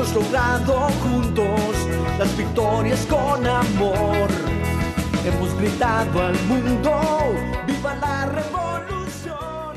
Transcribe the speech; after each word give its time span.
Hemos 0.00 0.14
logrado 0.14 0.88
juntos 1.02 1.76
las 2.18 2.34
victorias 2.34 3.04
con 3.04 3.46
amor. 3.46 4.30
Hemos 5.26 5.54
gritado 5.58 6.22
al 6.22 6.42
mundo, 6.44 6.90
viva 7.66 7.94
la 7.96 8.24
revolución. 8.24 9.76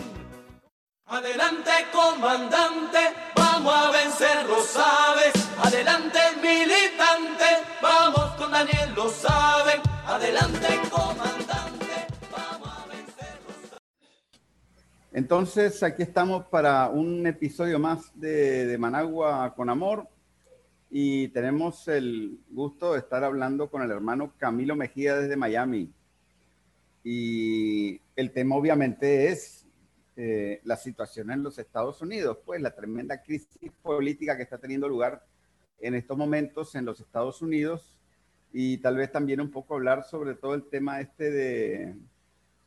Adelante 1.07 1.71
comandante, 1.91 2.99
vamos 3.35 3.73
a 3.75 3.91
vencer, 3.91 4.45
lo 4.47 4.61
sabes. 4.63 5.33
Adelante 5.61 6.19
militante, 6.41 7.43
vamos 7.81 8.31
con 8.37 8.49
Daniel, 8.49 8.93
lo 8.95 9.09
saben. 9.09 9.81
Adelante 10.07 10.79
comandante. 10.89 11.33
Entonces, 15.15 15.83
aquí 15.83 16.01
estamos 16.01 16.45
para 16.45 16.89
un 16.89 17.27
episodio 17.27 17.77
más 17.77 18.09
de, 18.19 18.75
Managua 18.79 19.53
con 19.55 19.69
Amor 19.69 20.07
y 20.95 21.29
tenemos 21.29 21.87
el 21.87 22.37
gusto 22.51 22.93
de 22.93 22.99
estar 22.99 23.23
hablando 23.23 23.67
con 23.67 23.81
el 23.81 23.89
hermano 23.89 24.31
Camilo 24.37 24.75
Mejía 24.75 25.15
desde 25.15 25.35
Miami. 25.35 25.91
Y 27.03 27.99
el 28.15 28.31
tema 28.31 28.55
obviamente 28.55 29.29
es 29.29 29.65
eh, 30.15 30.61
la 30.63 30.77
situación 30.77 31.31
en 31.31 31.41
los 31.41 31.57
Estados 31.57 31.99
Unidos, 32.03 32.37
pues 32.45 32.61
la 32.61 32.75
tremenda 32.75 33.23
crisis 33.23 33.71
política 33.81 34.37
que 34.37 34.43
está 34.43 34.59
teniendo 34.59 34.87
lugar 34.87 35.25
en 35.79 35.95
estos 35.95 36.15
momentos 36.15 36.75
en 36.75 36.85
los 36.85 36.99
Estados 36.99 37.41
Unidos 37.41 37.97
y 38.53 38.77
tal 38.77 38.95
vez 38.95 39.11
también 39.11 39.41
un 39.41 39.49
poco 39.49 39.73
hablar 39.73 40.03
sobre 40.03 40.35
todo 40.35 40.53
el 40.53 40.61
tema 40.69 41.01
este 41.01 41.31
de 41.31 41.95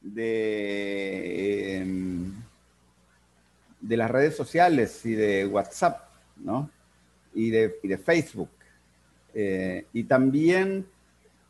de, 0.00 1.76
em, 1.76 2.32
de 3.80 3.96
las 3.96 4.10
redes 4.10 4.36
sociales 4.36 5.06
y 5.06 5.14
de 5.14 5.46
WhatsApp, 5.46 6.08
¿no? 6.36 6.70
Y 7.36 7.50
de, 7.50 7.98
Facebook. 8.02 8.48
Eh, 9.34 9.84
y 9.92 10.04
también 10.04 10.86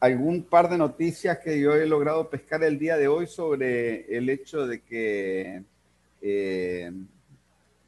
algún 0.00 0.42
par 0.42 0.68
de 0.68 0.76
noticias 0.76 1.38
que 1.38 1.60
yo 1.60 1.76
he 1.76 1.86
logrado 1.86 2.28
pescar 2.28 2.64
el 2.64 2.76
día 2.76 2.96
de 2.96 3.06
hoy 3.06 3.28
sobre 3.28 4.04
el 4.16 4.28
hecho 4.28 4.66
de 4.66 4.80
que 4.80 5.62
eh, 6.20 6.90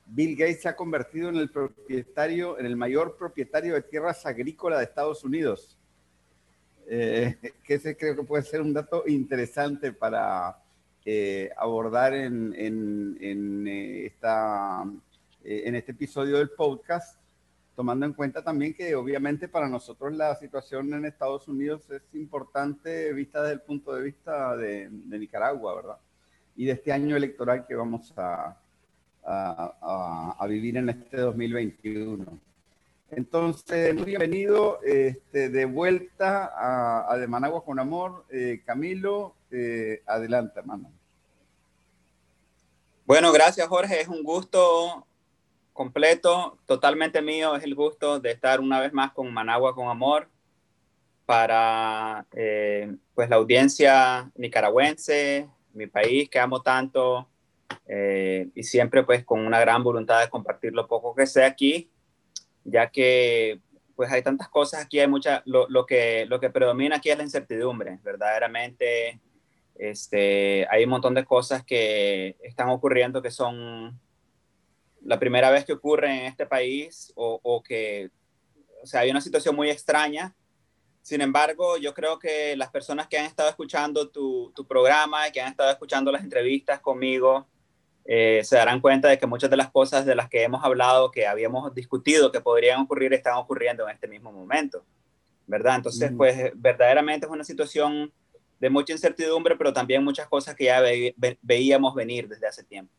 Bill 0.06 0.36
Gates 0.36 0.62
se 0.62 0.68
ha 0.68 0.76
convertido 0.76 1.28
en 1.28 1.36
el 1.36 1.50
propietario, 1.50 2.56
en 2.56 2.66
el 2.66 2.76
mayor 2.76 3.16
propietario 3.18 3.74
de 3.74 3.82
tierras 3.82 4.24
agrícolas 4.24 4.78
de 4.78 4.84
Estados 4.84 5.24
Unidos. 5.24 5.76
Eh, 6.86 7.36
que 7.64 7.74
ese 7.74 7.96
creo 7.96 8.14
que 8.14 8.22
puede 8.22 8.44
ser 8.44 8.62
un 8.62 8.72
dato 8.72 9.02
interesante 9.08 9.92
para 9.92 10.56
abordar 11.56 12.12
en, 12.12 12.54
en, 12.54 13.66
esta, 13.66 14.84
en 15.42 15.74
este 15.74 15.92
episodio 15.92 16.36
del 16.36 16.50
podcast, 16.50 17.18
tomando 17.78 18.06
en 18.06 18.12
cuenta 18.12 18.42
también 18.42 18.74
que 18.74 18.96
obviamente 18.96 19.46
para 19.46 19.68
nosotros 19.68 20.12
la 20.12 20.34
situación 20.34 20.92
en 20.94 21.04
Estados 21.04 21.46
Unidos 21.46 21.88
es 21.90 22.02
importante 22.14 23.12
vista 23.12 23.40
desde 23.40 23.54
el 23.54 23.60
punto 23.60 23.94
de 23.94 24.02
vista 24.02 24.56
de, 24.56 24.90
Nicaragua, 24.90 25.76
¿verdad? 25.76 25.98
Y 26.56 26.64
de 26.64 26.72
este 26.72 26.90
año 26.90 27.14
electoral 27.14 27.68
que 27.68 27.76
vamos 27.76 28.12
a, 28.16 28.56
a, 29.24 30.36
a 30.36 30.46
vivir 30.48 30.76
en 30.76 30.88
este 30.88 31.18
2021. 31.18 32.40
Entonces, 33.12 33.94
muy 33.94 34.06
bienvenido 34.06 34.80
este, 34.82 35.48
de 35.48 35.64
vuelta 35.64 36.50
a, 37.08 37.16
De 37.16 37.28
Managua 37.28 37.64
con 37.64 37.78
Amor. 37.78 38.24
Eh, 38.28 38.60
Camilo, 38.66 39.36
eh, 39.52 40.02
adelante, 40.04 40.58
hermano. 40.58 40.90
Bueno, 43.06 43.30
gracias, 43.30 43.68
Jorge. 43.68 44.00
Es 44.00 44.08
un 44.08 44.24
gusto 44.24 45.06
completo, 45.78 46.58
totalmente 46.66 47.22
mío. 47.22 47.54
Es 47.54 47.62
el 47.62 47.76
gusto 47.76 48.18
de 48.18 48.32
estar 48.32 48.58
una 48.58 48.80
vez 48.80 48.92
más 48.92 49.12
con 49.12 49.32
Managua 49.32 49.76
con 49.76 49.88
Amor 49.88 50.28
para 51.24 52.26
eh, 52.34 52.92
pues 53.14 53.30
la 53.30 53.36
audiencia 53.36 54.28
nicaragüense, 54.34 55.48
mi 55.72 55.86
país 55.86 56.28
que 56.28 56.40
amo 56.40 56.62
tanto 56.62 57.28
y 58.54 58.62
siempre 58.64 59.04
pues 59.04 59.24
con 59.24 59.46
una 59.46 59.60
gran 59.60 59.82
voluntad 59.82 60.20
de 60.20 60.28
compartir 60.28 60.72
lo 60.72 60.86
poco 60.86 61.14
que 61.14 61.26
sé 61.26 61.44
aquí 61.44 61.90
ya 62.64 62.90
que 62.90 63.60
pues 63.96 64.12
hay 64.12 64.22
tantas 64.22 64.48
cosas 64.48 64.84
aquí, 64.84 65.00
hay 65.00 65.08
mucha, 65.08 65.42
lo, 65.44 65.68
lo, 65.68 65.84
que, 65.84 66.24
lo 66.26 66.38
que 66.38 66.50
predomina 66.50 66.96
aquí 66.96 67.10
es 67.10 67.16
la 67.16 67.24
incertidumbre, 67.24 67.98
verdaderamente 68.04 69.20
este, 69.74 70.66
hay 70.70 70.84
un 70.84 70.90
montón 70.90 71.14
de 71.14 71.24
cosas 71.24 71.64
que 71.64 72.36
están 72.42 72.68
ocurriendo 72.68 73.22
que 73.22 73.30
son 73.30 73.98
la 75.02 75.18
primera 75.18 75.50
vez 75.50 75.64
que 75.64 75.72
ocurren 75.72 76.12
en 76.12 76.26
este 76.26 76.46
país 76.46 77.12
o, 77.16 77.40
o 77.42 77.62
que, 77.62 78.10
o 78.82 78.86
sea, 78.86 79.00
hay 79.00 79.10
una 79.10 79.20
situación 79.20 79.54
muy 79.56 79.70
extraña. 79.70 80.34
Sin 81.02 81.20
embargo, 81.20 81.78
yo 81.78 81.94
creo 81.94 82.18
que 82.18 82.56
las 82.56 82.70
personas 82.70 83.08
que 83.08 83.18
han 83.18 83.24
estado 83.24 83.48
escuchando 83.48 84.10
tu, 84.10 84.52
tu 84.54 84.66
programa 84.66 85.26
y 85.26 85.32
que 85.32 85.40
han 85.40 85.50
estado 85.50 85.70
escuchando 85.70 86.12
las 86.12 86.22
entrevistas 86.22 86.80
conmigo, 86.80 87.48
eh, 88.04 88.42
se 88.42 88.56
darán 88.56 88.80
cuenta 88.80 89.08
de 89.08 89.18
que 89.18 89.26
muchas 89.26 89.50
de 89.50 89.56
las 89.56 89.70
cosas 89.70 90.06
de 90.06 90.14
las 90.14 90.28
que 90.28 90.42
hemos 90.42 90.64
hablado, 90.64 91.10
que 91.10 91.26
habíamos 91.26 91.74
discutido 91.74 92.32
que 92.32 92.40
podrían 92.40 92.80
ocurrir, 92.80 93.12
están 93.12 93.34
ocurriendo 93.34 93.84
en 93.86 93.94
este 93.94 94.08
mismo 94.08 94.32
momento, 94.32 94.84
¿verdad? 95.46 95.76
Entonces, 95.76 96.12
pues 96.16 96.52
verdaderamente 96.54 97.26
es 97.26 97.32
una 97.32 97.44
situación 97.44 98.12
de 98.58 98.70
mucha 98.70 98.92
incertidumbre, 98.92 99.56
pero 99.56 99.72
también 99.72 100.02
muchas 100.02 100.26
cosas 100.26 100.54
que 100.54 100.64
ya 100.64 100.82
veíamos 101.42 101.94
venir 101.94 102.28
desde 102.28 102.48
hace 102.48 102.64
tiempo. 102.64 102.92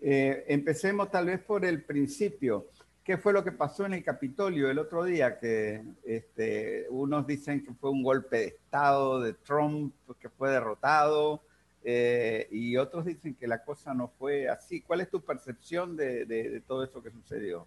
Eh, 0.00 0.44
empecemos 0.48 1.10
tal 1.10 1.26
vez 1.26 1.40
por 1.40 1.64
el 1.64 1.82
principio. 1.84 2.68
¿Qué 3.04 3.18
fue 3.18 3.32
lo 3.32 3.42
que 3.42 3.52
pasó 3.52 3.86
en 3.86 3.94
el 3.94 4.04
Capitolio 4.04 4.70
el 4.70 4.78
otro 4.78 5.04
día? 5.04 5.38
Que 5.38 5.82
este, 6.04 6.86
unos 6.90 7.26
dicen 7.26 7.64
que 7.64 7.72
fue 7.74 7.90
un 7.90 8.02
golpe 8.02 8.38
de 8.38 8.46
Estado 8.46 9.20
de 9.20 9.34
Trump, 9.34 9.94
que 10.18 10.28
fue 10.28 10.50
derrotado. 10.50 11.42
Eh, 11.82 12.46
y 12.50 12.76
otros 12.76 13.06
dicen 13.06 13.34
que 13.34 13.46
la 13.46 13.64
cosa 13.64 13.94
no 13.94 14.12
fue 14.18 14.48
así. 14.48 14.82
¿Cuál 14.82 15.00
es 15.00 15.10
tu 15.10 15.22
percepción 15.22 15.96
de, 15.96 16.24
de, 16.26 16.60
todo 16.60 16.84
eso 16.84 17.02
que 17.02 17.10
sucedió 17.10 17.66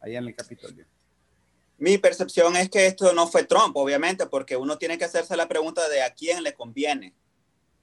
allá 0.00 0.18
en 0.18 0.26
el 0.26 0.34
Capitolio? 0.34 0.84
Mi 1.78 1.98
percepción 1.98 2.54
es 2.56 2.70
que 2.70 2.86
esto 2.86 3.12
no 3.14 3.26
fue 3.26 3.44
Trump, 3.44 3.76
obviamente, 3.76 4.26
porque 4.26 4.56
uno 4.56 4.78
tiene 4.78 4.98
que 4.98 5.04
hacerse 5.04 5.36
la 5.36 5.48
pregunta 5.48 5.88
de 5.88 6.02
a 6.02 6.14
quién 6.14 6.42
le 6.42 6.54
conviene 6.54 7.14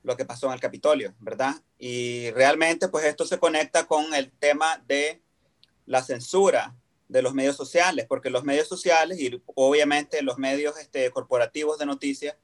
lo 0.03 0.15
que 0.15 0.25
pasó 0.25 0.47
en 0.47 0.53
el 0.53 0.59
Capitolio, 0.59 1.13
¿verdad? 1.19 1.55
Y 1.77 2.31
realmente, 2.31 2.87
pues 2.87 3.05
esto 3.05 3.25
se 3.25 3.39
conecta 3.39 3.85
con 3.85 4.13
el 4.13 4.31
tema 4.31 4.83
de 4.87 5.21
la 5.85 6.03
censura 6.03 6.75
de 7.07 7.21
los 7.21 7.33
medios 7.33 7.55
sociales, 7.55 8.05
porque 8.07 8.29
los 8.29 8.43
medios 8.43 8.67
sociales 8.67 9.19
y 9.19 9.41
obviamente 9.55 10.21
los 10.21 10.37
medios 10.37 10.77
este, 10.77 11.09
corporativos 11.11 11.79
de 11.79 11.87
noticias 11.87 12.35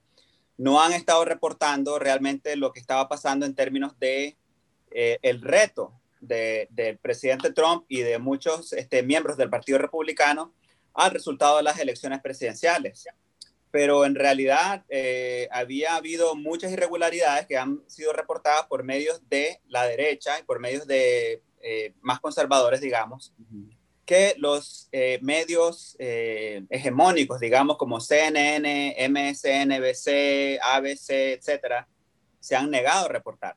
no 0.58 0.82
han 0.82 0.92
estado 0.92 1.24
reportando 1.24 1.98
realmente 1.98 2.56
lo 2.56 2.72
que 2.72 2.80
estaba 2.80 3.08
pasando 3.08 3.46
en 3.46 3.54
términos 3.54 3.98
de 3.98 4.36
eh, 4.90 5.18
el 5.22 5.42
reto 5.42 6.00
del 6.20 6.98
presidente 6.98 7.52
Trump 7.52 7.84
y 7.88 8.00
de 8.00 8.18
muchos 8.18 8.72
este, 8.72 9.02
miembros 9.02 9.36
del 9.36 9.50
Partido 9.50 9.78
Republicano 9.78 10.52
al 10.94 11.12
resultado 11.12 11.58
de 11.58 11.62
las 11.62 11.78
elecciones 11.78 12.20
presidenciales. 12.20 13.06
Pero 13.76 14.06
en 14.06 14.14
realidad 14.14 14.86
eh, 14.88 15.50
había 15.52 15.96
habido 15.96 16.34
muchas 16.34 16.72
irregularidades 16.72 17.46
que 17.46 17.58
han 17.58 17.82
sido 17.88 18.14
reportadas 18.14 18.64
por 18.68 18.84
medios 18.84 19.20
de 19.28 19.60
la 19.68 19.86
derecha 19.86 20.40
y 20.40 20.44
por 20.44 20.60
medios 20.60 20.86
de 20.86 21.42
eh, 21.60 21.92
más 22.00 22.18
conservadores, 22.20 22.80
digamos, 22.80 23.34
que 24.06 24.34
los 24.38 24.88
eh, 24.92 25.18
medios 25.20 25.94
eh, 25.98 26.64
hegemónicos, 26.70 27.38
digamos, 27.38 27.76
como 27.76 28.00
CNN, 28.00 28.96
MSNBC, 29.10 30.58
ABC, 30.62 31.10
etcétera, 31.36 31.86
se 32.40 32.56
han 32.56 32.70
negado 32.70 33.04
a 33.04 33.08
reportar. 33.08 33.56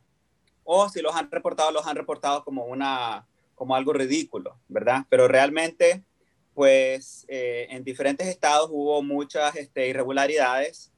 O 0.66 0.90
si 0.90 1.02
los 1.02 1.16
han 1.16 1.32
reportado, 1.32 1.72
los 1.72 1.88
han 1.88 1.96
reportado 1.96 2.44
como, 2.44 2.66
una, 2.66 3.26
como 3.56 3.74
algo 3.74 3.94
ridículo, 3.94 4.60
¿verdad? 4.68 5.06
Pero 5.08 5.30
realmente, 5.30 6.04
pues 6.54 7.26
eh, 7.28 7.68
en 7.70 7.84
diferentes 7.84 8.28
estados 8.28 8.70
hubo 8.72 9.02
muchas 9.02 9.56
este, 9.56 9.88
irregularidades 9.88 10.92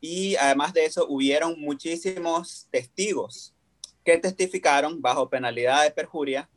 y 0.00 0.36
además 0.36 0.72
de 0.72 0.84
eso 0.84 1.06
hubieron 1.08 1.60
muchísimos 1.60 2.68
testigos 2.70 3.54
que 4.04 4.18
testificaron 4.18 5.00
bajo 5.02 5.28
penalidad 5.28 5.84
de 5.84 5.90
perjuria 5.90 6.48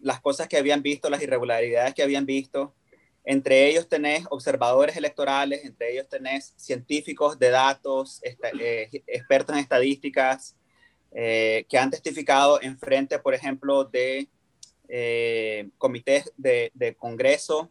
las 0.00 0.20
cosas 0.20 0.48
que 0.48 0.58
habían 0.58 0.82
visto, 0.82 1.08
las 1.08 1.22
irregularidades 1.22 1.94
que 1.94 2.02
habían 2.02 2.26
visto. 2.26 2.74
Entre 3.24 3.68
ellos 3.68 3.88
tenés 3.88 4.26
observadores 4.28 4.96
electorales, 4.96 5.64
entre 5.64 5.92
ellos 5.92 6.08
tenés 6.08 6.52
científicos 6.56 7.38
de 7.38 7.50
datos, 7.50 8.20
eh, 8.22 8.90
expertos 9.06 9.56
en 9.56 9.62
estadísticas, 9.62 10.56
eh, 11.12 11.64
que 11.68 11.78
han 11.78 11.90
testificado 11.90 12.60
en 12.60 12.78
frente, 12.78 13.18
por 13.18 13.34
ejemplo, 13.34 13.84
de 13.84 14.28
eh, 14.88 15.70
comités 15.78 16.32
de, 16.36 16.70
de, 16.74 16.94
Congreso 16.94 17.70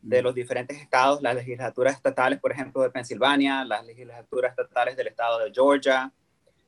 de 0.00 0.22
los 0.22 0.34
diferentes 0.34 0.80
estados, 0.80 1.22
las 1.22 1.34
legislaturas 1.34 1.94
estatales, 1.94 2.40
por 2.40 2.52
ejemplo, 2.52 2.82
de 2.82 2.90
Pensilvania, 2.90 3.64
las 3.64 3.84
legislaturas 3.86 4.50
estatales 4.50 4.96
del 4.96 5.08
estado 5.08 5.38
de 5.38 5.52
Georgia, 5.52 6.12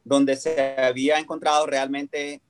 donde 0.04 0.36
se 0.36 0.76
había 0.78 1.18
encontrado 1.18 1.66
realmente 1.66 2.40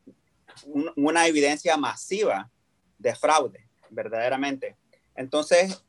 una 0.97 1.27
evidencia 1.27 1.77
masiva 1.77 2.51
de 2.99 3.15
fraude, 3.15 3.67
verdaderamente. 3.91 4.77
Entonces, 5.15 5.85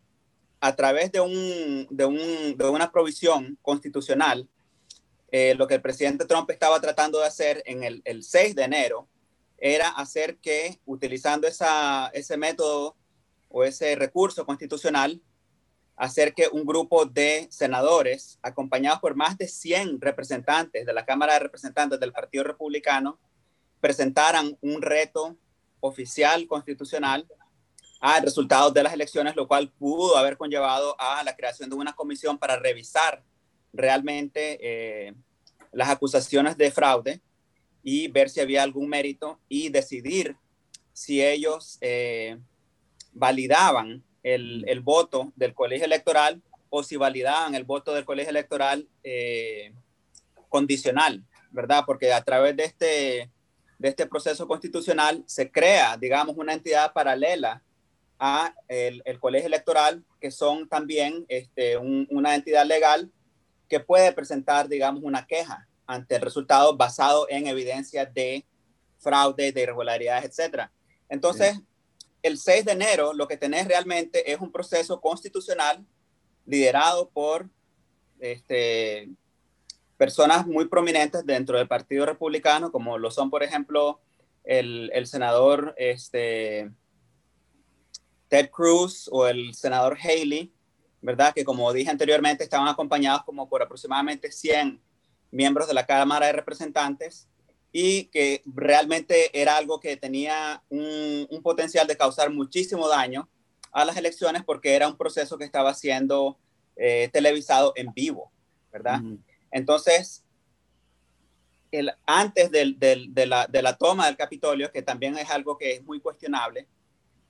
a 0.60 0.76
través 0.76 1.12
de, 1.12 1.20
un, 1.20 1.88
de, 1.90 2.06
un, 2.06 2.58
de 2.58 2.70
una 2.70 2.92
provisión 2.92 3.58
constitucional, 3.62 4.48
eh, 5.32 5.56
lo 5.56 5.68
que 5.68 5.76
el 5.76 5.82
presidente 5.82 6.26
Trump 6.26 6.50
estaba 6.50 6.80
tratando 6.80 7.20
de 7.20 7.28
hacer 7.28 7.62
en 7.66 7.84
el, 7.84 8.02
el 8.06 8.24
6 8.24 8.56
de 8.56 8.64
enero 8.64 9.08
era 9.58 9.90
hacer 9.90 10.38
que, 10.38 10.80
utilizando 10.86 11.48
ese 11.48 12.38
método 12.38 12.96
o 13.50 13.64
ese 13.64 13.96
recurso 13.96 14.46
constitucional, 14.46 15.22
hacer 15.96 16.34
que 16.34 16.50
un 16.52 16.66
grupo 16.66 17.06
de 17.06 17.48
senadores, 17.50 18.38
acompañados 18.42 19.00
por 19.00 19.16
más 19.16 19.38
de 19.38 19.48
100 19.48 20.02
representantes 20.02 20.86
de 20.86 20.94
la 20.94 21.06
Cámara 21.06 21.34
de 21.34 21.40
Representantes 21.40 22.00
del 22.00 22.12
Partido 22.12 22.44
Republicano, 22.44 23.18
presentaran 23.80 24.58
un 24.62 24.82
reto 24.82 25.38
oficial 25.80 26.48
constitucional 26.48 27.28
a 28.02 28.20
resultados 28.20 28.74
de 28.74 28.84
las 28.84 28.94
elecciones, 28.94 29.36
lo 29.36 29.48
cual 29.48 29.72
pudo 29.72 30.18
haber 30.18 30.38
conllevado 30.38 30.96
a 31.00 31.24
la 31.24 31.36
creación 31.36 31.70
de 31.70 31.76
una 31.76 31.94
comisión 31.94 32.38
para 32.38 32.58
revisar 32.58 33.24
realmente 33.72 34.60
eh, 34.62 35.14
las 35.72 35.90
acusaciones 35.90 36.58
de 36.58 36.72
fraude 36.72 37.22
y 37.88 38.08
ver 38.08 38.32
si 38.32 38.40
había 38.42 38.64
algún 38.64 38.90
mérito 38.90 39.40
y 39.48 39.70
decidir 39.70 40.36
si 40.92 41.24
ellos 41.24 41.78
eh, 41.82 42.40
validaban 43.14 44.04
el, 44.24 44.66
el, 44.68 44.80
voto 44.80 45.32
del 45.36 45.54
colegio 45.54 45.86
electoral 45.86 46.42
o 46.72 46.82
si 46.82 46.96
validaban 46.96 47.54
el 47.54 47.64
voto 47.64 47.94
del 47.94 48.04
colegio 48.04 48.32
electoral 48.32 48.90
eh, 49.04 49.72
condicional, 50.50 51.24
¿verdad? 51.52 51.84
Porque 51.86 52.12
a 52.12 52.24
través 52.24 52.58
de 52.58 52.64
este, 52.64 53.32
de 53.78 53.88
este 53.88 54.08
proceso 54.08 54.48
constitucional 54.48 55.24
se 55.28 55.52
crea, 55.52 55.96
digamos, 55.96 56.36
una 56.38 56.54
entidad 56.54 56.92
paralela 56.92 57.62
a 58.18 58.52
el, 58.68 59.04
el 59.06 59.20
colegio 59.20 59.46
electoral, 59.46 60.04
que 60.20 60.32
son 60.32 60.68
también 60.68 61.24
este, 61.28 61.78
una 61.78 62.34
entidad 62.34 62.66
legal 62.66 63.12
que 63.70 63.80
puede 63.80 64.12
presentar, 64.12 64.68
digamos, 64.68 65.04
una 65.04 65.28
queja 65.28 65.68
ante 65.88 66.16
el 66.16 66.22
resultado 66.22 66.76
basado 66.76 67.28
en 67.30 67.48
evidencia 67.48 68.06
de 68.06 68.46
fraude, 69.00 69.52
de 69.52 69.62
irregularidades, 69.62 70.40
etc. 70.40 70.70
Entonces, 71.10 71.60
el 72.24 72.38
6 72.38 72.66
de 72.66 72.72
enero 72.72 73.14
lo 73.14 73.28
que 73.28 73.38
tenés 73.38 73.68
realmente 73.68 74.32
es 74.32 74.40
un 74.40 74.52
proceso 74.52 75.00
constitucional 75.00 75.86
liderado 76.46 77.10
por 77.10 77.50
este, 78.20 79.10
personas 79.98 80.48
muy 80.48 80.66
prominentes 80.66 81.26
dentro 81.26 81.58
del 81.58 81.68
Partido 81.68 82.06
Republicano, 82.06 82.72
como 82.72 82.98
lo 82.98 83.12
son, 83.12 83.30
por 83.30 83.44
ejemplo, 83.44 84.02
el, 84.44 84.92
el 84.94 85.08
senador 85.08 85.76
este, 85.78 86.72
Ted 88.28 88.50
Cruz 88.50 89.10
o 89.12 89.28
el 89.28 89.54
senador 89.54 89.98
Haley, 90.02 90.52
¿verdad? 91.02 91.34
Que 91.34 91.46
como 91.46 91.72
dije 91.74 91.90
anteriormente, 91.90 92.44
estaban 92.44 92.68
acompañados 92.68 93.24
como 93.24 93.48
por 93.48 93.62
aproximadamente 93.62 94.32
100 94.32 94.82
miembros 95.32 95.68
de 95.68 95.74
la 95.74 95.86
Cámara 95.86 96.28
de 96.28 96.34
Representantes 96.34 97.28
y 97.72 98.06
que 98.06 98.42
realmente 98.46 99.40
era 99.40 99.58
algo 99.58 99.80
que 99.80 99.98
tenía 99.98 100.64
un, 100.70 101.28
un 101.30 101.42
potencial 101.42 101.88
de 101.88 101.98
causar 101.98 102.30
muchísimo 102.30 102.88
daño 102.88 103.30
a 103.72 103.84
las 103.84 103.98
elecciones 103.98 104.44
porque 104.46 104.76
era 104.76 104.88
un 104.88 104.96
proceso 104.96 105.38
que 105.38 105.44
estaba 105.44 105.74
siendo 105.74 106.38
eh, 106.78 107.10
televisado 107.12 107.74
en 107.76 107.94
vivo, 107.94 108.32
¿verdad? 108.72 109.02
Entonces, 109.52 110.24
el, 111.72 111.92
antes 112.06 112.52
del, 112.52 112.80
del, 112.80 113.14
de, 113.14 113.26
la, 113.26 113.48
de, 113.48 113.62
la, 113.62 113.78
toma 113.78 114.06
del 114.06 114.18
Capitolio, 114.18 114.72
que 114.72 114.82
también 114.82 115.18
es 115.18 115.30
algo 115.30 115.58
que 115.58 115.74
es 115.74 115.84
muy 115.84 116.00
cuestionable, 116.00 116.68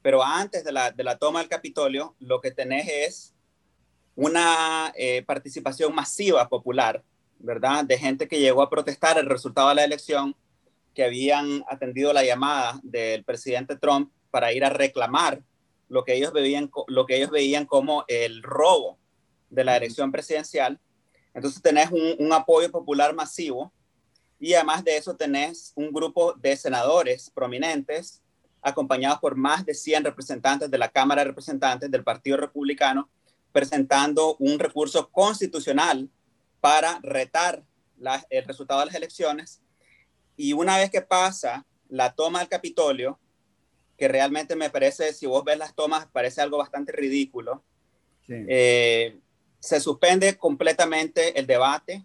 pero 0.02 0.24
antes 0.24 0.64
de 0.64 0.72
la, 0.72 0.92
de 0.92 1.04
la 1.04 1.18
toma 1.18 1.40
del 1.40 1.50
Capitolio, 1.50 2.16
lo 2.20 2.42
que 2.42 2.52
tenés 2.52 2.88
es 2.88 3.36
una 4.16 4.94
eh, 4.96 5.24
participación 5.24 5.94
masiva 5.94 6.48
popular, 6.48 7.04
¿verdad? 7.46 7.86
De 7.86 7.98
gente 7.98 8.28
que 8.28 8.40
llegó 8.40 8.62
a 8.62 8.70
protestar 8.70 9.18
el 9.18 9.28
resultado 9.28 9.70
de 9.70 9.76
la 9.76 9.84
elección, 9.84 10.36
que 10.94 11.04
habían 11.04 11.64
atendido 11.70 12.14
la 12.14 12.24
llamada 12.24 12.80
del 12.84 13.24
presidente 13.24 13.76
Trump 13.76 14.12
para 14.32 14.54
ir 14.54 14.64
a 14.66 14.70
reclamar 14.70 15.42
lo 15.88 16.04
que 16.04 16.16
ellos 16.16 16.34
veían, 16.34 16.70
lo 16.88 17.06
que 17.06 17.18
ellos 17.18 17.30
veían 17.30 17.66
como 17.66 18.06
el 18.08 18.44
robo 18.44 18.98
de 19.50 19.64
la 19.64 19.78
elección 19.78 20.12
presidencial 20.12 20.80
entonces 21.36 21.62
tenés 21.62 21.90
un, 21.92 22.32
apoyo 22.32 22.72
popular 22.72 23.14
masivo 23.14 23.72
y 24.40 24.54
además 24.54 24.86
de 24.86 24.96
eso 24.96 25.18
tenés 25.18 25.74
un 25.76 25.92
grupo 25.92 26.34
de 26.34 26.56
senadores 26.56 27.30
prominentes 27.30 28.22
acompañados 28.62 29.20
por 29.20 29.36
más 29.36 29.66
de 29.66 29.74
100 29.74 30.06
representantes 30.06 30.72
de 30.72 30.78
la 30.78 30.88
Cámara 30.88 31.22
de 31.22 31.28
Representantes 31.28 31.92
del 31.92 32.06
Partido 32.06 32.38
Republicano 32.38 33.10
presentando 33.52 34.38
un 34.38 34.58
recurso 34.58 35.10
constitucional 35.12 36.10
para 36.66 36.98
retar 37.04 37.64
el 38.32 38.44
resultado 38.46 38.80
de 38.80 38.88
las 38.88 38.96
elecciones. 38.96 39.62
Y 40.36 40.54
una 40.54 40.80
vez 40.80 40.90
que 40.90 41.04
pasa 41.04 41.64
la 41.90 42.16
toma 42.16 42.40
del 42.40 42.50
Capitolio, 42.50 43.20
que 44.00 44.08
realmente 44.08 44.56
me 44.56 44.72
parece, 44.72 45.14
si 45.14 45.28
vos 45.28 45.44
ves 45.44 45.60
las 45.60 45.76
tomas, 45.76 46.08
parece 46.08 46.42
algo 46.42 46.58
bastante 46.58 46.92
ridículo. 46.92 47.64
Sí. 48.26 48.34
Eh, 48.50 49.20
se 49.60 49.80
suspende 49.80 50.40
completamente 50.40 51.40
el 51.40 51.46
debate, 51.46 52.04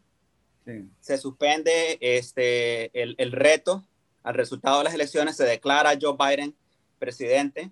se 1.01 1.17
suspende 1.17 1.97
este, 2.03 2.91
el, 2.93 3.15
el, 3.17 3.33
reto 3.33 3.89
al 4.23 4.35
resultado 4.35 4.77
de 4.79 4.85
las 4.85 4.95
elecciones, 4.95 5.39
se 5.39 5.45
declara 5.45 5.99
Joe 5.99 6.19
Biden 6.19 6.55
presidente 6.99 7.71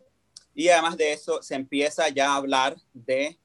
y 0.55 0.71
además 0.71 0.97
de 0.97 1.13
eso 1.13 1.43
se 1.43 1.55
empieza 1.55 2.09
ya 2.09 2.33
a 2.33 2.37
hablar 2.37 2.79
de 2.95 3.39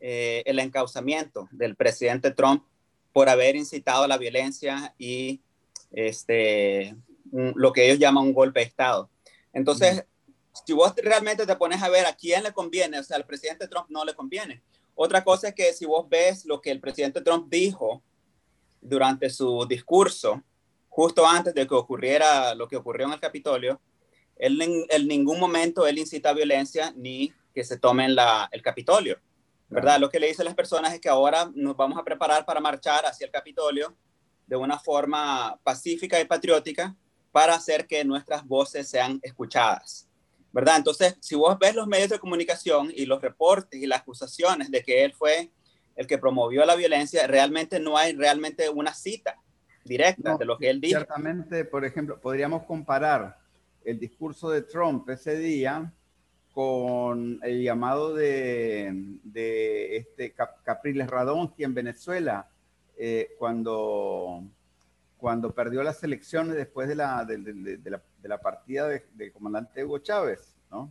eh, 0.00 0.42
el 0.46 0.58
encauzamiento 0.58 1.48
del 1.52 1.76
presidente 1.76 2.30
Trump 2.30 2.64
por 3.12 3.28
haber 3.28 3.56
incitado 3.56 4.04
a 4.04 4.08
la 4.08 4.18
violencia 4.18 4.94
y 4.98 5.40
este, 5.90 6.94
un, 7.30 7.52
lo 7.56 7.72
que 7.72 7.86
ellos 7.86 7.98
llaman 7.98 8.24
un 8.24 8.34
golpe 8.34 8.60
de 8.60 8.66
Estado. 8.66 9.10
Entonces, 9.52 10.04
si 10.66 10.72
vos 10.72 10.94
realmente 10.96 11.46
te 11.46 11.56
pones 11.56 11.82
a 11.82 11.88
ver 11.88 12.06
a 12.06 12.14
quién 12.14 12.42
le 12.42 12.52
conviene, 12.52 12.98
o 12.98 13.02
sea, 13.02 13.16
al 13.16 13.26
presidente 13.26 13.68
Trump 13.68 13.86
no 13.88 14.04
le 14.04 14.14
conviene, 14.14 14.62
otra 14.94 15.22
cosa 15.24 15.48
es 15.48 15.54
que 15.54 15.72
si 15.72 15.84
vos 15.84 16.08
ves 16.08 16.44
lo 16.46 16.60
que 16.60 16.70
el 16.70 16.80
presidente 16.80 17.20
Trump 17.20 17.48
dijo 17.50 18.02
durante 18.80 19.28
su 19.28 19.66
discurso, 19.66 20.42
justo 20.88 21.26
antes 21.26 21.54
de 21.54 21.66
que 21.66 21.74
ocurriera 21.74 22.54
lo 22.54 22.66
que 22.66 22.76
ocurrió 22.76 23.06
en 23.06 23.12
el 23.12 23.20
Capitolio, 23.20 23.80
él 24.36 24.60
en, 24.88 25.08
ningún 25.08 25.38
momento 25.38 25.86
él 25.86 25.98
incita 25.98 26.30
a 26.30 26.34
violencia 26.34 26.92
ni 26.96 27.32
que 27.54 27.64
se 27.64 27.78
tomen 27.78 28.14
la, 28.14 28.48
el 28.52 28.62
Capitolio, 28.62 29.18
¿verdad? 29.68 29.98
Lo 29.98 30.08
que 30.08 30.20
le 30.20 30.28
dice 30.28 30.42
a 30.42 30.44
las 30.44 30.54
personas 30.54 30.94
es 30.94 31.00
que 31.00 31.08
ahora 31.08 31.50
nos 31.54 31.76
vamos 31.76 31.98
a 31.98 32.04
preparar 32.04 32.44
para 32.44 32.60
marchar 32.60 33.04
hacia 33.04 33.26
el 33.26 33.32
Capitolio 33.32 33.96
de 34.46 34.56
una 34.56 34.78
forma 34.78 35.58
pacífica 35.62 36.20
y 36.20 36.24
patriótica 36.24 36.94
para 37.32 37.54
hacer 37.54 37.86
que 37.86 38.04
nuestras 38.04 38.46
voces 38.46 38.88
sean 38.88 39.18
escuchadas. 39.22 40.08
¿verdad? 40.52 40.78
Entonces, 40.78 41.18
si 41.20 41.34
vos 41.34 41.58
ves 41.58 41.74
los 41.74 41.86
medios 41.86 42.08
de 42.08 42.18
comunicación 42.18 42.90
y 42.94 43.04
los 43.04 43.20
reportes 43.20 43.78
y 43.78 43.86
las 43.86 44.00
acusaciones 44.00 44.70
de 44.70 44.82
que 44.82 45.04
él 45.04 45.12
fue 45.12 45.50
el 45.96 46.06
que 46.06 46.16
promovió 46.16 46.64
la 46.64 46.76
violencia, 46.76 47.26
realmente 47.26 47.78
no 47.78 47.98
hay 47.98 48.14
realmente 48.14 48.70
una 48.70 48.94
cita 48.94 49.38
directa 49.84 50.32
no, 50.32 50.38
de 50.38 50.46
lo 50.46 50.56
que 50.56 50.70
él 50.70 50.80
dijo. 50.80 50.98
Ciertamente, 50.98 51.66
por 51.66 51.84
ejemplo, 51.84 52.18
podríamos 52.18 52.64
comparar 52.64 53.38
el 53.84 53.98
discurso 53.98 54.48
de 54.48 54.62
Trump 54.62 55.06
ese 55.10 55.36
día 55.36 55.92
con 56.56 57.38
el 57.42 57.62
llamado 57.62 58.14
de, 58.14 59.20
este 59.34 60.34
Capriles 60.64 61.06
Radonsky 61.06 61.64
en 61.64 61.74
Venezuela, 61.74 62.48
eh, 62.96 63.34
cuando, 63.38 64.42
cuando 65.18 65.54
perdió 65.54 65.82
las 65.82 66.02
elecciones 66.02 66.56
después 66.56 66.88
de 66.88 66.94
la, 66.94 67.26
de, 67.26 67.36
de, 67.36 68.00
la 68.22 68.40
partida 68.40 68.88
del 68.88 69.02
de 69.12 69.32
comandante 69.32 69.84
Hugo 69.84 69.98
Chávez, 69.98 70.56
¿no? 70.70 70.90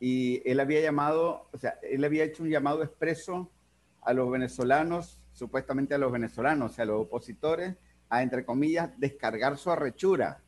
Y 0.00 0.42
él 0.50 0.58
había 0.58 0.80
llamado, 0.80 1.48
o 1.52 1.58
sea, 1.58 1.78
él 1.82 2.02
había 2.02 2.24
hecho 2.24 2.42
un 2.42 2.50
llamado 2.50 2.82
expreso 2.82 3.52
a 4.00 4.12
los 4.12 4.28
venezolanos, 4.32 5.20
supuestamente 5.32 5.94
a 5.94 5.98
los 5.98 6.10
venezolanos, 6.10 6.72
o 6.72 6.74
sea, 6.74 6.82
a 6.82 6.86
los 6.86 7.02
opositores, 7.02 7.76
a, 8.08 8.24
entre 8.24 8.44
comillas, 8.44 8.90
descargar 8.98 9.56
su 9.58 9.70
arrechura. 9.70 10.42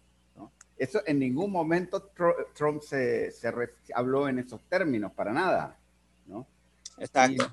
Eso 0.76 1.00
en 1.06 1.18
ningún 1.18 1.50
momento 1.50 2.10
Trump 2.54 2.82
se, 2.82 3.30
se 3.30 3.52
habló 3.94 4.28
en 4.28 4.38
esos 4.40 4.62
términos, 4.68 5.12
para 5.12 5.32
nada, 5.32 5.78
¿no? 6.26 6.46
Exacto. 6.98 7.44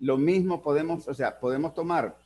lo 0.00 0.16
mismo 0.16 0.62
podemos, 0.62 1.06
o 1.06 1.14
sea, 1.14 1.38
podemos 1.38 1.74
tomar 1.74 2.16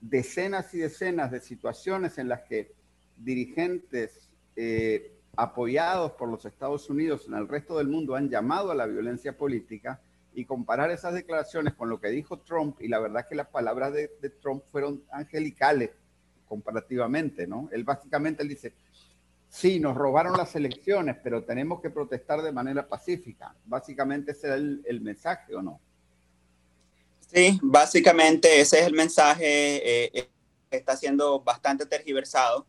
decenas 0.00 0.74
y 0.74 0.78
decenas 0.78 1.30
de 1.30 1.40
situaciones 1.40 2.18
en 2.18 2.28
las 2.28 2.42
que 2.42 2.74
dirigentes 3.16 4.30
eh, 4.56 5.14
apoyados 5.36 6.12
por 6.12 6.28
los 6.28 6.44
Estados 6.44 6.90
Unidos 6.90 7.26
en 7.26 7.34
el 7.34 7.48
resto 7.48 7.78
del 7.78 7.88
mundo 7.88 8.14
han 8.14 8.28
llamado 8.28 8.70
a 8.70 8.74
la 8.74 8.86
violencia 8.86 9.36
política 9.36 10.00
y 10.34 10.44
comparar 10.44 10.90
esas 10.90 11.14
declaraciones 11.14 11.74
con 11.74 11.88
lo 11.88 12.00
que 12.00 12.08
dijo 12.08 12.40
Trump 12.40 12.80
y 12.80 12.88
la 12.88 12.98
verdad 12.98 13.26
que 13.28 13.34
las 13.34 13.48
palabras 13.48 13.92
de, 13.92 14.08
Trump 14.40 14.62
fueron 14.70 15.02
angelicales 15.10 15.90
comparativamente, 16.46 17.46
¿no? 17.46 17.68
Él 17.72 17.84
básicamente 17.84 18.42
él 18.42 18.48
dice, 18.48 18.74
sí, 19.54 19.78
nos 19.78 19.96
robaron 19.96 20.36
las 20.36 20.56
elecciones, 20.56 21.16
pero 21.22 21.44
tenemos 21.44 21.80
que 21.80 21.88
protestar 21.88 22.42
de 22.42 22.50
manera 22.50 22.88
pacífica. 22.88 23.54
Básicamente 23.64 24.32
ese 24.32 24.48
es 24.48 24.54
el, 24.84 25.00
mensaje, 25.00 25.54
¿o 25.54 25.62
no? 25.62 25.80
Sí, 27.32 27.60
básicamente 27.62 28.60
ese 28.60 28.80
es 28.80 28.86
el 28.86 28.94
mensaje. 28.94 29.44
Eh, 29.44 30.10
eh, 30.12 30.28
está 30.70 30.96
siendo 30.96 31.40
bastante 31.40 31.86
tergiversado 31.86 32.66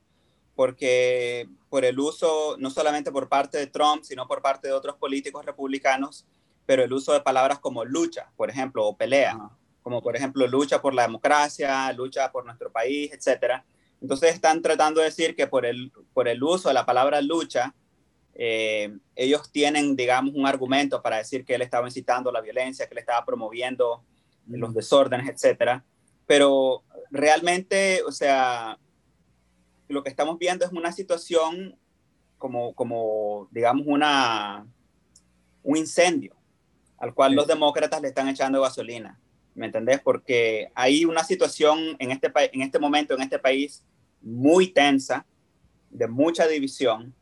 porque 0.56 1.50
por 1.70 1.84
el 1.84 2.00
uso, 2.00 2.56
no 2.60 2.70
solamente 2.70 3.12
por 3.12 3.28
parte 3.28 3.58
de 3.58 3.68
Trump, 3.68 4.04
sino 4.04 4.28
por 4.28 4.44
parte 4.44 4.68
de 4.68 4.74
otros 4.74 4.96
políticos 4.96 5.44
republicanos, 5.44 6.26
pero 6.68 6.84
el 6.84 6.94
uso 6.94 7.14
de 7.14 7.22
palabras 7.22 7.60
como 7.60 7.84
lucha, 7.84 8.32
por 8.38 8.52
ejemplo, 8.52 8.86
o 8.86 8.96
pelea, 8.96 9.38
como 9.82 10.04
por 10.04 10.16
ejemplo 10.16 10.46
lucha 10.48 10.82
por 10.82 10.94
la 10.94 11.02
democracia, 11.02 11.92
lucha 11.94 12.32
por 12.32 12.46
nuestro 12.46 12.72
país, 12.72 13.12
etc. 13.12 13.64
Entonces 14.06 14.36
están 14.36 14.62
tratando 14.62 15.00
de 15.00 15.08
decir 15.08 15.36
que 15.36 15.48
por 15.48 15.66
el, 15.66 15.92
por 16.14 16.28
el 16.28 16.44
uso 16.44 16.68
de 16.68 16.76
la 16.76 16.86
palabra 16.86 17.24
lucha, 17.24 17.74
eh, 18.36 18.96
ellos 19.16 19.52
tienen, 19.52 19.96
digamos, 19.96 20.36
un 20.36 20.46
argumento 20.46 21.02
para 21.02 21.18
decir 21.18 21.44
que 21.44 21.56
él 21.56 21.64
estaba 21.64 21.88
incitando 21.88 22.32
la 22.32 22.40
violencia, 22.40 22.86
que 22.86 22.94
él 22.94 23.00
estaba 23.00 23.26
promoviendo 23.26 24.04
los 24.46 24.76
desórdenes, 24.76 25.28
etc. 25.44 25.82
Pero 26.28 26.84
realmente, 27.10 28.04
o 28.04 28.12
sea, 28.12 28.78
lo 29.88 30.04
que 30.04 30.10
estamos 30.10 30.38
viendo 30.38 30.66
es 30.66 30.72
una 30.72 30.92
situación 30.92 31.76
como, 32.38 32.76
como 32.76 33.48
digamos, 33.50 33.88
una, 33.88 34.68
un 35.64 35.78
incendio 35.78 36.36
al 37.00 37.16
cual 37.16 37.34
los 37.34 37.48
demócratas 37.48 38.04
le 38.04 38.10
están 38.10 38.28
echando 38.28 38.62
gasolina. 38.62 39.20
¿Me 39.56 39.66
entendés? 39.66 40.00
Porque 40.00 40.70
hay 40.76 41.06
una 41.06 41.24
situación 41.24 41.96
en 41.98 42.12
este, 42.12 42.32
en 42.54 42.62
este 42.62 42.78
momento, 42.78 43.16
en 43.16 43.24
este 43.24 43.40
país, 43.40 43.84
muy 44.26 44.68
tensa, 44.68 45.26
de 45.90 46.08
mucha 46.08 46.48
división. 46.48 47.14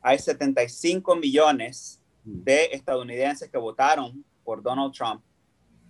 Hay 0.00 0.18
75 0.18 1.16
millones 1.16 2.00
de 2.22 2.66
estadounidenses 2.72 3.50
que 3.50 3.58
votaron 3.58 4.24
por 4.44 4.62
Donald 4.62 4.92
Trump, 4.92 5.22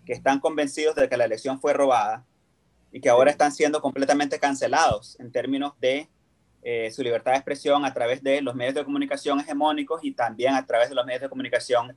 que 0.07 0.12
están 0.12 0.40
convencidos 0.40 0.95
de 0.95 1.09
que 1.09 1.16
la 1.16 1.25
elección 1.25 1.61
fue 1.61 1.73
robada 1.75 2.25
y 2.92 3.00
que 3.00 3.11
ahora 3.11 3.31
están 3.31 3.52
siendo 3.52 3.83
completamente 3.83 4.38
cancelados 4.38 5.19
en 5.19 5.33
términos 5.33 5.73
de 5.81 6.09
eh, 6.62 6.90
su 6.92 7.02
libertad 7.02 7.33
de 7.33 7.38
expresión 7.38 7.85
a 7.85 7.92
través 7.92 8.23
de 8.23 8.40
los 8.40 8.54
medios 8.54 8.75
de 8.75 8.85
comunicación 8.85 9.40
hegemónicos 9.40 10.04
y 10.04 10.12
también 10.12 10.54
a 10.54 10.64
través 10.64 10.88
de 10.88 10.95
los 10.95 11.04
medios 11.04 11.23
de 11.23 11.28
comunicación 11.28 11.97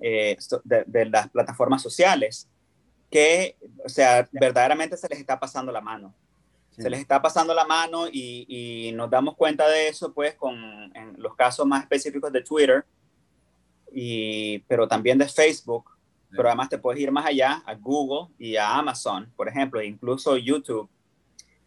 eh, 0.00 0.36
de, 0.64 1.04
las 1.06 1.30
plataformas 1.30 1.80
sociales, 1.80 2.48
que, 3.10 3.56
o 3.84 3.88
sea, 3.88 4.28
verdaderamente 4.32 4.96
se 4.96 5.08
les 5.08 5.18
está 5.18 5.38
pasando 5.38 5.70
la 5.70 5.80
mano. 5.80 6.14
Se 6.76 6.88
les 6.88 7.00
está 7.00 7.20
pasando 7.20 7.52
la 7.54 7.66
mano 7.66 8.08
y, 8.08 8.46
y, 8.48 8.92
nos 8.92 9.10
damos 9.10 9.36
cuenta 9.36 9.68
de 9.68 9.88
eso, 9.88 10.12
pues, 10.12 10.34
con 10.34 10.56
en 10.94 11.14
los 11.18 11.36
casos 11.36 11.66
más 11.66 11.82
específicos 11.82 12.32
de 12.32 12.42
Twitter, 12.42 12.84
y, 13.92 14.60
pero 14.60 14.88
también 14.88 15.18
de 15.18 15.28
Facebook, 15.28 15.90
pero 16.30 16.48
además 16.48 16.70
te 16.70 16.78
puedes 16.78 17.00
ir 17.00 17.10
más 17.10 17.26
allá 17.26 17.62
a 17.66 17.74
Google 17.74 18.34
y 18.38 18.56
a 18.56 18.74
Amazon, 18.76 19.30
por 19.36 19.48
ejemplo, 19.48 19.80
e 19.80 19.86
incluso 19.86 20.36
YouTube, 20.38 20.88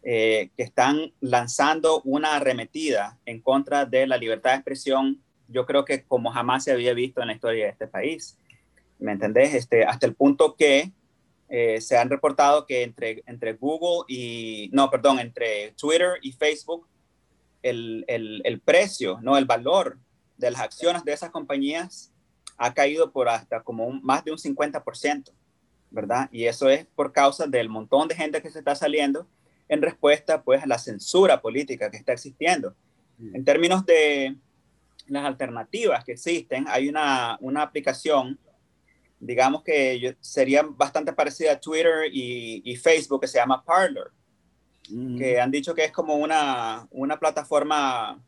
eh, 0.02 0.50
que 0.56 0.62
están 0.62 1.12
lanzando 1.20 2.00
una 2.02 2.36
arremetida 2.36 3.18
en 3.26 3.40
contra 3.40 3.86
de 3.86 4.06
la 4.06 4.16
libertad 4.16 4.50
de 4.50 4.56
expresión, 4.56 5.20
yo 5.48 5.66
creo 5.66 5.84
que 5.84 6.04
como 6.04 6.30
jamás 6.30 6.64
se 6.64 6.72
había 6.72 6.94
visto 6.94 7.20
en 7.20 7.28
la 7.28 7.34
historia 7.34 7.64
de 7.64 7.70
este 7.70 7.86
país. 7.86 8.38
¿Me 8.98 9.12
entendés? 9.12 9.54
Este, 9.54 9.84
hasta 9.84 10.06
el 10.06 10.14
punto 10.14 10.54
que 10.56 10.92
eh, 11.48 11.80
se 11.80 11.96
han 11.96 12.10
reportado 12.10 12.66
que 12.66 12.82
entre, 12.82 13.22
entre 13.26 13.54
Google 13.54 14.04
y, 14.08 14.68
no, 14.72 14.90
perdón, 14.90 15.20
entre 15.20 15.72
Twitter 15.72 16.18
y 16.22 16.32
Facebook, 16.32 16.86
el, 17.62 18.04
el, 18.08 18.42
el 18.44 18.60
precio, 18.60 19.18
no, 19.22 19.36
el 19.38 19.44
valor 19.44 19.98
de 20.36 20.50
las 20.50 20.60
acciones 20.60 21.04
de 21.04 21.12
esas 21.12 21.30
compañías 21.30 22.12
ha 22.58 22.74
caído 22.74 23.12
por 23.12 23.28
hasta 23.28 23.62
como 23.62 23.90
más 23.90 24.24
de 24.24 24.32
un 24.32 24.38
50%, 24.38 25.30
¿verdad? 25.90 26.28
Y 26.32 26.44
eso 26.44 26.68
es 26.68 26.86
por 26.94 27.12
causa 27.12 27.46
del 27.46 27.68
montón 27.68 28.08
de 28.08 28.14
gente 28.14 28.42
que 28.42 28.50
se 28.50 28.58
está 28.58 28.74
saliendo 28.74 29.28
en 29.68 29.82
respuesta 29.82 30.42
pues 30.42 30.62
a 30.62 30.66
la 30.66 30.78
censura 30.78 31.40
política 31.40 31.90
que 31.90 31.96
está 31.96 32.12
existiendo. 32.12 32.74
En 33.18 33.44
términos 33.44 33.86
de 33.86 34.36
las 35.06 35.24
alternativas 35.24 36.04
que 36.04 36.12
existen, 36.12 36.66
hay 36.68 36.88
una, 36.88 37.38
una 37.40 37.62
aplicación, 37.62 38.38
digamos 39.18 39.62
que 39.62 40.16
sería 40.20 40.62
bastante 40.62 41.12
parecida 41.12 41.52
a 41.52 41.60
Twitter 41.60 42.10
y, 42.12 42.62
y 42.64 42.76
Facebook, 42.76 43.20
que 43.22 43.28
se 43.28 43.38
llama 43.38 43.64
Parler, 43.64 44.10
que 45.18 45.40
han 45.40 45.50
dicho 45.50 45.74
que 45.74 45.84
es 45.84 45.92
como 45.92 46.14
una, 46.14 46.86
una 46.90 47.18
plataforma 47.18 48.22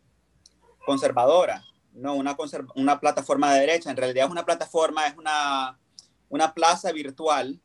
conservadora, 0.85 1.63
no 1.93 2.15
una, 2.15 2.37
una 2.75 2.99
plataforma 2.99 3.53
de 3.55 3.61
derecha, 3.61 3.91
en 3.91 3.97
realidad 3.97 4.27
es 4.27 4.31
una 4.31 4.45
plataforma, 4.45 5.07
es 5.07 5.17
una, 5.17 5.79
una 6.29 6.53
plaza 6.55 6.91
virtual 6.93 7.61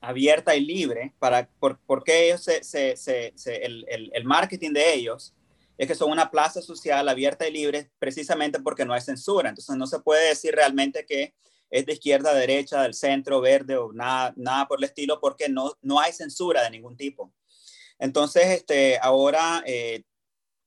abierta 0.00 0.54
y 0.54 0.60
libre, 0.60 1.14
para, 1.18 1.48
por, 1.58 1.78
porque 1.86 2.26
ellos 2.26 2.42
se, 2.42 2.62
se, 2.62 2.96
se, 2.96 3.64
el, 3.64 3.86
el, 3.88 4.10
el, 4.12 4.24
marketing 4.24 4.72
de 4.72 4.94
ellos 4.94 5.34
es 5.78 5.88
que 5.88 5.94
son 5.94 6.10
una 6.10 6.30
plaza 6.30 6.60
social 6.60 7.08
abierta 7.08 7.48
y 7.48 7.52
libre 7.52 7.90
precisamente 7.98 8.60
porque 8.60 8.84
no 8.84 8.92
hay 8.92 9.00
censura. 9.00 9.48
Entonces 9.48 9.76
no 9.76 9.86
se 9.86 9.98
puede 10.00 10.28
decir 10.28 10.54
realmente 10.54 11.06
que 11.06 11.34
es 11.74 11.86
de 11.86 11.94
izquierda, 11.94 12.34
derecha, 12.34 12.82
del 12.82 12.94
centro, 12.94 13.40
verde 13.40 13.76
o 13.76 13.92
nada, 13.92 14.32
nada 14.36 14.68
por 14.68 14.78
el 14.78 14.84
estilo 14.84 15.20
porque 15.20 15.48
no, 15.48 15.72
no 15.82 15.98
hay 15.98 16.12
censura 16.12 16.62
de 16.62 16.70
ningún 16.70 16.96
tipo. 16.96 17.32
Entonces, 17.98 18.46
este, 18.48 18.98
ahora 19.00 19.62
eh, 19.66 20.04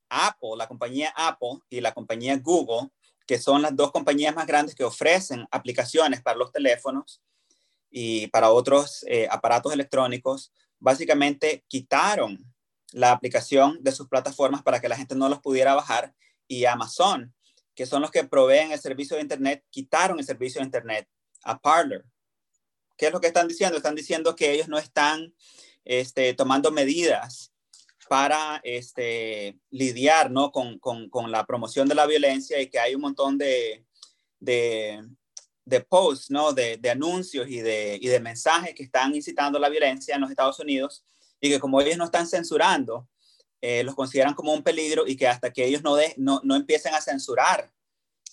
Apple, 0.09 0.51
la 0.57 0.67
compañía 0.67 1.13
Apple 1.15 1.59
y 1.69 1.81
la 1.81 1.93
compañía 1.93 2.37
Google, 2.37 2.89
que 3.25 3.37
son 3.37 3.61
las 3.61 3.75
dos 3.75 3.91
compañías 3.91 4.35
más 4.35 4.47
grandes 4.47 4.75
que 4.75 4.83
ofrecen 4.83 5.47
aplicaciones 5.51 6.21
para 6.21 6.37
los 6.37 6.51
teléfonos, 6.51 7.21
y 7.89 8.27
para 8.27 8.51
otros 8.51 9.05
eh, 9.07 9.27
aparatos 9.29 9.73
electrónicos, 9.73 10.51
básicamente 10.79 11.63
quitaron 11.67 12.37
la 12.91 13.11
aplicación 13.11 13.77
de 13.81 13.91
sus 13.91 14.07
plataformas 14.07 14.63
para 14.63 14.79
que 14.79 14.89
la 14.89 14.97
gente 14.97 15.15
no 15.15 15.29
los 15.29 15.39
pudiera 15.39 15.75
bajar 15.75 16.13
y 16.47 16.65
Amazon, 16.65 17.33
que 17.77 17.85
son 17.85 18.01
los 18.01 18.11
que 18.11 18.25
proveen 18.25 18.71
el 18.71 18.79
servicio 18.79 19.15
de 19.15 19.21
Internet, 19.21 19.63
quitaron 19.69 20.17
el 20.19 20.25
servicio 20.25 20.59
de 20.59 20.65
Internet 20.65 21.07
a 21.43 21.59
Parler. 21.59 22.03
¿Qué 22.97 23.07
es 23.07 23.13
lo 23.13 23.21
que 23.21 23.27
están 23.27 23.47
diciendo? 23.47 23.77
Están 23.77 23.95
diciendo 23.95 24.35
que 24.35 24.51
ellos 24.51 24.67
no 24.67 24.79
están 24.79 25.33
este, 25.85 26.33
tomando 26.33 26.71
medidas 26.71 27.53
para 28.09 28.59
este, 28.63 29.59
lidiar 29.69 30.31
¿no? 30.31 30.51
con, 30.51 30.79
con, 30.79 31.07
con, 31.09 31.31
la 31.31 31.45
promoción 31.45 31.87
de 31.87 31.93
la 31.95 32.07
violencia 32.07 32.59
y 32.59 32.67
que 32.67 32.79
hay 32.79 32.95
un 32.95 33.01
montón 33.01 33.37
de, 33.37 33.85
de 34.39 35.03
de 35.63 35.81
posts, 35.81 36.31
¿no? 36.31 36.53
De, 36.53 36.77
de 36.77 36.89
anuncios 36.89 37.47
y 37.49 37.59
de, 37.59 37.99
y 38.01 38.07
de, 38.07 38.21
mensajes 38.21 38.73
que 38.73 38.83
están 38.83 39.13
incitando 39.13 39.59
la 39.59 39.67
violencia 39.67 40.15
en 40.15 40.21
los 40.21 40.29
Estados 40.29 40.59
Unidos 40.61 41.03
y 41.41 41.49
que 41.49 41.59
como 41.59 41.81
ellos 41.81 41.97
no 41.97 42.05
están 42.05 42.25
censurando, 42.25 43.09
eh, 43.61 43.83
los 43.83 43.95
consideran 43.95 44.33
como 44.33 44.53
un 44.53 44.63
peligro 44.63 45.07
y 45.07 45.15
que 45.15 45.27
hasta 45.27 45.51
que 45.51 45.65
ellos 45.65 45.83
no, 45.83 45.95
de, 45.95 46.13
no, 46.17 46.41
no 46.43 46.55
empiecen 46.55 46.93
a 46.93 47.01
censurar 47.01 47.71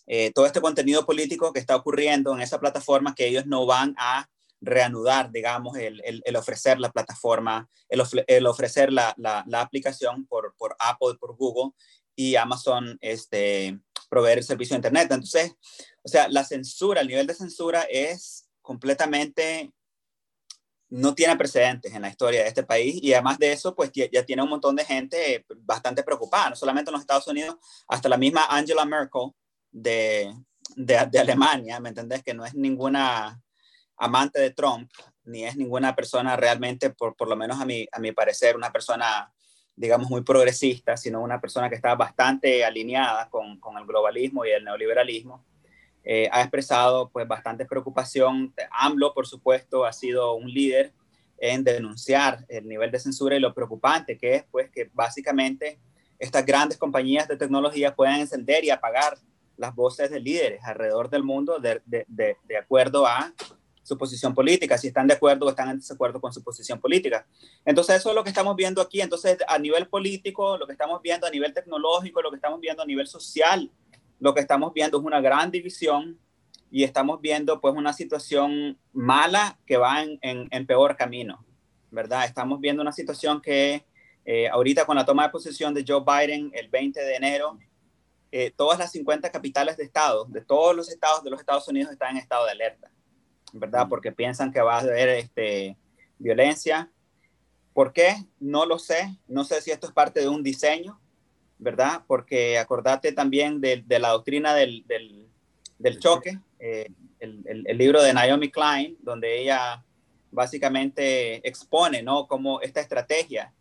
eh, 0.06 0.32
todo 0.34 0.46
este 0.46 0.60
contenido 0.60 1.06
político 1.06 1.52
que 1.52 1.60
está 1.60 1.76
ocurriendo 1.76 2.34
en 2.34 2.42
esa 2.42 2.60
plataforma, 2.60 3.14
que 3.14 3.26
ellos 3.26 3.46
no 3.46 3.64
van 3.64 3.94
a 3.98 4.28
reanudar, 4.60 5.30
digamos, 5.30 5.76
el, 5.76 6.02
el, 6.04 6.22
el 6.24 6.36
ofrecer 6.36 6.78
la 6.78 6.90
plataforma, 6.90 7.68
el, 7.88 8.02
el 8.26 8.46
ofrecer 8.46 8.92
la, 8.92 9.14
la, 9.16 9.44
la, 9.46 9.60
aplicación 9.60 10.26
por, 10.26 10.54
por 10.56 10.76
Apple, 10.78 11.16
por 11.18 11.36
Google 11.36 11.72
y 12.16 12.36
Amazon, 12.36 12.98
este, 13.00 13.78
proveer 14.08 14.38
el 14.38 14.44
servicio 14.44 14.74
de 14.74 14.78
Internet. 14.78 15.08
Entonces, 15.10 15.54
o 16.02 16.08
sea, 16.08 16.28
la 16.28 16.44
censura, 16.44 17.00
el 17.00 17.08
nivel 17.08 17.26
de 17.26 17.34
censura 17.34 17.82
es 17.90 18.48
completamente, 18.62 19.72
no 20.90 21.14
tiene 21.14 21.36
precedentes 21.36 21.92
en 21.92 22.02
la 22.02 22.08
historia 22.08 22.42
de 22.42 22.48
este 22.48 22.62
país 22.62 22.98
y 23.02 23.12
además 23.12 23.38
de 23.38 23.52
eso, 23.52 23.74
pues 23.74 23.90
ya, 23.92 24.24
tiene 24.24 24.42
un 24.42 24.50
montón 24.50 24.76
de 24.76 24.84
gente 24.84 25.44
bastante 25.58 26.02
preocupada, 26.02 26.50
no 26.50 26.56
solamente 26.56 26.90
en 26.90 26.92
los 26.92 27.00
Estados 27.00 27.26
Unidos, 27.26 27.56
hasta 27.88 28.08
la 28.08 28.16
misma 28.16 28.46
Angela 28.48 28.84
Merkel 28.84 29.30
de, 29.70 30.32
de, 30.76 31.08
de 31.10 31.18
Alemania, 31.18 31.80
¿me 31.80 31.88
entendés? 31.88 32.22
Que 32.22 32.34
no 32.34 32.44
es 32.44 32.54
ninguna 32.54 33.40
amante 33.96 34.40
de 34.40 34.50
Trump, 34.50 34.90
ni 35.24 35.44
es 35.44 35.56
ninguna 35.56 35.94
persona 35.94 36.36
realmente, 36.36 36.90
por, 36.90 37.16
por 37.16 37.28
lo 37.28 37.36
menos 37.36 37.60
a 37.60 37.64
mi, 37.64 37.86
a 37.90 37.98
mi 37.98 38.12
parecer, 38.12 38.56
una 38.56 38.72
persona 38.72 39.30
digamos, 39.76 40.08
muy 40.08 40.22
progresista, 40.22 40.96
sino 40.96 41.20
una 41.20 41.40
persona 41.40 41.68
que 41.68 41.74
está 41.74 41.94
bastante 41.94 42.64
alineada 42.64 43.28
con, 43.28 43.58
con 43.58 43.76
el 43.76 43.86
globalismo 43.86 44.44
y 44.44 44.50
el 44.50 44.64
neoliberalismo. 44.64 45.44
Eh, 46.04 46.28
ha 46.30 46.42
expresado 46.42 47.08
pues 47.08 47.26
bastante 47.26 47.64
preocupación. 47.64 48.54
AMLO, 48.70 49.14
por 49.14 49.26
supuesto, 49.26 49.84
ha 49.84 49.92
sido 49.92 50.34
un 50.34 50.50
líder 50.50 50.92
en 51.38 51.64
denunciar 51.64 52.44
el 52.48 52.68
nivel 52.68 52.90
de 52.90 52.98
censura 52.98 53.36
y 53.36 53.40
lo 53.40 53.54
preocupante 53.54 54.16
que 54.16 54.36
es 54.36 54.44
pues 54.50 54.70
que 54.70 54.90
básicamente 54.92 55.80
estas 56.18 56.46
grandes 56.46 56.78
compañías 56.78 57.26
de 57.26 57.36
tecnología 57.36 57.94
puedan 57.94 58.20
encender 58.20 58.64
y 58.64 58.70
apagar 58.70 59.18
las 59.56 59.74
voces 59.74 60.10
de 60.10 60.20
líderes 60.20 60.62
alrededor 60.64 61.10
del 61.10 61.22
mundo 61.22 61.58
de, 61.58 61.80
de, 61.86 62.04
de, 62.08 62.36
de 62.44 62.56
acuerdo 62.56 63.06
a 63.06 63.32
su 63.84 63.98
posición 63.98 64.34
política, 64.34 64.78
si 64.78 64.88
están 64.88 65.06
de 65.06 65.14
acuerdo 65.14 65.46
o 65.46 65.50
están 65.50 65.68
en 65.68 65.78
desacuerdo 65.78 66.20
con 66.20 66.32
su 66.32 66.42
posición 66.42 66.80
política. 66.80 67.26
Entonces, 67.66 67.96
eso 67.96 68.08
es 68.08 68.14
lo 68.14 68.24
que 68.24 68.30
estamos 68.30 68.56
viendo 68.56 68.80
aquí. 68.80 69.00
Entonces, 69.02 69.36
a 69.46 69.58
nivel 69.58 69.86
político, 69.88 70.56
lo 70.56 70.66
que 70.66 70.72
estamos 70.72 71.02
viendo 71.02 71.26
a 71.26 71.30
nivel 71.30 71.52
tecnológico, 71.52 72.22
lo 72.22 72.30
que 72.30 72.36
estamos 72.36 72.60
viendo 72.60 72.82
a 72.82 72.86
nivel 72.86 73.06
social, 73.06 73.70
lo 74.24 74.32
que 74.32 74.40
estamos 74.40 74.72
viendo 74.72 74.96
es 74.96 75.04
una 75.04 75.20
gran 75.20 75.50
división 75.50 76.18
y 76.70 76.82
estamos 76.82 77.20
viendo 77.20 77.60
pues 77.60 77.74
una 77.74 77.92
situación 77.92 78.78
mala 78.94 79.58
que 79.66 79.76
va 79.76 80.02
en, 80.02 80.18
en, 80.22 80.66
peor 80.66 80.96
camino, 80.96 81.44
¿verdad? 81.90 82.24
Estamos 82.24 82.58
viendo 82.58 82.80
una 82.80 82.92
situación 82.92 83.42
que 83.42 83.84
eh, 84.24 84.48
ahorita 84.48 84.86
con 84.86 84.96
la 84.96 85.04
toma 85.04 85.24
de 85.24 85.28
posesión 85.28 85.74
de 85.74 85.84
Joe 85.86 86.02
Biden 86.02 86.50
el 86.54 86.68
20 86.70 86.98
de 87.04 87.16
enero, 87.16 87.58
eh, 88.32 88.50
todas 88.56 88.78
las 88.78 88.92
50 88.92 89.30
capitales 89.30 89.76
de 89.76 89.84
estados, 89.84 90.32
de 90.32 90.40
todos 90.40 90.74
los 90.74 90.88
estados 90.88 91.22
de 91.22 91.28
los 91.28 91.40
Estados 91.40 91.68
Unidos 91.68 91.92
están 91.92 92.12
en 92.12 92.16
estado 92.16 92.46
de 92.46 92.52
alerta. 92.52 92.90
¿verdad? 93.52 93.88
Porque 93.90 94.10
piensan 94.10 94.50
que 94.50 94.62
va 94.62 94.76
a 94.76 94.80
haber 94.80 95.10
este, 95.10 95.76
violencia. 96.18 96.90
¿Por 97.74 97.92
qué? 97.92 98.16
No 98.40 98.64
lo 98.64 98.78
sé. 98.78 99.18
No 99.28 99.44
sé 99.44 99.60
si 99.60 99.70
esto 99.70 99.86
es 99.86 99.92
parte 99.92 100.20
de 100.20 100.28
un 100.30 100.42
diseño, 100.42 100.98
¿verdad? 101.64 102.02
Porque 102.06 102.58
acordate 102.58 103.12
también 103.12 103.60
de, 103.60 103.82
de 103.84 103.98
la 103.98 104.10
doctrina 104.10 104.54
del, 104.54 104.86
del, 104.86 105.26
del 105.78 105.98
choque, 105.98 106.38
eh, 106.60 106.88
el, 107.18 107.42
el, 107.46 107.66
el, 107.66 107.78
libro 107.78 108.02
de 108.02 108.12
Naomi 108.12 108.50
Klein, 108.50 108.96
donde 109.00 109.40
ella 109.40 109.82
básicamente 110.30 111.46
expone, 111.48 112.02
¿no? 112.02 112.28
Como 112.28 112.60
esta 112.60 112.80
estrategia 112.80 113.52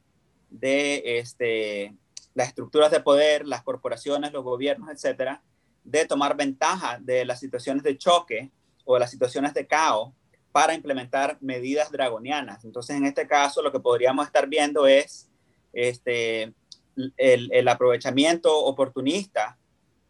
de 0.49 1.17
este, 1.19 1.95
las 2.33 2.49
estructuras 2.49 2.91
de 2.91 2.99
poder, 2.99 3.47
las 3.47 3.63
corporaciones, 3.63 4.33
los 4.33 4.43
gobiernos, 4.43 4.89
etcétera, 4.91 5.41
de 5.83 6.05
tomar 6.05 6.35
ventaja 6.35 6.99
de 6.99 7.25
las 7.25 7.39
situaciones 7.39 7.83
de 7.83 7.97
choque 7.97 8.51
o 8.85 8.95
de 8.95 8.99
las 8.99 9.11
situaciones 9.11 9.53
de 9.53 9.65
caos 9.65 10.11
para 10.51 10.73
implementar 10.73 11.37
medidas 11.41 11.91
dragonianas. 11.91 12.63
Entonces, 12.65 12.95
en 12.97 13.05
este 13.05 13.27
caso, 13.27 13.61
lo 13.61 13.71
que 13.71 13.79
podríamos 13.79 14.25
estar 14.25 14.47
viendo 14.47 14.87
es 14.87 15.29
este, 15.73 16.53
el, 16.95 17.49
el 17.51 17.67
aprovechamiento 17.67 18.55
oportunista 18.65 19.57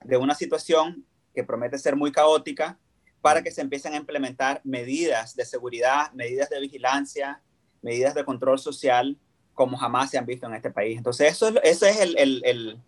de 0.04 0.18
una 0.18 0.36
situación 0.36 1.06
que 1.34 1.44
promete 1.44 1.78
ser 1.78 1.96
muy 1.96 2.12
caótica 2.12 2.78
para 3.22 3.42
que 3.42 3.52
se 3.52 3.62
empiecen 3.62 3.94
a 3.94 3.98
implementar 3.98 4.62
medidas 4.64 5.36
de 5.36 5.46
seguridad, 5.46 6.12
medidas 6.14 6.50
de 6.50 6.60
vigilancia, 6.60 7.42
medidas 7.82 8.14
de 8.14 8.26
control 8.26 8.60
social 8.60 9.18
como 9.54 9.78
jamás 9.78 10.10
se 10.10 10.18
han 10.18 10.26
visto 10.26 10.48
en 10.48 10.56
este 10.56 10.72
país. 10.72 10.98
Entonces, 10.98 11.32
eso, 11.32 11.50
eso 11.62 11.86
es 11.86 12.00
el, 12.02 12.18
el, 12.18 12.42
el, 12.44 12.82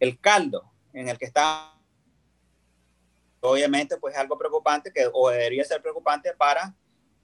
el 0.00 0.20
caldo 0.20 0.70
en 0.92 1.08
el 1.08 1.18
que 1.18 1.24
está 1.24 1.74
obviamente 3.40 3.96
pues 3.98 4.14
es 4.14 4.20
algo 4.20 4.38
preocupante 4.38 4.92
que, 4.92 5.08
o 5.12 5.28
debería 5.28 5.64
ser 5.64 5.82
preocupante 5.82 6.32
para 6.34 6.74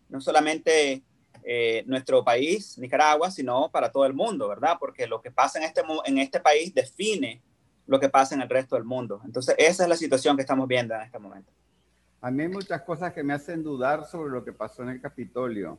no 0.09 0.21
solamente 0.21 1.03
eh, 1.43 1.85
nuestro 1.87 2.25
país, 2.25 2.79
Nicaragua, 2.79 3.31
sino 3.31 3.71
para 3.71 3.91
todo 3.91 4.07
el 4.07 4.15
mundo, 4.15 4.49
¿verdad? 4.49 4.77
Porque 4.79 5.07
lo 5.07 5.21
que 5.21 5.31
pasa 5.31 5.59
en 5.59 5.65
este, 5.65 5.83
en 6.05 6.19
este 6.19 6.41
país 6.41 6.75
define 6.75 7.41
lo 7.87 7.99
que 7.99 8.09
pasa 8.09 8.35
en 8.35 8.43
el 8.43 8.49
resto 8.49 8.77
del 8.77 8.85
mundo. 8.85 9.21
Entonces, 9.25 9.55
esa 9.59 9.83
es 9.83 9.89
la 9.89 9.97
situación 9.97 10.37
que 10.37 10.43
estamos 10.43 10.69
viendo 10.69 10.95
en 10.95 11.03
este 11.03 11.19
momento. 11.19 11.51
A 12.21 12.31
mí 12.31 12.43
hay 12.43 12.49
muchas 12.49 12.83
cosas 12.83 13.13
que 13.13 13.23
me 13.23 13.33
hacen 13.33 13.63
dudar 13.63 14.05
sobre 14.05 14.31
lo 14.31 14.45
que 14.45 14.53
pasó 14.53 14.83
en 14.83 14.91
el 14.91 15.01
Capitolio. 15.01 15.79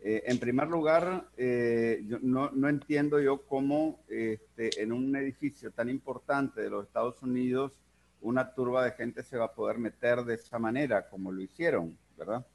Eh, 0.00 0.22
en 0.26 0.38
primer 0.38 0.68
lugar, 0.68 1.28
eh, 1.36 2.02
no, 2.22 2.50
no, 2.50 2.68
entiendo 2.68 3.20
yo 3.20 3.42
cómo 3.46 4.00
este, 4.08 4.82
en 4.82 4.92
un 4.92 5.14
edificio 5.14 5.70
tan 5.70 5.88
importante 5.88 6.60
de 6.60 6.70
los 6.70 6.86
Estados 6.86 7.22
Unidos 7.22 7.72
una 8.22 8.54
turba 8.54 8.84
de 8.84 8.92
gente 8.92 9.22
se 9.22 9.36
va 9.36 9.46
a 9.46 9.52
poder 9.52 9.78
meter 9.78 10.24
de 10.24 10.34
esa 10.34 10.58
manera, 10.58 11.08
como 11.08 11.32
lo 11.32 11.42
hicieron, 11.42 11.96
¿verdad? 12.16 12.46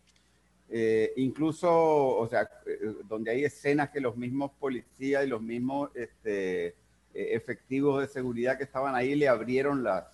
Eh, 0.70 1.14
incluso, 1.16 1.70
o 1.72 2.28
sea, 2.28 2.50
eh, 2.66 2.96
donde 3.08 3.32
hay 3.32 3.46
escenas 3.46 3.90
que 3.90 4.02
los 4.02 4.18
mismos 4.18 4.52
policías 4.60 5.26
y 5.26 5.28
los 5.28 5.42
mismos 5.42 5.92
este, 5.96 6.68
eh, 6.68 6.76
efectivos 7.14 8.02
de 8.02 8.08
seguridad 8.08 8.58
que 8.58 8.66
estaban 8.66 8.94
ahí 8.94 9.16
le 9.16 9.30
abrieron 9.30 9.84
las, 9.84 10.06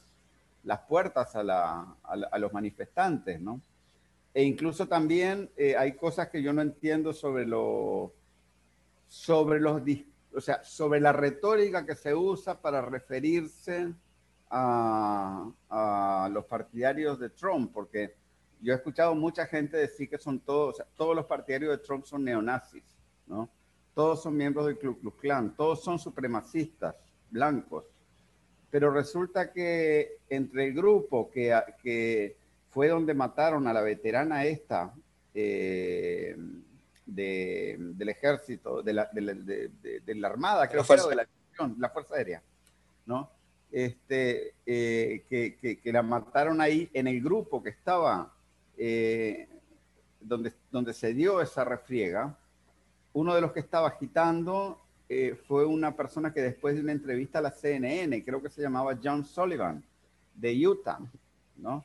las 0.64 0.80
puertas 0.82 1.36
a, 1.36 1.44
la, 1.44 1.96
a, 2.04 2.14
a 2.32 2.38
los 2.38 2.54
manifestantes, 2.54 3.42
¿no? 3.42 3.62
E 4.34 4.44
incluso 4.44 4.88
también 4.88 5.52
eh, 5.56 5.76
hay 5.78 5.94
cosas 5.94 6.30
que 6.30 6.42
yo 6.42 6.54
no 6.54 6.62
entiendo 6.62 7.14
sobre, 7.14 7.46
lo, 7.46 8.14
sobre 9.08 9.60
los, 9.60 9.82
o 10.34 10.42
sea, 10.42 10.64
sobre 10.64 11.00
la 11.00 11.14
retórica 11.14 11.86
que 11.86 11.96
se 11.96 12.16
usa 12.16 12.60
para 12.60 12.82
referirse 12.82 13.94
a, 14.50 15.52
a, 15.70 16.30
los 16.32 16.46
partidarios 16.46 17.20
de 17.20 17.30
Trump, 17.30 17.72
porque 17.72 18.16
yo 18.64 18.74
he 18.74 18.76
escuchado 18.76 19.14
mucha 19.14 19.46
gente 19.46 19.78
decir 19.78 20.10
que 20.10 20.18
son 20.18 20.40
todos, 20.40 20.74
o 20.74 20.78
sea, 20.78 20.86
todos 20.96 21.16
los 21.16 21.26
partidarios 21.26 21.72
de 21.72 21.84
Trump 21.84 22.06
son 22.06 22.24
neonazis, 22.24 22.84
¿no? 23.28 23.50
Todos 23.94 24.24
son 24.24 24.36
miembros 24.36 24.66
del 24.66 24.80
Ku 24.80 25.00
Klux 25.00 25.20
Klan, 25.20 25.56
todos 25.56 25.84
son 25.84 26.00
supremacistas 26.00 26.96
blancos. 27.30 27.86
Pero 28.72 28.90
resulta 28.92 29.52
que 29.52 30.18
entre 30.30 30.68
el 30.68 30.74
grupo 30.74 31.30
que, 31.30 31.56
que 31.84 32.38
fue 32.70 32.88
donde 32.88 33.14
mataron 33.14 33.68
a 33.68 33.74
la 33.74 33.82
veterana 33.82 34.46
esta 34.46 34.94
eh, 35.36 36.36
de, 37.06 37.78
del 37.80 38.10
ejército, 38.10 38.82
de 38.82 38.94
la, 38.94 39.10
de, 39.14 39.70
de, 39.82 40.00
de 40.00 40.16
la 40.16 40.30
Armada, 40.30 40.68
creo 40.68 40.84
que 40.84 40.96
de 40.96 41.16
la, 41.16 41.28
la 41.78 41.90
Fuerza 41.90 42.16
Aérea, 42.16 42.42
¿no? 43.06 43.30
este, 43.74 44.54
eh, 44.68 45.26
que, 45.28 45.58
que, 45.58 45.82
que, 45.82 45.92
la 45.92 46.04
mataron 46.04 46.62
ahí 46.62 46.90
en 46.94 47.08
el 47.08 47.22
grupo 47.22 47.62
que 47.64 47.72
estaba, 47.72 48.32
eh, 48.78 49.48
donde, 50.20 50.54
donde 50.72 50.94
se 50.94 51.14
dio 51.14 51.42
esa 51.42 51.64
refriega. 51.64 52.38
Uno 53.14 53.36
de 53.36 53.42
los 53.42 53.52
que 53.52 53.60
estaba 53.60 53.88
agitando 53.88 54.80
eh, 55.10 55.36
fue 55.48 55.66
una 55.66 55.96
persona 55.96 56.34
que 56.34 56.42
después 56.42 56.76
de 56.76 56.82
una 56.82 56.92
entrevista 56.92 57.40
a 57.40 57.44
la 57.44 57.52
CNN, 57.52 58.24
creo 58.24 58.42
que 58.42 58.50
se 58.50 58.62
llamaba 58.62 58.98
John 59.02 59.26
Sullivan, 59.26 59.84
de 60.34 60.68
Utah, 60.68 61.00
¿no? 61.58 61.84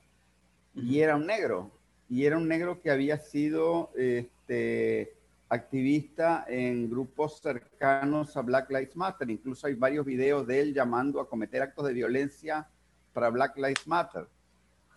Y 0.75 1.01
era 1.01 1.17
un 1.17 1.27
negro, 1.27 1.71
y 2.09 2.25
era 2.25 2.39
un 2.39 2.49
negro 2.49 2.81
que 2.81 2.91
había 2.91 3.19
sido 3.19 3.91
este, 3.97 5.13
activista 5.49 6.47
en 6.49 6.89
grupos 6.89 7.41
cercanos 7.41 8.37
a 8.37 8.43
Black 8.43 8.71
Lives 8.71 8.97
Matter. 8.97 9.29
Incluso 9.29 9.67
hay 9.67 9.75
varios 9.75 10.07
videos 10.07 10.47
de 10.47 10.61
él 10.61 10.73
llamando 10.73 11.21
a 11.21 11.29
cometer 11.29 11.61
actos 11.61 11.87
de 11.87 11.93
violencia 11.93 12.69
para 13.13 13.31
Black 13.31 13.57
Lives 13.57 13.87
Matter. 13.87 14.27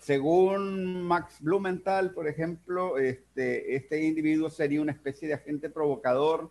Según 0.01 1.03
Max 1.03 1.37
Blumenthal, 1.39 2.11
por 2.11 2.27
ejemplo, 2.27 2.97
este, 2.97 3.75
este 3.75 4.03
individuo 4.03 4.49
sería 4.49 4.81
una 4.81 4.91
especie 4.91 5.27
de 5.27 5.35
agente 5.35 5.69
provocador 5.69 6.49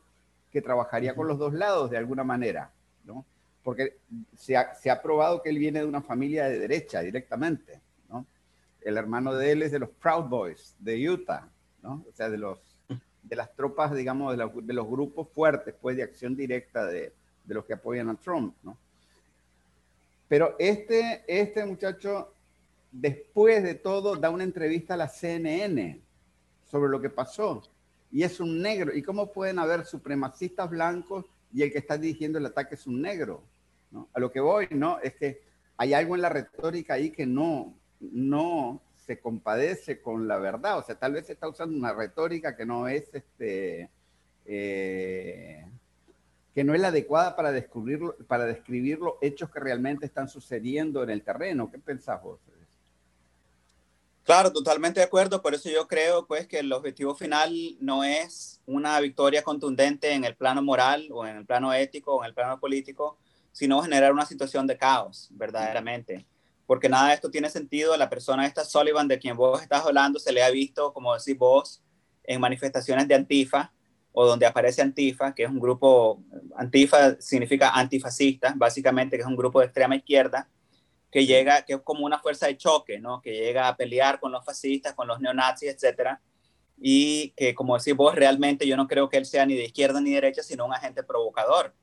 que 0.53 0.63
trabajaría 0.63 1.17
con 1.17 1.27
los 1.27 1.37
dos 1.37 1.53
lados 1.53 1.91
de 1.91 1.97
alguna 1.97 2.23
manera, 2.23 2.71
¿no? 3.05 3.27
Porque 3.65 3.99
se 4.37 4.57
ha, 4.57 4.73
se 4.77 4.89
ha 4.89 5.03
probado 5.03 5.43
que 5.43 5.51
él 5.51 5.59
viene 5.59 5.81
de 5.81 5.85
una 5.85 6.01
familia 6.01 6.45
de 6.45 6.61
derecha 6.61 7.01
directamente, 7.01 7.81
¿no? 8.09 8.25
El 8.81 8.97
hermano 8.97 9.35
de 9.35 9.51
él 9.51 9.63
es 9.63 9.73
de 9.73 9.81
los 9.81 9.91
Proud 9.91 10.27
Boys 10.27 10.77
de 10.79 11.11
Utah, 11.11 11.49
¿no? 11.83 12.05
O 12.09 12.13
sea, 12.13 12.31
de 12.31 12.39
los 12.39 12.59
de 13.23 13.37
las 13.37 13.55
tropas, 13.55 13.95
digamos, 13.95 14.33
de, 14.33 14.39
la, 14.39 14.51
de, 14.53 14.73
los 14.73 14.89
grupos 14.89 15.29
fuertes, 15.29 15.75
pues, 15.81 15.97
de 15.97 16.03
acción 16.03 16.35
directa 16.35 16.87
de, 16.87 17.13
de, 17.45 17.55
los 17.55 17.65
que 17.65 17.75
apoyan 17.75 18.09
a 18.09 18.15
Trump, 18.15 18.55
¿no? 18.63 18.77
Pero 20.27 20.55
este, 20.59 21.25
este 21.27 21.65
muchacho, 21.67 22.33
después 22.93 23.63
de 23.63 23.75
todo, 23.75 24.17
da 24.17 24.31
una 24.31 24.45
entrevista 24.45 24.95
a 24.95 24.97
la 24.97 25.09
CNN 25.09 26.01
sobre 26.65 26.91
lo 26.91 27.01
que 27.01 27.11
pasó. 27.11 27.63
Y 28.11 28.23
es 28.23 28.41
un 28.41 28.61
negro. 28.61 28.95
¿Y 28.95 29.03
cómo 29.03 29.33
pueden 29.33 29.59
haber 29.59 29.85
supremacistas 29.85 30.69
blancos 30.71 31.27
y 31.53 31.63
el 31.63 31.73
que 31.73 31.79
está 31.79 31.97
dirigiendo 31.97 32.39
el 32.39 32.47
ataque 32.47 32.75
es 32.75 32.87
un 32.87 33.01
negro? 33.01 33.43
A 34.13 34.21
lo 34.21 34.31
que 34.31 34.41
voy, 34.41 34.69
¿no? 34.71 34.99
Es 35.01 35.15
que 35.15 35.43
hay 35.77 35.95
algo 35.95 36.15
en 36.15 36.23
la 36.23 36.29
retórica 36.29 36.95
ahí 36.95 37.11
que 37.11 37.27
no, 37.27 37.75
no 38.01 38.83
se 39.07 39.19
compadece 39.19 40.01
con 40.01 40.29
la 40.29 40.39
verdad, 40.39 40.79
o 40.79 40.83
sea, 40.83 40.95
tal 40.95 41.15
vez 41.15 41.27
se 41.27 41.33
está 41.33 41.49
usando 41.49 41.77
una 41.77 41.93
retórica 41.93 42.55
que 42.55 42.65
no 42.65 42.87
es 42.87 43.13
este, 43.13 43.91
eh, 44.45 45.67
que 46.55 46.65
no 46.65 46.75
es 46.75 46.81
la 46.81 46.89
adecuada 46.89 47.35
para 47.35 47.51
descubrir, 47.51 48.01
para 48.29 48.45
describir 48.45 48.99
los 48.99 49.15
hechos 49.21 49.51
que 49.51 49.59
realmente 49.59 50.07
están 50.07 50.29
sucediendo 50.29 51.03
en 51.03 51.11
el 51.11 51.23
terreno. 51.23 51.71
¿Qué 51.71 51.79
pensás 51.79 52.23
vos? 52.23 52.39
Claro, 54.31 54.53
totalmente 54.53 55.01
de 55.01 55.07
acuerdo. 55.07 55.43
Por 55.43 55.55
eso 55.55 55.69
yo 55.71 55.89
creo 55.89 56.25
pues 56.25 56.47
que 56.47 56.61
el 56.61 56.73
objetivo 56.73 57.17
final 57.17 57.53
no 57.81 58.05
es 58.05 58.61
una 58.65 59.01
victoria 59.01 59.43
contundente 59.43 60.13
en 60.13 60.23
el 60.23 60.37
plano 60.37 60.63
moral 60.63 61.09
o 61.11 61.27
en 61.27 61.39
el 61.39 61.45
plano 61.45 61.75
ético 61.75 62.15
o 62.15 62.23
en 62.23 62.29
el 62.29 62.35
plano 62.35 62.61
político, 62.61 63.19
sino 63.51 63.83
generar 63.83 64.13
una 64.13 64.25
situación 64.25 64.69
de 64.69 64.77
caos, 64.77 65.31
verdaderamente. 65.33 66.29
Porque 66.65 66.89
nada 66.89 67.09
de 67.09 67.15
esto 67.15 67.29
tiene 67.33 67.51
sentido. 67.51 67.97
La 67.97 68.09
persona 68.09 68.47
esta 68.47 68.65
Sullivan 68.65 69.09
de 69.09 69.19
quien 69.19 69.37
vos 69.37 69.63
estás 69.63 69.85
hablando 69.85 70.21
se 70.21 70.31
le 70.31 70.45
ha 70.45 70.51
visto, 70.51 70.93
como 70.93 71.13
decís 71.13 71.37
vos, 71.37 71.83
en 72.23 72.41
manifestaciones 72.41 73.09
de 73.09 73.17
Antifa 73.17 73.73
o 74.13 74.27
donde 74.27 74.47
aparece 74.47 74.81
Antifa, 74.81 75.35
que 75.35 75.43
es 75.43 75.51
un 75.51 75.59
grupo, 75.59 76.23
Antifa 76.55 77.21
significa 77.21 77.71
antifascista, 77.71 78.55
básicamente 78.57 79.17
que 79.17 79.23
es 79.23 79.29
un 79.29 79.35
grupo 79.35 79.59
de 79.59 79.67
extrema 79.67 79.97
izquierda, 79.97 80.49
que 81.11 81.27
llega, 81.27 81.63
que 81.63 81.75
es 81.75 81.81
como 81.83 82.07
una 82.07 82.19
fuerza 82.19 82.47
de 82.47 82.57
choque, 82.57 82.99
¿no? 82.99 83.21
Que 83.21 83.33
llega 83.33 83.69
a 83.69 83.77
pelear 83.77 84.21
con 84.21 84.31
los 84.31 84.45
fascistas, 84.45 84.95
con 84.95 85.09
los 85.09 85.21
neonazis, 85.21 85.71
etcétera. 85.71 86.21
Y 86.81 87.31
que, 87.37 87.55
como 87.55 87.77
decís 87.77 87.95
vos, 87.95 88.15
realmente 88.15 88.67
yo 88.67 88.77
no 88.77 88.87
creo 88.87 89.09
que 89.09 89.17
él 89.17 89.27
sea 89.27 89.45
ni 89.45 89.55
de 89.55 89.65
izquierda 89.65 90.01
ni 90.01 90.13
derecha, 90.13 90.43
sino 90.43 90.65
un 90.65 90.73
agente 90.73 91.03
provocador, 91.03 91.75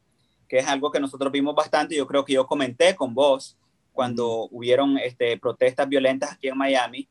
que 0.48 0.60
es 0.60 0.68
algo 0.68 0.92
que 0.92 1.00
nosotros 1.00 1.32
vimos 1.32 1.54
bastante. 1.54 1.96
Yo 1.96 2.08
creo 2.08 2.24
que 2.24 2.34
yo 2.34 2.48
comenté 2.48 2.96
con 2.96 3.14
vos 3.14 3.58
cuando 3.92 4.48
hubieron 4.52 4.98
este, 4.98 5.38
protestas 5.38 5.90
violentas 5.90 6.32
aquí 6.32 6.48
en 6.48 6.58
Miami 6.58 7.10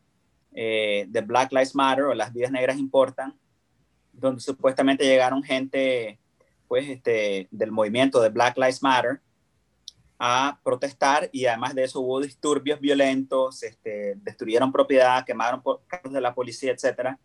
eh, 0.54 1.04
de 1.08 1.20
Black 1.20 1.52
Lives 1.52 1.74
Matter 1.74 2.04
o 2.04 2.14
Las 2.14 2.32
Vidas 2.32 2.50
Negras 2.50 2.78
Importan, 2.78 3.38
donde 4.12 4.40
supuestamente 4.40 5.04
llegaron 5.04 5.42
gente 5.42 6.18
pues, 6.66 6.88
este, 6.88 7.46
del 7.50 7.72
movimiento 7.72 8.22
de 8.22 8.30
Black 8.30 8.56
Lives 8.56 8.82
Matter 8.82 9.20
a 10.18 10.58
protestar 10.62 11.28
y 11.32 11.46
además 11.46 11.74
de 11.74 11.84
eso 11.84 12.00
hubo 12.00 12.20
disturbios 12.20 12.80
violentos, 12.80 13.62
este, 13.62 14.14
destruyeron 14.16 14.72
propiedad, 14.72 15.24
quemaron 15.24 15.62
carros 15.86 16.12
de 16.12 16.20
la 16.20 16.34
policía, 16.34 16.72
etc. 16.72 17.16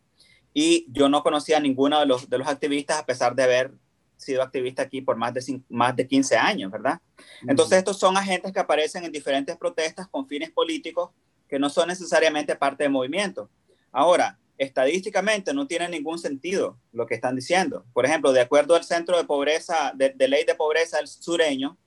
Y 0.53 0.85
yo 0.91 1.07
no 1.07 1.23
conocía 1.23 1.57
a 1.57 1.61
ninguno 1.61 1.99
de 1.99 2.05
los, 2.05 2.29
de 2.29 2.37
los 2.37 2.47
activistas 2.47 2.99
a 2.99 3.05
pesar 3.05 3.35
de 3.35 3.43
haber 3.43 3.71
sido 4.17 4.43
activista 4.43 4.83
aquí 4.83 5.01
por 5.01 5.15
más 5.15 5.33
de, 5.33 5.61
más 5.69 5.95
de 5.95 6.07
15 6.07 6.35
años, 6.37 6.71
¿verdad? 6.71 6.99
Entonces 7.47 7.79
estos 7.79 7.97
son 7.97 8.17
agentes 8.17 8.51
que 8.51 8.59
aparecen 8.59 9.03
en 9.03 9.11
diferentes 9.11 9.57
protestas 9.57 10.07
con 10.07 10.27
fines 10.27 10.51
políticos 10.51 11.09
que 11.47 11.57
no 11.57 11.69
son 11.69 11.87
necesariamente 11.87 12.55
parte 12.55 12.83
del 12.83 12.91
movimiento. 12.91 13.49
Ahora, 13.91 14.37
estadísticamente 14.57 15.53
no 15.53 15.65
tiene 15.65 15.89
ningún 15.89 16.19
sentido 16.19 16.77
lo 16.91 17.07
que 17.07 17.15
están 17.15 17.35
diciendo. 17.35 17.83
Por 17.93 18.05
ejemplo, 18.05 18.31
de 18.31 18.41
acuerdo 18.41 18.75
al 18.75 18.83
Centro 18.83 19.17
de 19.17 19.23
Pobreza, 19.23 19.91
de, 19.95 20.11
de 20.11 20.27
Ley 20.27 20.45
de 20.45 20.55
Pobreza 20.55 20.97
del 20.97 21.07
Sureño, 21.07 21.77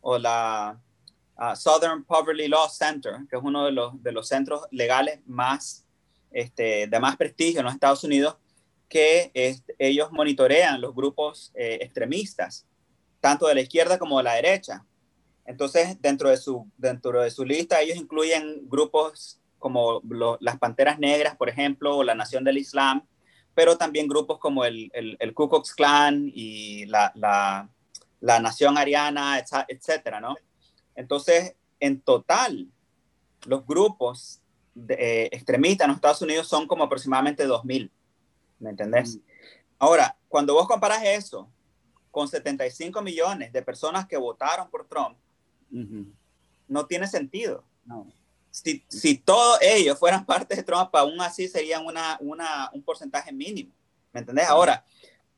o 0.00 0.18
la 0.18 0.78
uh, 1.36 1.56
Southern 1.56 2.04
Poverty 2.04 2.48
Law 2.48 2.68
Center, 2.68 3.14
que 3.28 3.36
es 3.36 3.42
uno 3.42 3.64
de 3.64 3.72
los, 3.72 4.02
de 4.02 4.12
los 4.12 4.28
centros 4.28 4.62
legales 4.70 5.20
más, 5.26 5.84
este, 6.30 6.86
de 6.86 7.00
más 7.00 7.16
prestigio 7.16 7.60
en 7.60 7.66
los 7.66 7.74
Estados 7.74 8.04
Unidos, 8.04 8.36
que 8.88 9.30
ellos 9.78 10.10
monitorean 10.10 10.80
los 10.80 10.94
grupos 10.94 11.52
eh, 11.54 11.78
extremistas, 11.80 12.66
tanto 13.20 13.46
de 13.46 13.54
la 13.54 13.60
izquierda 13.60 13.98
como 13.98 14.18
de 14.18 14.24
la 14.24 14.34
derecha. 14.34 14.84
Entonces, 15.46 16.00
dentro 16.00 16.28
de 16.28 16.36
su, 16.36 16.68
dentro 16.76 17.22
de 17.22 17.30
su 17.30 17.44
lista, 17.44 17.80
ellos 17.80 17.96
incluyen 17.96 18.68
grupos 18.68 19.40
como 19.60 20.02
las 20.40 20.58
Panteras 20.58 20.98
Negras, 20.98 21.36
por 21.36 21.48
ejemplo, 21.48 21.98
o 21.98 22.02
la 22.02 22.14
Nación 22.14 22.42
del 22.42 22.58
Islam, 22.58 23.06
pero 23.54 23.76
también 23.76 24.08
grupos 24.08 24.38
como 24.38 24.64
el, 24.64 24.90
el, 24.92 25.16
el 25.20 25.34
Ku 25.34 25.48
Klux 25.48 25.74
Klan 25.74 26.30
y 26.34 26.86
la, 26.86 27.12
la 27.14 27.68
la 28.20 28.40
nación 28.40 28.76
ariana, 28.78 29.42
etcétera, 29.68 30.20
¿no? 30.20 30.36
Entonces, 30.94 31.56
en 31.78 32.00
total, 32.00 32.68
los 33.46 33.66
grupos 33.66 34.42
de, 34.74 34.94
eh, 34.94 35.28
extremistas 35.32 35.86
en 35.86 35.90
los 35.90 35.96
Estados 35.96 36.22
Unidos 36.22 36.46
son 36.46 36.66
como 36.66 36.84
aproximadamente 36.84 37.46
2.000, 37.46 37.90
¿me 38.58 38.70
entendés? 38.70 39.16
Mm. 39.16 39.20
Ahora, 39.78 40.16
cuando 40.28 40.54
vos 40.54 40.68
comparas 40.68 41.02
eso 41.04 41.48
con 42.10 42.28
75 42.28 43.00
millones 43.02 43.52
de 43.52 43.62
personas 43.62 44.06
que 44.06 44.16
votaron 44.16 44.68
por 44.68 44.86
Trump, 44.86 45.16
no 46.68 46.86
tiene 46.86 47.06
sentido. 47.06 47.64
No. 47.84 48.06
Si, 48.50 48.84
si, 48.88 49.16
todos 49.16 49.58
ellos 49.62 49.98
fueran 49.98 50.26
parte 50.26 50.56
de 50.56 50.62
Trump, 50.64 50.94
aún 50.94 51.20
así 51.20 51.48
serían 51.48 51.86
una, 51.86 52.18
una, 52.20 52.68
un 52.72 52.82
porcentaje 52.82 53.32
mínimo, 53.32 53.72
¿me 54.12 54.20
entendés? 54.20 54.48
Ahora, 54.48 54.84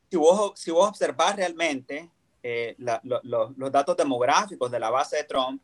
si 0.09 0.17
vos, 0.17 0.59
si 0.59 0.71
vos 0.71 0.89
observás 0.89 1.35
realmente 1.35 2.09
eh, 2.43 2.75
los 2.77 3.71
datos 3.71 3.95
demográficos 3.95 4.69
de 4.69 4.79
la 4.79 4.89
base 4.89 5.17
de 5.17 5.23
Trump, 5.23 5.61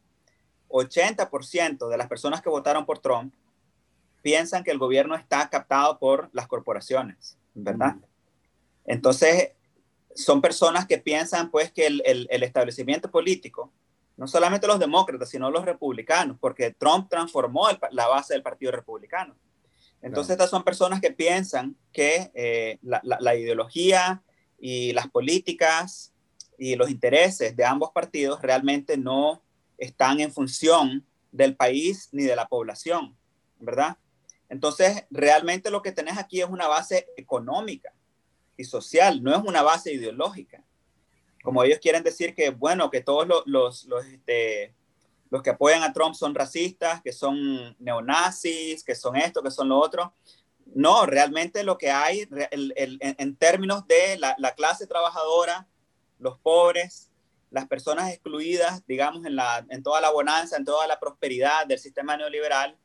80% 0.70 1.90
de 1.90 1.98
las 1.98 2.08
personas 2.08 2.42
que 2.42 2.50
votaron 2.50 2.86
por 2.86 3.00
Trump 3.00 3.34
piensan 4.22 4.64
que 4.64 4.72
el 4.72 4.78
gobierno 4.78 5.16
está 5.16 5.50
captado 5.50 6.00
por 6.00 6.30
las 6.34 6.48
corporaciones, 6.48 7.38
¿verdad? 7.54 7.96
Entonces, 8.86 9.52
son 10.16 10.42
personas 10.42 10.86
que 10.86 10.98
piensan 10.98 11.52
pues 11.52 11.72
que 11.72 11.88
el, 11.88 12.02
el, 12.06 12.44
establecimiento 12.44 13.10
político, 13.10 13.72
no 14.18 14.28
solamente 14.28 14.68
los 14.68 14.80
demócratas, 14.80 15.30
sino 15.30 15.50
los 15.50 15.66
republicanos, 15.66 16.38
porque 16.40 16.72
Trump 16.72 17.10
transformó 17.10 17.68
la 17.92 18.08
base 18.08 18.34
del 18.34 18.44
Partido 18.44 18.72
Republicano. 18.72 19.36
Entonces, 20.02 20.32
estas 20.32 20.50
son 20.50 20.64
personas 20.64 21.02
que 21.02 21.12
piensan 21.12 21.76
que 21.92 22.32
eh, 22.34 22.80
la, 22.82 23.02
la, 23.04 23.36
ideología 23.36 24.24
y 24.58 24.94
las 24.94 25.10
políticas 25.10 26.14
y 26.60 26.76
los 26.76 26.90
intereses 26.90 27.56
de 27.56 27.64
ambos 27.64 27.92
partidos 27.92 28.42
realmente 28.42 28.98
no 28.98 29.42
están 29.78 30.20
en 30.20 30.32
función 30.32 31.06
del 31.32 31.56
país 31.56 32.10
ni 32.12 32.24
de 32.24 32.36
la 32.36 32.48
población, 32.48 33.18
¿verdad? 33.60 33.98
Entonces, 34.50 35.06
realmente 35.10 35.72
lo 35.72 35.82
que 35.82 35.94
tenés 35.94 36.18
aquí 36.18 36.42
es 36.42 36.50
una 36.50 36.68
base 36.68 37.08
económica 37.16 37.94
y 38.58 38.66
social, 38.66 39.24
no 39.24 39.34
es 39.34 39.42
una 39.44 39.62
base 39.62 39.94
ideológica. 39.94 40.62
Como 41.44 41.64
ellos 41.64 41.80
quieren 41.80 42.04
decir 42.04 42.36
que, 42.36 42.50
bueno, 42.50 42.90
que 42.90 43.02
todos 43.02 43.26
los, 43.26 43.44
los, 43.46 43.86
los, 43.86 44.06
este, 44.06 44.76
los 45.30 45.42
que 45.42 45.52
apoyan 45.52 45.84
a 45.84 45.94
Trump 45.94 46.14
son 46.14 46.36
racistas, 46.36 47.02
que 47.02 47.14
son 47.14 47.74
neonazis, 47.80 48.84
que 48.84 48.96
son 48.96 49.16
esto, 49.16 49.42
que 49.42 49.52
son 49.52 49.70
lo 49.70 49.78
otro. 49.78 50.14
No, 50.66 51.06
realmente 51.06 51.64
lo 51.64 51.78
que 51.78 51.90
hay 51.90 52.28
en, 52.52 53.36
términos 53.38 53.88
de 53.88 54.18
la 54.18 54.56
clase 54.56 54.88
trabajadora, 54.88 55.69
los 56.20 56.38
pobres, 56.40 57.10
las 57.50 57.68
personas 57.68 58.12
excluidas, 58.12 58.86
digamos, 58.86 59.26
en, 59.26 59.36
la, 59.36 59.66
en 59.70 59.82
toda 59.82 60.02
la 60.02 60.12
bonanza, 60.12 60.58
en 60.58 60.66
toda 60.66 60.86
la 60.88 61.00
prosperidad 61.00 61.66
del 61.66 61.80
sistema 61.80 62.16
neoliberal, 62.16 62.78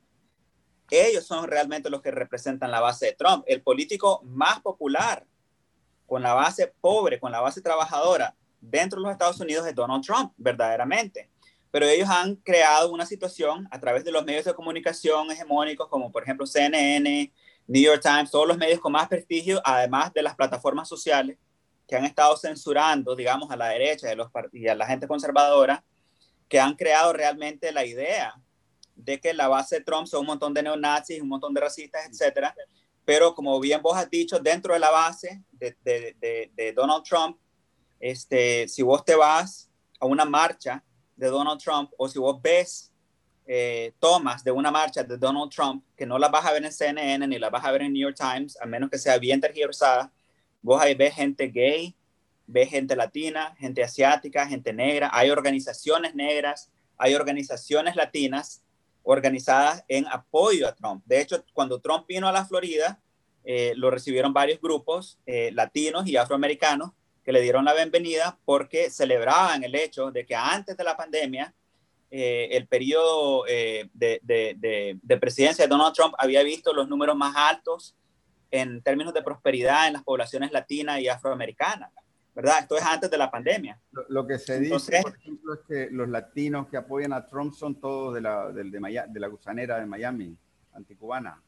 ellos 0.91 1.27
son 1.27 1.47
realmente 1.49 1.91
los 1.91 2.03
que 2.03 2.11
representan 2.11 2.71
la 2.71 2.81
base 2.81 3.07
de 3.07 3.13
Trump. 3.13 3.45
El 3.47 3.63
político 3.63 4.21
más 4.25 4.61
popular 4.61 5.27
con 6.07 6.23
la 6.23 6.35
base 6.35 6.73
pobre, 6.81 7.19
con 7.19 7.33
la 7.33 7.41
base 7.41 7.61
trabajadora 7.61 8.35
dentro 8.61 9.01
de 9.01 9.05
los 9.05 9.13
Estados 9.13 9.41
Unidos 9.41 9.67
es 9.67 9.75
Donald 9.75 10.05
Trump, 10.05 10.33
verdaderamente. 10.37 11.31
Pero 11.71 11.87
ellos 11.87 12.09
han 12.09 12.37
creado 12.37 12.93
una 12.93 13.07
situación 13.07 13.67
a 13.71 13.81
través 13.81 14.05
de 14.05 14.13
los 14.13 14.25
medios 14.25 14.45
de 14.45 14.55
comunicación 14.55 15.31
hegemónicos, 15.31 15.89
como 15.89 16.13
por 16.13 16.23
ejemplo 16.23 16.47
CNN, 16.47 17.33
New 17.67 17.83
York 17.83 18.03
Times, 18.03 18.31
todos 18.31 18.47
los 18.47 18.59
medios 18.59 18.79
con 18.79 18.93
más 18.93 19.09
prestigio, 19.09 19.61
además 19.65 20.13
de 20.13 20.23
las 20.23 20.37
plataformas 20.37 20.89
sociales, 20.89 21.39
que 21.87 21.97
han 21.97 22.05
estado 22.05 22.37
censurando, 22.37 23.15
digamos, 23.15 23.51
a 23.51 23.57
la 23.57 23.69
derecha 23.69 24.13
y, 24.13 24.17
los, 24.17 24.29
y 24.53 24.69
a 24.69 24.75
la 24.75 24.87
gente 24.87 25.07
conservadora, 25.07 25.85
que 26.49 26.61
han 26.61 26.75
creado 26.75 27.13
realmente 27.13 27.73
la 27.73 27.85
idea 27.85 28.35
de 28.95 29.21
que 29.21 29.35
la 29.35 29.49
base 29.49 29.79
de 29.79 29.85
Trump 29.85 30.07
son 30.07 30.21
un 30.21 30.27
montón 30.27 30.55
de 30.55 30.63
neonazis, 30.63 31.21
un 31.21 31.29
montón 31.29 31.53
de 31.53 31.61
racistas, 31.61 32.07
etcétera. 32.09 32.55
Pero 33.05 33.35
como 33.35 33.59
bien 33.61 33.83
vos 33.83 33.97
has 33.97 34.09
dicho, 34.09 34.39
dentro 34.39 34.73
de 34.73 34.81
la 34.81 34.91
base 34.91 35.43
de, 35.53 35.77
de, 35.83 36.51
de, 36.55 36.73
Donald 36.73 37.05
Trump, 37.05 37.39
este, 38.01 38.67
si 38.69 38.83
vos 38.83 39.05
te 39.05 39.15
vas 39.15 39.71
a 40.01 40.07
una 40.07 40.25
marcha 40.25 40.83
de 41.17 41.29
Donald 41.29 41.61
Trump 41.61 41.91
o 41.99 42.09
si 42.09 42.19
vos 42.19 42.41
ves 42.41 42.93
eh, 43.47 43.93
tomas 43.99 44.43
de 44.43 44.51
una 44.51 44.71
marcha 44.71 45.03
de 45.03 45.19
Donald 45.19 45.51
Trump, 45.51 45.85
que 45.97 46.07
no 46.07 46.19
la 46.19 46.29
vas 46.29 46.47
a 46.47 46.53
ver 46.53 46.65
en 46.65 46.73
CNN 46.73 47.27
ni 47.27 47.39
la 47.39 47.51
vas 47.51 47.65
a 47.65 47.71
ver 47.71 47.83
en 47.83 47.93
New 47.93 48.03
York 48.03 48.17
Times, 48.19 48.59
a 48.61 48.65
menos 48.65 48.89
que 48.89 48.99
sea 48.99 49.19
bien 49.19 49.41
tergiversada, 49.41 50.11
Vos 50.65 50.81
ahí 50.81 50.95
ves 50.95 51.15
gente 51.15 51.49
gay, 51.49 51.95
ves 52.47 52.71
gente 52.71 52.97
latina, 52.97 53.55
gente 53.59 53.85
asiática, 53.85 54.47
gente 54.47 54.73
negra, 54.73 55.11
hay 55.13 55.29
organizaciones 55.29 56.15
negras, 56.15 56.71
hay 56.97 57.15
organizaciones 57.15 57.97
latinas 57.97 58.63
organizadas 59.03 59.85
en 59.89 60.07
apoyo 60.07 60.67
a 60.67 60.75
Trump. 60.75 61.05
De 61.05 61.21
hecho, 61.21 61.45
cuando 61.53 61.83
Trump 61.83 62.07
vino 62.07 62.27
a 62.27 62.33
la 62.33 62.47
Florida, 62.47 62.99
eh, 63.45 63.75
lo 63.77 63.91
recibieron 63.91 64.33
varios 64.33 64.59
grupos 64.59 65.19
eh, 65.27 65.51
latinos 65.53 66.07
y 66.07 66.17
afroamericanos 66.17 66.93
que 67.23 67.33
le 67.33 67.43
dieron 67.43 67.67
la 67.67 67.75
bienvenida 67.75 68.39
porque 68.47 68.89
celebraban 68.89 69.65
el 69.65 69.75
hecho 69.75 70.11
de 70.11 70.25
que 70.25 70.35
antes 70.35 70.79
de 70.79 70.85
la 70.85 70.97
pandemia, 70.97 71.55
eh, 72.11 72.49
el 72.53 72.67
periodo 72.69 73.45
de, 73.45 73.91
de, 73.93 74.99
de, 75.03 75.17
presidencia 75.19 75.67
de 75.67 75.69
Donald 75.69 75.95
Trump 75.95 76.15
había 76.17 76.43
visto 76.43 76.73
los 76.73 76.89
números 76.89 77.17
más 77.17 77.37
altos 77.37 77.95
en 78.51 78.83
términos 78.83 79.15
de 79.15 79.23
prosperidad 79.23 79.87
en 79.87 79.95
las 79.95 80.03
poblaciones 80.03 80.53
latinas 80.53 81.01
y 81.01 81.09
afroamericanas, 81.09 81.91
¿verdad? 82.35 82.61
Esto 82.61 82.77
es 82.77 82.83
antes 82.85 83.11
de 83.11 83.19
la 83.19 83.31
pandemia. 83.31 83.79
Lo, 84.09 84.27
que 84.27 84.39
se 84.39 84.59
dice, 84.59 85.03
por 85.03 85.17
ejemplo, 85.17 85.55
es 85.55 85.61
que 85.67 85.89
los 85.91 86.09
latinos 86.09 86.69
que 86.69 86.77
apoyan 86.77 87.13
a 87.13 87.27
Trump 87.27 87.55
son 87.55 87.81
todos 87.81 88.15
de 88.15 88.21
la, 88.21 88.51
de, 88.51 88.65
de, 88.65 89.21
la 89.21 89.27
gusanera 89.29 89.79
de 89.79 89.87
Miami, 89.87 90.37
anticubana. 90.73 91.43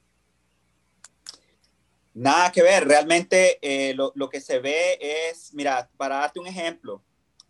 Nada 2.15 2.51
que 2.51 2.63
ver, 2.63 2.87
realmente 2.87 3.59
eh, 3.61 3.95
lo, 3.95 4.13
lo, 4.15 4.31
que 4.31 4.41
se 4.41 4.59
ve 4.59 4.99
es, 5.01 5.53
mira, 5.53 5.89
para 5.97 6.17
darte 6.17 6.41
un 6.41 6.47
ejemplo, 6.47 7.03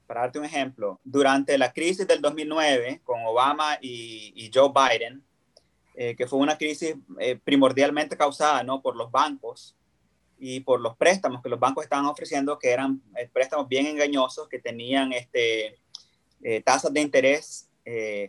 para 0.07 0.23
darte 0.23 0.39
un 0.39 0.45
ejemplo, 0.45 1.01
durante 1.05 1.57
la 1.59 1.73
crisis 1.73 2.07
del 2.07 2.21
2009 2.21 3.01
con 3.05 3.25
Obama 3.25 3.79
y, 3.81 4.33
y 4.35 4.51
Joe 4.53 4.73
Biden, 4.75 5.23
eh, 5.99 6.15
que 6.15 6.27
fue 6.27 6.39
una 6.39 6.59
crisis 6.59 6.95
eh, 7.19 7.41
primordialmente 7.43 8.19
causada 8.19 8.63
¿no? 8.63 8.83
por 8.83 8.97
los 8.97 9.11
bancos 9.11 9.75
y 10.39 10.61
por 10.61 10.79
los 10.79 10.95
préstamos 10.95 11.43
que 11.43 11.49
los 11.49 11.59
bancos 11.59 11.85
estaban 11.85 12.05
ofreciendo, 12.05 12.59
que 12.59 12.69
eran 12.69 13.01
eh, 13.17 13.31
préstamos 13.33 13.67
bien 13.67 13.87
engañosos, 13.87 14.47
que 14.47 14.59
tenían 14.59 15.15
este, 15.15 15.79
tasas 16.65 16.93
de 16.93 17.01
interés 17.01 17.71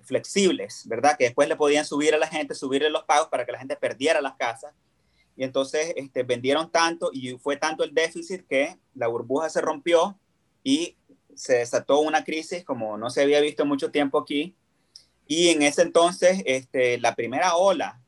flexibles, 0.03 0.83
¿verdad? 0.87 1.17
Que 1.17 1.25
después 1.25 1.49
le 1.49 1.55
podían 1.55 1.83
subir 1.83 2.13
a 2.13 2.17
la 2.17 2.27
gente, 2.27 2.53
subirle 2.53 2.91
los 2.91 3.03
pagos 3.03 3.27
para 3.27 3.43
que 3.43 3.51
la 3.51 3.57
gente 3.57 3.75
perdiera 3.75 4.21
las 4.21 4.35
casas. 4.35 4.73
Y 5.35 5.43
entonces 5.43 5.93
este, 5.95 6.21
vendieron 6.21 6.71
tanto 6.71 7.09
y 7.11 7.37
fue 7.39 7.57
tanto 7.57 7.83
el 7.83 7.93
déficit 7.93 8.47
que 8.47 8.77
la 8.93 9.07
burbuja 9.07 9.49
se 9.49 9.61
rompió 9.61 10.17
y 10.63 10.95
se 11.35 11.55
desató 11.57 11.99
una 11.99 12.23
crisis 12.23 12.63
como 12.63 12.97
no 12.97 13.09
se 13.09 13.23
había 13.23 13.41
visto 13.41 13.65
mucho 13.65 13.91
tiempo 13.91 14.19
aquí 14.19 14.55
y 15.27 15.49
en 15.49 15.61
ese 15.61 15.81
entonces, 15.81 16.41
este, 16.45 16.97
la 16.99 17.13
primera 17.13 17.55
ola 17.55 18.01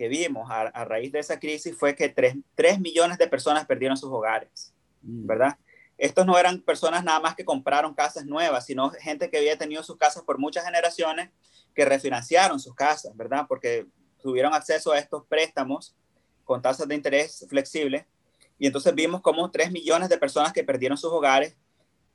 que 0.00 0.08
vimos 0.08 0.50
a, 0.50 0.84
raíz 0.86 1.12
de 1.12 1.18
esa 1.18 1.38
crisis 1.38 1.76
fue 1.76 1.94
que 1.94 2.08
3, 2.08 2.80
millones 2.80 3.18
de 3.18 3.28
personas 3.28 3.66
perdieron 3.66 3.98
sus 3.98 4.10
hogares, 4.10 4.72
mm. 5.02 5.26
¿verdad? 5.26 5.58
Estos 5.98 6.24
no 6.24 6.38
eran 6.38 6.62
personas 6.62 7.04
nada 7.04 7.20
más 7.20 7.34
que 7.34 7.44
compraron 7.44 7.92
casas 7.92 8.24
nuevas, 8.24 8.64
sino 8.64 8.90
gente 8.92 9.28
que 9.28 9.36
había 9.36 9.58
tenido 9.58 9.82
sus 9.82 9.98
casas 9.98 10.22
por 10.22 10.38
muchas 10.38 10.64
generaciones 10.64 11.28
que 11.74 11.84
refinanciaron 11.84 12.58
sus 12.58 12.74
casas, 12.74 13.14
¿verdad? 13.14 13.44
Porque 13.46 13.86
tuvieron 14.22 14.54
acceso 14.54 14.92
a 14.92 14.98
estos 14.98 15.26
préstamos 15.26 15.94
con 16.44 16.62
tasas 16.62 16.88
de 16.88 16.94
interés 16.94 17.44
flexibles. 17.50 18.06
Y 18.58 18.66
entonces 18.66 18.94
vimos 18.94 19.20
como 19.20 19.50
3 19.50 19.70
millones 19.70 20.08
de 20.08 20.16
personas 20.16 20.54
que 20.54 20.64
perdieron 20.64 20.96
sus 20.96 21.12
hogares, 21.12 21.54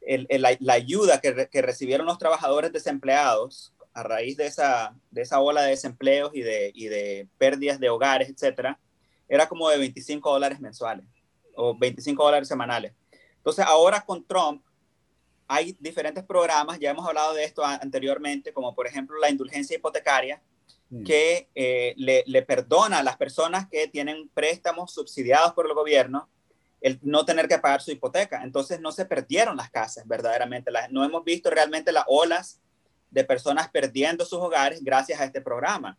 la, 0.01 0.73
ayuda 0.73 1.21
que, 1.21 1.47
que 1.51 1.61
recibieron 1.61 2.07
los 2.07 2.17
trabajadores 2.17 2.73
desempleados 2.73 3.74
a 3.95 4.03
raíz 4.03 4.35
de 4.35 4.45
esa, 4.45 4.93
de 5.09 5.21
esa 5.21 5.39
ola 5.39 5.63
de 5.63 5.69
desempleos 5.69 6.31
y 6.35 6.41
de, 6.41 6.71
y 6.75 6.87
de 6.87 7.27
pérdidas 7.37 7.79
de 7.79 7.89
hogares, 7.89 8.29
etcétera, 8.29 8.77
era 9.27 9.47
como 9.47 9.69
de 9.69 9.77
25 9.77 10.31
dólares 10.31 10.59
mensuales 10.59 11.07
o 11.55 11.75
25 11.75 12.21
dólares 12.21 12.47
semanales. 12.47 12.93
Entonces, 13.37 13.65
ahora 13.65 14.01
con 14.01 14.23
Trump 14.25 14.61
hay 15.47 15.77
diferentes 15.79 16.25
programas, 16.25 16.77
ya 16.77 16.91
hemos 16.91 17.07
hablado 17.07 17.33
de 17.33 17.45
esto 17.45 17.63
anteriormente, 17.63 18.51
como 18.51 18.75
por 18.75 18.85
ejemplo 18.85 19.17
la 19.17 19.29
indulgencia 19.29 19.77
hipotecaria, 19.77 20.41
mm. 20.89 21.03
que 21.03 21.47
eh, 21.55 21.93
le, 21.95 22.23
le, 22.27 22.41
perdona 22.41 22.99
a 22.99 23.03
las 23.03 23.15
personas 23.15 23.69
que 23.69 23.87
tienen 23.87 24.27
préstamos 24.33 24.93
subsidiados 24.93 25.53
por 25.53 25.67
el 25.67 25.73
gobierno 25.73 26.27
el 26.81 26.99
no 27.01 27.25
tener 27.25 27.47
que 27.47 27.57
pagar 27.57 27.81
su 27.81 27.91
hipoteca. 27.91 28.43
Entonces 28.43 28.79
no 28.81 28.91
se 28.91 29.05
perdieron 29.05 29.55
las 29.55 29.71
casas 29.71 30.05
verdaderamente. 30.05 30.69
no 30.91 31.03
hemos 31.03 31.23
visto 31.23 31.49
realmente 31.49 31.91
las 31.91 32.03
olas 32.07 32.59
de 33.15 33.23
personas 33.23 33.69
perdiendo 33.69 34.25
sus 34.25 34.39
hogares 34.39 34.83
gracias 34.83 35.21
a 35.21 35.23
este 35.23 35.39
programa. 35.39 35.97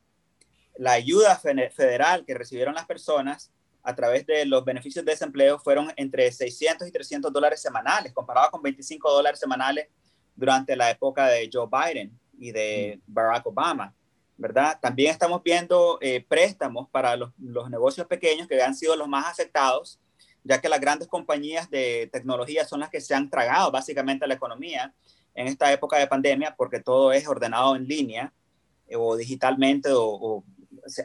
La 0.76 0.92
ayuda 0.92 1.34
federal 1.36 2.26
que 2.26 2.34
recibieron 2.34 2.74
las 2.74 2.84
personas 2.84 3.50
a 3.82 3.94
través 3.94 4.26
de 4.26 4.44
los 4.44 4.62
beneficios 4.66 5.02
de 5.02 5.12
desempleo 5.12 5.58
fueron 5.58 5.90
entre 5.96 6.30
600 6.30 6.86
y 6.86 6.92
300 6.92 7.32
dólares 7.32 7.62
semanales, 7.62 8.12
comparado 8.12 8.50
con 8.50 8.60
25 8.60 9.10
dólares 9.10 9.40
semanales 9.40 9.88
durante 10.34 10.76
la 10.76 10.90
época 10.90 11.28
de 11.28 11.48
Joe 11.50 11.66
Biden 11.72 12.12
y 12.38 12.52
de 12.52 13.00
mm. 13.06 13.14
Barack 13.14 13.46
Obama, 13.46 13.94
¿verdad? 14.36 14.78
También 14.78 15.10
estamos 15.10 15.42
viendo 15.42 15.96
eh, 16.02 16.22
préstamos 16.28 16.86
para 16.90 17.16
los, 17.16 17.30
los, 17.38 17.70
negocios 17.70 18.06
pequeños 18.06 18.46
que 18.46 18.60
han 18.62 18.74
sido 18.74 18.94
los 18.94 19.08
más 19.08 19.24
afectados, 19.26 19.98
ya 20.44 20.60
que 20.60 20.68
las 20.68 20.82
grandes 20.82 21.08
compañías 21.08 21.70
de 21.70 22.10
tecnología 22.12 22.66
son 22.66 22.80
las 22.80 22.90
que 22.90 23.00
se 23.00 23.14
han 23.14 23.30
tragado 23.30 23.70
básicamente 23.70 24.26
la 24.26 24.34
economía 24.34 24.92
en 25.36 25.46
esta 25.46 25.72
época 25.72 25.98
de 25.98 26.06
pandemia 26.06 26.54
porque 26.56 26.80
todo 26.80 27.12
es 27.12 27.28
ordenado 27.28 27.76
en 27.76 27.86
línea 27.86 28.32
eh, 28.88 28.96
o 28.96 29.16
digitalmente 29.16 29.90
o, 29.92 30.42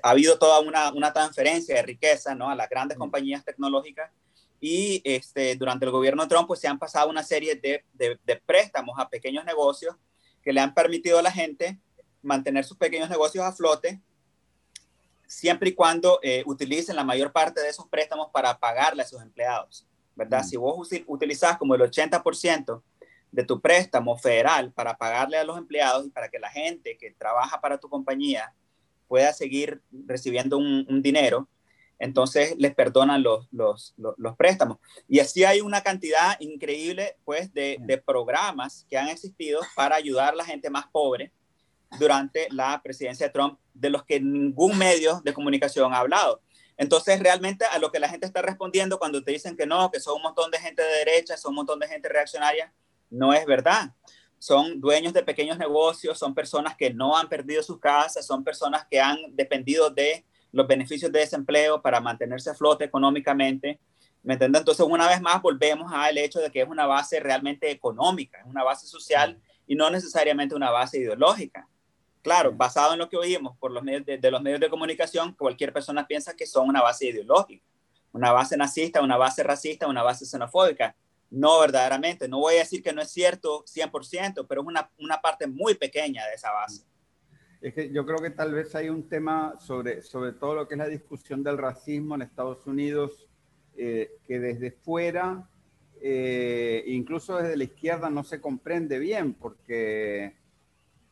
ha 0.03 0.09
habido 0.11 0.37
toda 0.37 0.59
una, 0.59 0.91
una, 0.93 1.11
transferencia 1.11 1.75
de 1.75 1.81
riqueza 1.81 2.35
¿no? 2.35 2.49
a 2.49 2.55
las 2.55 2.69
grandes 2.69 2.97
compañías 2.97 3.43
tecnológicas 3.43 4.11
y 4.59 5.01
este, 5.03 5.55
durante 5.55 5.85
el 5.85 5.91
gobierno 5.91 6.23
de 6.23 6.29
Trump 6.29 6.47
pues, 6.47 6.59
se 6.59 6.67
han 6.67 6.79
pasado 6.79 7.09
una 7.09 7.23
serie 7.23 7.55
de, 7.55 7.83
de, 7.93 8.35
préstamos 8.45 8.97
a 8.99 9.09
pequeños 9.09 9.43
negocios 9.43 9.95
que 10.43 10.53
le 10.53 10.61
han 10.61 10.73
permitido 10.73 11.19
a 11.19 11.23
la 11.23 11.31
gente 11.31 11.79
mantener 12.21 12.63
sus 12.63 12.77
pequeños 12.77 13.09
negocios 13.09 13.43
a 13.43 13.51
flote 13.51 13.99
siempre 15.25 15.69
y 15.69 15.73
cuando 15.73 16.19
eh, 16.21 16.43
utilicen 16.45 16.95
la 16.95 17.03
mayor 17.03 17.31
parte 17.31 17.59
de 17.61 17.69
esos 17.69 17.87
préstamos 17.87 18.29
para 18.31 18.57
pagarle 18.59 19.01
a 19.01 19.07
sus 19.07 19.21
empleados, 19.21 19.87
¿verdad? 20.15 20.43
Mm. 20.43 20.47
Si 20.47 20.57
vos 20.57 20.89
utilizás 21.07 21.57
como 21.57 21.73
el 21.73 21.81
80% 21.81 22.83
de 23.31 23.43
tu 23.43 23.61
préstamo 23.61 24.17
federal 24.17 24.71
para 24.73 24.97
pagarle 24.97 25.37
a 25.37 25.43
los 25.43 25.57
empleados 25.57 26.05
y 26.05 26.09
para 26.09 26.29
que 26.29 26.39
la 26.39 26.49
gente 26.49 26.97
que 26.97 27.11
trabaja 27.11 27.61
para 27.61 27.79
tu 27.79 27.89
compañía 27.89 28.53
pueda 29.07 29.33
seguir 29.33 29.81
recibiendo 30.05 30.57
un, 30.57 31.01
dinero, 31.01 31.49
entonces 31.99 32.55
les 32.57 32.73
perdonan 32.73 33.23
los, 33.23 33.47
los, 33.51 33.93
los, 33.97 34.35
préstamos. 34.37 34.77
Y 35.07 35.19
así 35.19 35.43
hay 35.43 35.61
una 35.61 35.81
cantidad 35.81 36.39
increíble 36.39 37.17
pues, 37.25 37.53
de, 37.53 37.77
de, 37.81 37.97
programas 37.97 38.85
que 38.89 38.97
han 38.97 39.09
existido 39.09 39.61
para 39.75 39.95
ayudar 39.95 40.33
a 40.33 40.37
la 40.37 40.45
gente 40.45 40.69
más 40.69 40.85
pobre 40.91 41.31
durante 41.99 42.47
la 42.51 42.81
presidencia 42.81 43.27
de 43.27 43.33
Trump, 43.33 43.59
de 43.73 43.89
los 43.89 44.03
que 44.03 44.19
ningún 44.19 44.77
medio 44.77 45.21
de 45.23 45.33
comunicación 45.33 45.93
ha 45.93 45.99
hablado. 45.99 46.41
Entonces, 46.77 47.19
realmente 47.19 47.65
a 47.65 47.77
lo 47.79 47.91
que 47.91 47.99
la 47.99 48.09
gente 48.09 48.25
está 48.25 48.41
respondiendo 48.41 48.97
cuando 48.97 49.23
te 49.23 49.31
dicen 49.31 49.55
que 49.55 49.65
no, 49.65 49.91
que 49.91 49.99
son 49.99 50.15
un 50.15 50.23
montón 50.23 50.49
de 50.51 50.57
gente 50.57 50.81
de 50.81 51.05
derecha, 51.05 51.37
son 51.37 51.51
un 51.51 51.57
montón 51.57 51.79
de 51.79 51.87
gente 51.87 52.09
reaccionaria, 52.09 52.73
no 53.11 53.33
es 53.33 53.45
verdad. 53.45 53.93
Son 54.39 54.81
dueños 54.81 55.13
de 55.13 55.21
pequeños 55.21 55.59
negocios, 55.59 56.17
son 56.17 56.33
personas 56.33 56.75
que 56.75 56.91
no 56.91 57.15
han 57.15 57.29
perdido 57.29 57.61
sus 57.61 57.79
casas, 57.79 58.25
son 58.25 58.43
personas 58.43 58.87
que 58.89 58.99
han 58.99 59.19
dependido 59.35 59.91
de 59.91 60.25
los 60.51 60.67
beneficios 60.67 61.11
de 61.11 61.19
desempleo 61.19 61.81
para 61.81 62.01
mantenerse 62.01 62.49
a 62.49 62.55
flote 62.55 62.85
económicamente. 62.85 63.79
¿Me 64.23 64.33
entiendes? 64.33 64.61
Entonces, 64.61 64.85
una 64.85 65.07
vez 65.07 65.21
más, 65.21 65.41
volvemos 65.41 65.91
al 65.93 66.17
hecho 66.17 66.39
de 66.39 66.49
que 66.49 66.61
es 66.61 66.67
una 66.67 66.87
base 66.87 67.19
realmente 67.19 67.69
económica, 67.69 68.39
es 68.39 68.45
una 68.45 68.63
base 68.63 68.87
social 68.87 69.39
y 69.67 69.75
no 69.75 69.89
necesariamente 69.89 70.55
una 70.55 70.71
base 70.71 70.99
ideológica. 70.99 71.67
Claro, 72.21 72.51
basado 72.51 72.93
en 72.93 72.99
lo 72.99 73.09
que 73.09 73.17
oímos 73.17 73.57
por 73.57 73.71
los 73.71 73.83
medios 73.83 74.05
de, 74.05 74.17
de, 74.17 74.31
los 74.31 74.41
medios 74.41 74.59
de 74.59 74.69
comunicación, 74.69 75.33
cualquier 75.33 75.73
persona 75.73 76.05
piensa 76.05 76.35
que 76.35 76.45
son 76.45 76.69
una 76.69 76.81
base 76.81 77.07
ideológica, 77.07 77.63
una 78.11 78.31
base 78.31 78.57
nazista, 78.57 79.01
una 79.01 79.17
base 79.17 79.43
racista, 79.43 79.87
una 79.87 80.03
base 80.03 80.25
xenofóbica. 80.25 80.95
No, 81.31 81.61
verdaderamente. 81.61 82.27
No 82.27 82.39
voy 82.39 82.55
a 82.55 82.59
decir 82.59 82.83
que 82.83 82.93
no 82.93 83.01
es 83.01 83.09
cierto 83.09 83.63
100%, 83.63 84.45
pero 84.47 84.61
es 84.61 84.67
una, 84.67 84.91
una 84.99 85.21
parte 85.21 85.47
muy 85.47 85.75
pequeña 85.75 86.27
de 86.27 86.35
esa 86.35 86.51
base. 86.51 86.83
Es 87.61 87.73
que 87.73 87.91
yo 87.91 88.05
creo 88.05 88.17
que 88.17 88.31
tal 88.31 88.53
vez 88.53 88.75
hay 88.75 88.89
un 88.89 89.07
tema 89.07 89.55
sobre, 89.59 90.01
sobre 90.01 90.33
todo 90.33 90.55
lo 90.55 90.67
que 90.67 90.73
es 90.73 90.79
la 90.79 90.87
discusión 90.87 91.41
del 91.41 91.57
racismo 91.57 92.15
en 92.15 92.23
Estados 92.23 92.67
Unidos, 92.67 93.29
eh, 93.77 94.17
que 94.25 94.39
desde 94.39 94.71
fuera, 94.71 95.47
eh, 96.01 96.83
incluso 96.87 97.37
desde 97.37 97.55
la 97.55 97.63
izquierda, 97.63 98.09
no 98.09 98.23
se 98.23 98.41
comprende 98.41 98.99
bien, 98.99 99.35
porque 99.35 100.35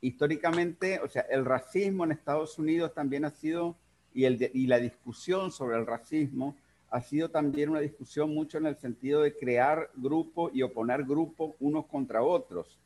históricamente, 0.02 1.00
o 1.00 1.08
sea, 1.08 1.22
el 1.30 1.46
racismo 1.46 2.04
en 2.04 2.12
Estados 2.12 2.58
Unidos 2.60 2.94
también 2.94 3.26
ha 3.26 3.32
sido, 3.32 3.78
y, 4.14 4.26
el 4.26 4.50
y 4.54 4.68
la 4.68 4.80
discusión 4.80 5.52
sobre 5.52 5.78
el 5.78 5.86
racismo 5.86 6.58
ha 6.92 7.02
sido 7.02 7.30
también 7.30 7.70
una 7.70 7.80
discusión 7.80 8.34
mucho 8.34 8.58
en 8.58 8.66
el 8.66 8.78
sentido 8.78 9.22
de 9.22 9.36
crear 9.38 9.90
grupos 9.96 10.52
y 10.54 10.62
oponer 10.62 11.04
grupos 11.04 11.56
unos 11.60 11.86
contra 11.86 12.24
otros. 12.24 12.80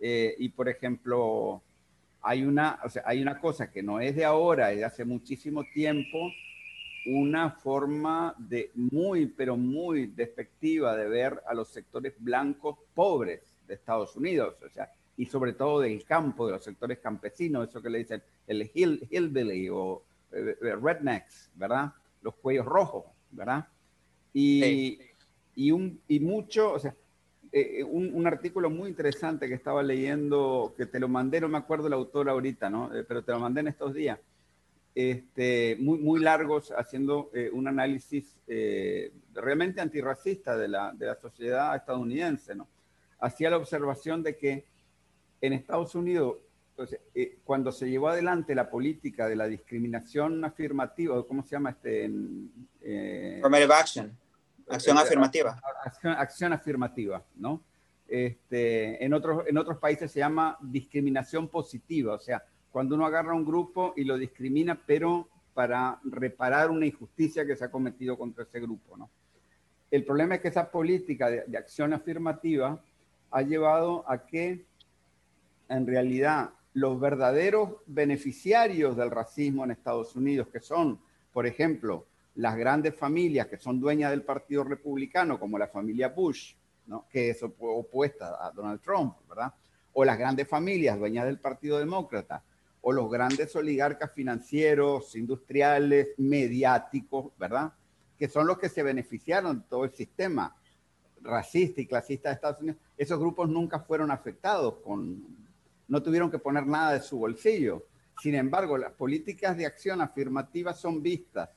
Eh, 0.00 0.34
y 0.38 0.48
por 0.48 0.68
ejemplo, 0.68 1.62
hay 2.22 2.44
una, 2.44 2.78
hay 3.04 3.20
una 3.20 3.38
cosa 3.38 3.70
que 3.70 3.82
no 3.82 4.00
es 4.00 4.16
de 4.16 4.24
ahora, 4.24 4.72
es 4.72 4.78
de 4.78 4.84
hace 4.84 5.04
muchísimo 5.04 5.64
tiempo, 5.74 6.30
una 7.06 7.50
forma 7.50 8.34
de 8.38 8.70
muy, 8.74 9.26
pero 9.26 9.56
muy 9.56 10.06
despectiva 10.06 10.96
de 10.96 11.08
ver 11.08 11.42
a 11.46 11.54
los 11.54 11.68
sectores 11.68 12.14
blancos 12.18 12.78
pobres 12.94 13.40
de 13.66 13.74
Estados 13.74 14.16
Unidos, 14.16 14.56
o 14.62 14.68
sea, 14.68 14.90
y 15.16 15.26
sobre 15.26 15.52
todo 15.52 15.80
del 15.80 16.04
campo, 16.04 16.46
de 16.46 16.52
los 16.52 16.64
sectores 16.64 16.98
campesinos, 16.98 17.68
eso 17.68 17.82
que 17.82 17.90
le 17.90 17.98
dicen 17.98 18.22
el 18.46 18.70
hill, 18.72 19.06
hillbilly 19.10 19.68
o 19.68 20.02
eh, 20.32 20.56
eh, 20.62 20.76
rednecks, 20.76 21.50
¿verdad? 21.54 21.92
Los 22.22 22.34
cuellos 22.36 22.66
rojos. 22.66 23.04
¿Verdad? 23.30 23.66
Y, 24.32 24.98
y, 25.54 25.72
un, 25.72 26.00
y 26.08 26.20
mucho, 26.20 26.72
o 26.72 26.78
sea, 26.78 26.94
eh, 27.52 27.82
un, 27.82 28.14
un, 28.14 28.26
artículo 28.26 28.70
muy 28.70 28.88
interesante 28.90 29.48
que 29.48 29.54
estaba 29.54 29.82
leyendo, 29.82 30.72
que 30.76 30.86
te 30.86 31.00
lo 31.00 31.08
mandé, 31.08 31.40
no 31.40 31.48
me 31.48 31.58
acuerdo 31.58 31.88
el 31.88 31.94
autor 31.94 32.28
ahorita, 32.28 32.70
¿no? 32.70 32.94
Eh, 32.94 33.04
pero 33.06 33.24
te 33.24 33.32
lo 33.32 33.40
mandé 33.40 33.60
en 33.60 33.68
estos 33.68 33.92
días, 33.92 34.20
este, 34.94 35.76
muy, 35.80 35.98
muy 35.98 36.20
largos, 36.20 36.72
haciendo 36.76 37.30
eh, 37.34 37.50
un 37.52 37.66
análisis 37.66 38.36
realmente 39.32 39.80
antirracista 39.80 40.56
de 40.56 40.68
la, 40.68 40.92
de 40.92 41.06
la 41.06 41.16
sociedad 41.16 41.74
estadounidense, 41.74 42.54
¿no? 42.54 42.68
Hacía 43.18 43.50
la 43.50 43.56
observación 43.56 44.22
de 44.22 44.36
que 44.36 44.64
en 45.40 45.52
Estados 45.52 45.94
Unidos 45.94 46.36
Entonces, 46.80 47.00
eh, 47.14 47.40
cuando 47.44 47.72
se 47.72 47.90
llevó 47.90 48.08
adelante 48.08 48.54
la 48.54 48.70
política 48.70 49.28
de 49.28 49.36
la 49.36 49.46
discriminación 49.46 50.42
afirmativa, 50.46 51.22
¿cómo 51.26 51.42
se 51.42 51.50
llama 51.50 51.70
este? 51.72 52.10
Eh, 52.80 53.38
Affirmative 53.42 53.74
action. 53.74 54.18
Acción 54.66 54.96
eh, 54.96 55.00
afirmativa. 55.00 55.60
Acción, 56.04 56.54
afirmativa, 56.54 57.22
¿no? 57.36 57.62
Este, 58.08 59.04
en, 59.04 59.12
otros, 59.12 59.46
en 59.46 59.58
otros 59.58 59.76
países 59.76 60.10
se 60.10 60.20
llama 60.20 60.56
discriminación 60.62 61.48
positiva, 61.48 62.14
o 62.14 62.18
sea, 62.18 62.42
cuando 62.72 62.94
uno 62.94 63.04
agarra 63.04 63.32
a 63.32 63.34
un 63.34 63.44
grupo 63.44 63.92
y 63.94 64.04
lo 64.04 64.16
discrimina, 64.16 64.80
pero 64.86 65.28
para 65.52 66.00
reparar 66.04 66.70
una 66.70 66.86
injusticia 66.86 67.44
que 67.44 67.56
se 67.56 67.66
ha 67.66 67.70
cometido 67.70 68.16
contra 68.16 68.44
ese 68.44 68.58
grupo, 68.58 68.96
¿no? 68.96 69.10
El 69.90 70.02
problema 70.06 70.36
es 70.36 70.40
que 70.40 70.48
esa 70.48 70.70
política 70.70 71.28
de 71.28 71.58
acción 71.58 71.92
afirmativa 71.92 72.82
ha 73.32 73.42
llevado 73.42 74.02
a 74.10 74.24
que 74.24 74.64
en 75.68 75.86
realidad 75.86 76.54
los 76.72 77.00
verdaderos 77.00 77.70
beneficiarios 77.86 78.96
del 78.96 79.10
racismo 79.10 79.64
en 79.64 79.72
Estados 79.72 80.14
Unidos, 80.14 80.48
que 80.52 80.60
son, 80.60 81.00
por 81.32 81.46
ejemplo, 81.46 82.06
las 82.36 82.56
grandes 82.56 82.94
familias 82.94 83.48
que 83.48 83.58
son 83.58 83.80
dueñas 83.80 84.10
del 84.10 84.22
Partido 84.22 84.64
Republicano, 84.64 85.38
como 85.38 85.58
la 85.58 85.66
familia 85.66 86.08
Bush, 86.08 86.54
¿no? 86.86 87.06
que 87.10 87.30
es 87.30 87.42
opuesta 87.42 88.38
a 88.40 88.50
Donald 88.52 88.80
Trump, 88.80 89.14
¿verdad? 89.28 89.52
O 89.92 90.04
las 90.04 90.18
grandes 90.18 90.48
familias 90.48 90.98
dueñas 90.98 91.26
del 91.26 91.38
Partido 91.38 91.78
Demócrata, 91.78 92.42
o 92.82 92.92
los 92.92 93.10
grandes 93.10 93.54
oligarcas 93.56 94.12
financieros, 94.12 95.14
industriales, 95.16 96.08
mediáticos, 96.16 97.32
¿verdad? 97.38 97.72
Que 98.18 98.28
son 98.28 98.46
los 98.46 98.58
que 98.58 98.68
se 98.68 98.82
beneficiaron 98.82 99.60
de 99.60 99.66
todo 99.68 99.84
el 99.84 99.92
sistema 99.92 100.56
racista 101.20 101.80
y 101.80 101.86
clasista 101.86 102.30
de 102.30 102.36
Estados 102.36 102.60
Unidos. 102.60 102.80
Esos 102.96 103.18
grupos 103.18 103.48
nunca 103.48 103.80
fueron 103.80 104.10
afectados 104.10 104.76
con 104.82 105.39
no 105.90 106.02
tuvieron 106.02 106.30
que 106.30 106.38
poner 106.38 106.66
nada 106.66 106.92
de 106.92 107.00
su 107.00 107.18
bolsillo. 107.18 107.84
Sin 108.22 108.36
embargo, 108.36 108.78
las 108.78 108.92
políticas 108.92 109.56
de 109.56 109.66
acción 109.66 110.00
afirmativa 110.00 110.72
son 110.72 111.02
vistas 111.02 111.50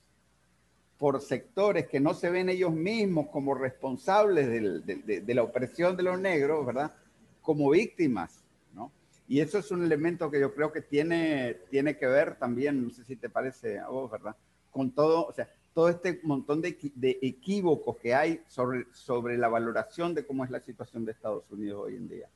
por 0.98 1.22
sectores 1.22 1.88
que 1.88 2.00
no 2.00 2.15
se 2.15 2.32
ven 2.32 2.50
ellos 2.50 2.74
mismos 2.74 3.28
como 3.32 3.54
responsables 3.54 4.48
de, 4.86 5.34
la 5.36 5.43
opresión 5.43 5.96
de 5.96 6.04
los 6.04 6.19
negros, 6.19 6.65
¿verdad? 6.65 6.91
Como 7.41 7.69
víctimas, 7.69 8.43
¿no? 8.74 8.91
Y 9.28 9.39
eso 9.39 9.60
es 9.60 9.69
un 9.69 9.84
elemento 9.84 10.32
que 10.32 10.39
yo 10.39 10.54
creo 10.54 10.72
que 10.72 10.82
tiene, 10.82 11.60
tiene 11.69 11.96
que 11.96 12.08
ver 12.08 12.36
también, 12.36 12.84
no 12.84 12.89
sé 12.89 13.04
si 13.04 13.15
te 13.15 13.30
parece 13.30 13.78
a 13.80 13.89
vos, 13.89 14.10
¿verdad? 14.10 14.36
Con 14.72 14.91
todo, 14.91 15.28
o 15.28 15.32
sea, 15.32 15.48
todo 15.74 15.89
este 15.89 16.22
montón 16.24 16.60
de, 16.60 16.76
de 16.96 17.19
equívocos 17.22 17.98
que 17.98 18.15
hay 18.15 18.41
sobre, 18.48 18.88
sobre 18.93 19.38
la 19.38 19.48
valoración 19.48 20.15
de 20.15 20.26
cómo 20.26 20.43
es 20.43 20.50
la 20.50 20.60
situación 20.60 21.06
de 21.06 21.12
Estados 21.12 21.52
Unidos 21.52 21.84
hoy 21.86 21.98
en 21.98 22.08
día. 22.08 22.30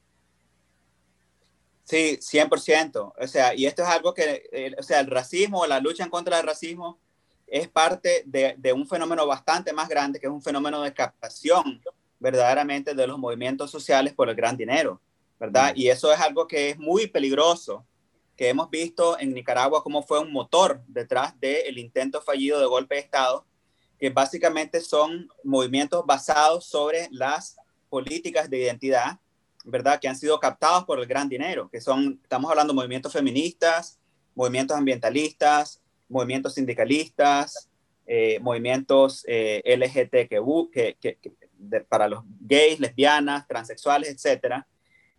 Sí, 1.88 2.20
100%. 2.20 3.14
O 3.18 3.28
sea, 3.28 3.56
y 3.56 3.66
esto 3.66 3.82
es 3.82 3.88
algo 3.88 4.14
que, 4.14 4.76
o 4.78 4.84
sea, 4.84 5.00
el 5.00 5.08
racismo, 5.08 5.66
la 5.66 5.80
lucha 5.80 6.04
en 6.04 6.10
contra 6.10 6.36
del 6.36 6.46
racismo 6.46 7.00
es 7.48 7.70
parte 7.70 8.24
de, 8.26 8.56
de, 8.58 8.74
un 8.74 8.86
fenómeno 8.86 9.26
bastante 9.26 9.72
más 9.72 9.88
grande, 9.88 10.20
que 10.20 10.28
es 10.28 10.34
un 10.34 10.42
fenómeno 10.42 10.82
de 10.82 10.94
captación 10.94 11.82
verdaderamente 12.20 12.94
de 12.94 13.08
los 13.08 13.18
movimientos 13.18 13.72
sociales 13.72 14.14
por 14.14 14.28
el 14.28 14.36
gran 14.36 14.58
dinero, 14.58 15.00
¿verdad? 15.40 15.74
Mm. 15.74 15.80
Y 15.80 15.88
eso 15.88 16.12
es 16.12 16.20
algo 16.20 16.46
que 16.46 16.72
es 16.72 16.78
muy 16.78 17.08
peligroso, 17.08 17.86
que 18.36 18.50
hemos 18.50 18.70
visto 18.70 19.18
en 19.18 19.34
Nicaragua 19.34 19.82
como 19.82 20.04
fue 20.04 20.20
un 20.20 20.34
motor 20.34 20.82
detrás 20.88 21.40
del 21.40 21.78
intento 21.78 22.22
fallido 22.22 22.60
de 22.60 22.66
golpe 22.66 22.96
de 22.96 23.02
Estado, 23.02 23.46
que 23.98 24.10
básicamente 24.10 24.82
son 24.82 25.30
movimientos 25.42 26.06
basados 26.06 26.66
sobre 26.66 27.08
las 27.12 27.56
políticas 27.90 28.50
de 28.50 28.58
identidad 28.60 29.22
¿verdad? 29.72 30.00
Que 30.00 30.08
han 30.08 30.16
sido 30.16 30.40
captados 30.40 30.86
por 30.86 31.00
el 31.00 31.06
gran 31.06 31.30
dinero, 31.30 31.70
que 31.70 31.82
son, 31.82 32.20
estamos 32.24 32.50
hablando 32.50 32.74
de 32.74 32.78
movimientos 32.78 33.14
feministas, 33.14 34.00
movimientos 34.36 34.78
ambientalistas, 34.78 35.82
movimientos 36.10 36.54
sindicalistas, 36.54 37.70
eh, 38.06 38.40
movimientos 38.40 39.24
eh, 39.28 39.62
que, 40.72 41.34
para 41.90 42.08
los 42.08 42.24
gays, 42.40 42.80
lesbianas, 42.80 43.48
transexuales, 43.48 44.10
etcétera, 44.10 44.68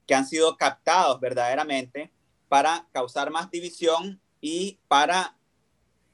que 0.07 0.15
han 0.15 0.27
sido 0.27 0.57
captados 0.57 1.21
verdaderamente 1.21 2.11
para 2.49 2.87
causar 2.93 3.31
más 3.31 3.51
división 3.51 4.21
y 4.41 4.79
para 4.89 5.37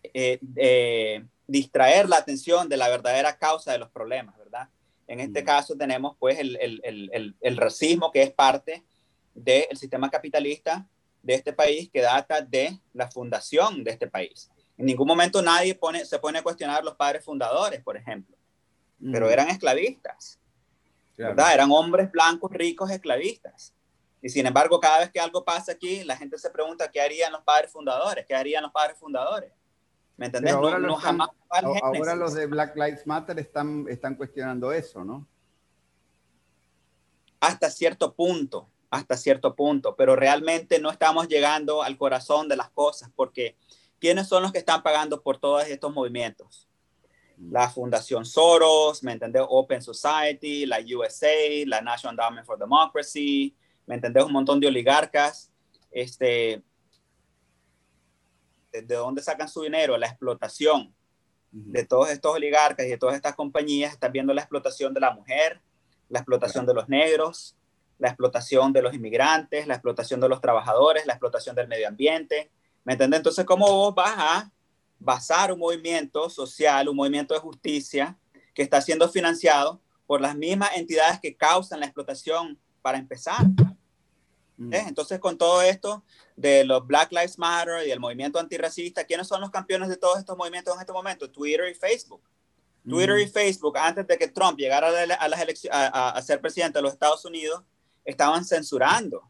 eh, 0.03 0.41
eh, 0.57 1.25
distraer 1.47 2.09
la 2.09 2.17
atención 2.17 2.69
de 2.69 2.77
la 2.77 2.89
verdadera 2.89 3.39
causa 3.39 3.73
de 3.73 3.79
los 3.79 3.91
problemas. 3.91 4.35
En 5.07 5.21
este 5.21 5.43
mm. 5.43 5.45
caso 5.45 5.77
tenemos 5.77 6.17
pues 6.19 6.39
el, 6.39 6.57
el, 6.57 6.81
el, 6.85 7.37
el, 7.41 7.57
racismo 7.57 8.11
que 8.11 8.23
es 8.23 8.31
parte 8.31 8.85
del 9.35 9.77
sistema 9.77 10.11
capitalista 10.11 10.87
de 11.23 11.35
este 11.35 11.53
país 11.53 11.91
que 11.91 12.01
data 12.01 12.41
de 12.41 12.79
la 12.93 13.11
fundación 13.11 13.85
de 13.85 13.91
este 13.93 14.07
país. 14.07 14.51
En 14.77 14.87
ningún 14.87 15.07
momento 15.07 15.41
nadie 15.43 15.75
pone, 15.75 16.05
se 16.05 16.19
pone 16.19 16.39
a 16.39 16.43
cuestionar 16.43 16.85
los 16.85 16.97
padres 16.97 17.25
fundadores, 17.25 17.83
por 17.83 17.97
ejemplo, 17.97 18.37
pero 19.01 19.31
eran 19.31 19.49
esclavistas, 19.49 20.39
¿verdad? 21.17 21.55
Eran 21.55 21.71
hombres 21.71 22.11
blancos, 22.11 22.51
ricos, 22.53 22.91
esclavistas. 22.91 23.75
Y 24.21 24.31
sin 24.31 24.47
embargo, 24.47 24.81
cada 24.81 25.01
vez 25.01 25.11
que 25.11 25.21
algo 25.21 25.45
pasa 25.45 25.73
aquí, 25.73 26.03
la 26.03 26.17
gente 26.17 26.39
se 26.39 26.51
pregunta 26.51 26.91
qué 26.91 27.01
harían 27.01 27.31
los 27.31 27.43
padres 27.43 27.71
fundadores, 27.71 28.25
qué 28.27 28.35
harían 28.35 28.63
los 28.63 28.73
padres 28.73 28.99
fundadores. 28.99 29.53
¿Me 30.17 30.27
entendés? 30.27 30.55
Ahora, 30.55 30.79
no, 30.79 30.97
jamás 30.97 31.29
ahora 31.51 32.15
los 32.15 32.35
de 32.35 32.47
Black 32.47 32.77
Lives 32.77 33.07
Matter 33.07 33.39
están, 33.39 33.87
están 33.89 34.15
cuestionando 34.15 34.73
eso, 34.73 35.05
¿no? 35.05 35.27
Hasta 37.41 37.69
cierto 37.69 38.15
punto, 38.15 38.69
hasta 38.91 39.17
cierto 39.17 39.55
punto, 39.55 39.97
pero 39.97 40.17
realmente 40.17 40.79
no 40.79 40.91
estamos 40.91 41.29
llegando 41.29 41.83
al 41.83 41.99
corazón 41.99 42.49
de 42.49 42.57
las 42.57 42.71
cosas 42.71 43.11
porque 43.15 43.57
¿quiénes 43.99 44.29
son 44.29 44.43
los 44.43 44.53
que 44.53 44.59
están 44.59 44.83
pagando 44.83 45.21
por 45.23 45.39
todos 45.39 45.67
estos 45.67 45.93
movimientos? 45.93 46.69
Mm. 47.37 47.53
La 47.53 47.69
Fundación 47.69 48.25
Soros, 48.25 49.03
¿me 49.03 49.13
entendés? 49.13 49.43
Open 49.49 49.83
Society, 49.83 50.65
la 50.65 50.79
USA, 50.79 51.67
la 51.67 51.81
National 51.81 52.15
Endowment 52.15 52.47
for 52.47 52.59
Democracy, 52.59 53.55
¿me 53.87 53.97
entendés? 53.97 54.25
Un 54.25 54.33
montón 54.33 54.61
de 54.61 54.69
oligarcas. 54.69 55.51
Este, 55.91 56.63
de 58.83 58.95
dónde 58.95 59.23
sacan 59.23 59.49
su 59.49 59.63
dinero, 59.63 59.97
la 59.97 60.07
explotación 60.07 60.95
de 61.51 61.85
todos 61.85 62.11
estos 62.11 62.35
oligarcas 62.35 62.85
y 62.87 62.91
de 62.91 62.99
todas 62.99 63.15
estas 63.15 63.37
compañías, 63.37 63.93
están 63.93 64.11
viendo 64.11 64.35
la 64.35 64.41
explotación 64.41 64.93
de 64.93 65.01
la 65.01 65.13
mujer, 65.13 65.61
la 66.09 66.19
explotación 66.19 66.67
de 66.67 66.75
los 66.75 66.89
negros, 66.89 67.57
la 67.99 68.09
explotación 68.09 68.73
de 68.73 68.83
los 68.83 68.93
inmigrantes, 68.93 69.67
la 69.67 69.75
explotación 69.75 70.21
de 70.21 70.29
los 70.29 70.41
trabajadores, 70.41 71.07
la 71.07 71.13
explotación 71.13 71.55
del 71.55 71.69
medio 71.69 71.87
ambiente. 71.87 72.51
¿Me 72.83 72.95
entiendes? 72.95 73.19
Entonces, 73.19 73.45
¿cómo 73.45 73.67
vos 73.67 73.95
vas 73.95 74.15
a 74.17 74.53
basar 74.99 75.53
un 75.53 75.61
movimiento 75.61 76.29
social, 76.29 76.89
un 76.89 76.97
movimiento 76.97 77.35
de 77.35 77.41
justicia 77.41 78.19
que 78.53 78.63
está 78.63 78.81
siendo 78.81 79.09
financiado 79.09 79.81
por 80.07 80.21
las 80.21 80.37
mismas 80.37 80.71
entidades 80.77 81.21
que 81.21 81.37
causan 81.37 81.81
la 81.81 81.87
explotación 81.87 82.59
para 82.83 82.99
empezar? 82.99 83.47
Mm. 84.69 84.75
¿Eh? 84.75 84.85
Entonces, 84.89 85.19
con 85.19 85.39
todo 85.39 85.63
esto 85.63 86.05
de 86.37 86.65
los 86.65 86.87
Black 86.87 87.13
Lives 87.13 87.39
Matter 87.39 87.87
y 87.87 87.91
el 87.91 88.01
movimiento 88.01 88.39
antirracista, 88.39 89.05
¿quiénes 89.05 89.29
son 89.29 89.41
los 89.41 89.51
campeones 89.51 89.89
de 89.89 89.97
todos 89.97 90.19
estos 90.19 90.37
movimientos 90.37 90.75
en 90.75 90.81
este 90.81 90.93
momento? 90.93 91.31
Twitter 91.31 91.69
y 91.71 91.75
Facebook. 91.75 92.23
Twitter 92.89 93.19
y 93.19 93.27
mm. 93.27 93.31
Facebook, 93.31 93.79
antes 93.79 94.07
de 94.07 94.19
que 94.19 94.29
Trump 94.29 94.59
llegara 94.59 94.89
a, 94.89 95.29
las 95.29 95.41
elecciones, 95.41 95.79
a, 95.93 96.21
ser 96.23 96.41
presidente 96.41 96.79
de 96.79 96.83
los 96.83 96.93
Estados 96.93 97.25
Unidos, 97.25 97.63
estaban 98.05 98.45
censurando 98.45 99.23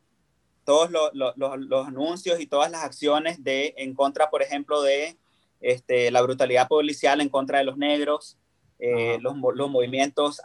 todos 0.65 0.91
los, 0.91 1.87
anuncios 1.87 2.41
y 2.41 2.47
todas 2.47 2.71
las 2.71 2.83
acciones 2.83 3.43
de, 3.45 3.75
en 3.77 3.95
contra, 3.95 4.31
por 4.31 4.43
ejemplo, 4.43 4.83
de 4.83 5.17
este, 5.61 6.11
la 6.11 6.23
brutalidad 6.23 6.69
policial 6.69 7.21
en 7.21 7.29
contra 7.29 7.59
de 7.59 7.65
los 7.65 7.77
negros, 7.77 8.39
eh, 8.79 9.19
los, 9.21 9.35
los, 9.55 9.71
movimientos 9.71 10.41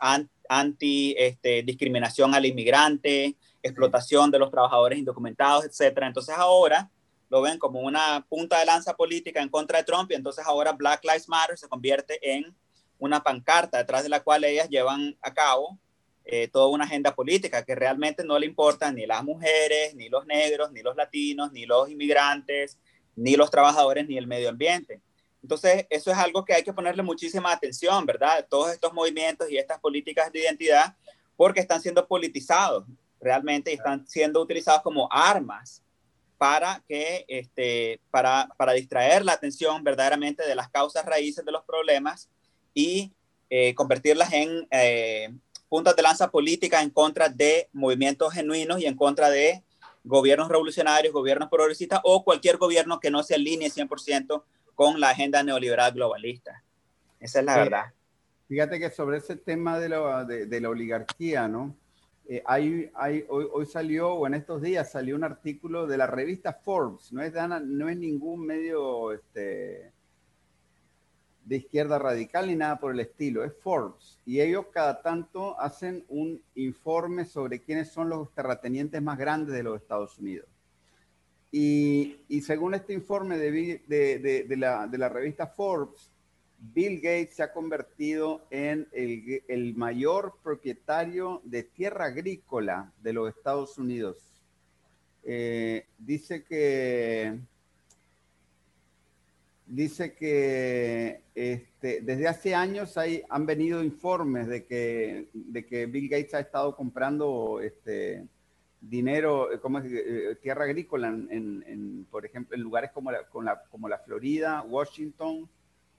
anti, 0.49 1.15
este, 1.17 1.60
al 1.60 2.45
inmigrante, 2.45 3.36
explotación 3.62 4.32
de 4.32 4.39
los 4.39 4.52
trabajadores 4.52 5.00
indocumentados, 5.00 5.65
etcétera. 5.65 6.08
Entonces 6.08 6.36
ahora 6.38 6.89
lo 7.30 7.41
ven 7.41 7.60
como 7.60 7.82
una 7.82 8.26
punta 8.28 8.60
de 8.60 8.66
lanza 8.66 8.95
política 8.95 9.41
en 9.41 9.49
contra 9.49 9.80
de 9.80 9.84
Trump 9.84 10.12
y 10.12 10.16
entonces 10.16 10.45
ahora 10.45 10.72
Black 10.72 11.03
Lives 11.03 11.30
Matter 11.30 11.57
se 11.57 11.68
convierte 11.68 12.20
en 12.22 12.55
una 12.97 13.22
pancarta 13.22 13.78
detrás 13.78 14.03
de 14.03 14.10
la 14.10 14.22
cual 14.22 14.43
ellas 14.43 14.68
llevan 14.70 15.18
a 15.22 15.34
cabo 15.34 15.78
eh, 16.26 16.47
toda 16.47 16.68
una 16.68 16.84
agenda 16.84 17.16
política 17.16 17.64
que 17.64 17.76
realmente 17.76 18.24
no 18.24 18.38
le 18.38 18.45
importan 18.45 18.95
ni 18.95 19.05
las 19.05 19.24
mujeres, 19.24 19.95
ni 19.95 20.10
los 20.10 20.26
negros, 20.26 20.72
ni 20.72 20.82
los 20.82 20.95
latinos, 20.95 21.51
ni 21.51 21.66
los 21.66 21.89
inmigrantes, 21.89 22.78
ni 23.16 23.36
los 23.36 23.49
trabajadores, 23.49 24.07
ni 24.07 24.18
el 24.18 24.28
medio 24.28 24.49
ambiente. 24.49 25.01
Entonces, 25.41 25.88
eso 25.89 26.12
es 26.12 26.18
algo 26.18 26.43
que 26.43 26.53
hay 26.53 26.64
que 26.64 26.74
ponerle 26.74 27.01
muchísima 27.01 27.51
atención, 27.51 28.05
¿verdad? 28.05 28.45
Todos 28.49 28.72
estos 28.72 28.93
movimientos 28.93 29.49
y 29.49 29.57
estas 29.57 29.80
políticas 29.80 30.32
de 30.32 30.39
identidad, 30.41 30.95
porque 31.36 31.62
están 31.62 31.82
siendo 31.82 32.05
politizados 32.05 32.86
realmente 33.20 33.74
están 33.74 34.07
siendo 34.07 34.41
utilizados 34.41 34.82
como 34.82 35.07
armas 35.11 35.84
para 36.38 36.82
que 36.88 37.26
este 37.28 37.99
para, 38.11 38.49
para 38.57 38.74
distraer 38.74 39.26
la 39.26 39.34
atención 39.34 39.84
verdaderamente 39.84 40.47
de 40.47 40.55
las 40.55 40.70
causas 40.70 41.05
raíces 41.05 41.43
de 41.43 41.51
los 41.51 41.63
problemas 41.65 42.30
y 42.74 43.11
eh, 43.49 43.76
convertirlas 43.76 44.32
en 44.32 44.67
eh, 44.72 45.34
puntas 45.67 45.95
de 45.95 46.01
lanza 46.01 46.30
política 46.30 46.82
en 46.82 46.89
contra 46.89 47.30
de 47.30 47.67
movimientos 47.74 48.34
genuinos 48.34 48.80
y 48.80 48.86
en 48.86 48.95
contra 48.95 49.30
de 49.30 49.63
gobiernos 50.03 50.49
revolucionarios, 50.49 51.13
gobiernos 51.13 51.49
progresistas 51.49 51.99
o 52.03 52.24
cualquier 52.24 52.57
gobierno 52.57 52.99
que 52.99 53.11
no 53.11 53.22
se 53.24 53.36
alinee 53.36 53.70
100% 53.70 54.43
con 54.76 54.99
la 54.99 55.09
agenda 55.09 55.43
neoliberal 55.43 55.91
globalista. 55.91 56.63
Esa 57.20 57.39
es 57.39 57.45
la 57.45 57.57
verdad. 57.57 57.86
Fíjate 58.47 58.80
que 58.80 58.89
sobre 58.89 59.17
ese 59.17 59.36
tema 59.36 59.80
de 59.80 59.89
la, 59.89 60.24
de, 60.24 60.61
la 60.61 60.70
oligarquía, 60.70 61.47
¿no? 61.47 61.76
Eh, 62.32 62.43
hay, 62.45 62.91
hay, 62.93 63.25
hoy, 63.27 63.47
hoy, 63.51 63.65
salió, 63.65 64.13
o 64.13 64.27
en 64.27 64.36
estos 64.36 64.61
días 64.61 64.91
salió 64.91 65.15
un 65.15 65.23
artículo 65.23 65.88
de 65.88 65.97
la 65.97 66.05
revista 66.05 66.53
Forbes, 66.53 67.11
no 67.11 67.23
es, 67.23 67.34
no 67.34 67.89
es 67.89 67.97
ningún 67.97 68.45
medio 68.45 69.11
este, 69.13 69.91
de 71.43 71.55
izquierda 71.57 71.97
radical 71.97 72.45
ni 72.45 72.55
nada 72.55 72.80
por 72.80 72.93
el 72.93 72.99
estilo, 72.99 73.43
es 73.43 73.51
Forbes. 73.63 74.19
Y 74.27 74.41
ellos 74.41 74.67
cada 74.71 75.01
tanto 75.01 75.59
hacen 75.59 76.05
un 76.07 76.39
informe 76.53 77.25
sobre 77.25 77.63
quiénes 77.63 77.91
son 77.91 78.09
los 78.09 78.32
terratenientes 78.36 79.01
más 79.01 79.17
grandes 79.17 79.55
de 79.55 79.63
los 79.63 79.82
Estados 79.82 80.19
Unidos. 80.19 80.47
Y, 81.51 82.17
y 82.27 82.41
según 82.41 82.75
este 82.75 82.93
informe 82.93 83.39
de, 83.39 83.82
de, 83.88 84.45
de, 84.47 84.55
la, 84.55 84.86
de, 84.86 84.97
la, 84.99 85.09
revista 85.09 85.47
Forbes, 85.47 86.11
Bill 86.62 86.97
Gates 86.97 87.36
se 87.36 87.43
ha 87.43 87.53
convertido 87.53 88.45
en 88.51 88.88
el, 88.91 89.74
mayor 89.76 90.36
propietario 90.43 91.41
de 91.45 91.64
tierra 91.64 92.05
agrícola 92.05 92.91
de 93.01 93.14
los 93.14 93.30
Estados 93.30 93.78
Unidos. 93.78 94.18
Eh, 95.24 95.86
dice 95.97 96.43
que 96.43 97.38
dice 99.66 100.14
que 100.16 101.22
este, 101.36 102.01
desde 102.01 102.28
hace 102.28 102.55
años 102.55 102.97
hay, 102.97 103.22
han 103.30 103.45
venido 103.45 103.84
informes 103.84 104.47
de 104.47 104.66
que, 104.66 105.30
de 105.34 105.66
que 105.66 105.86
Bill 105.86 106.10
Gates 106.10 106.34
ha 106.34 106.39
estado 106.39 106.76
comprando 106.76 107.62
este, 107.62 108.26
dinero, 108.82 109.49
como 109.62 109.80
eh, 109.80 110.38
tierra 110.41 110.64
agrícola, 110.64 111.07
en, 111.07 112.07
por 112.10 112.26
ejemplo, 112.26 112.55
en 112.55 112.64
lugares 112.64 112.91
como 112.91 113.12
la, 113.12 113.24
como 113.70 113.88
la 113.88 113.99
Florida, 113.99 114.64
Washington, 114.64 115.47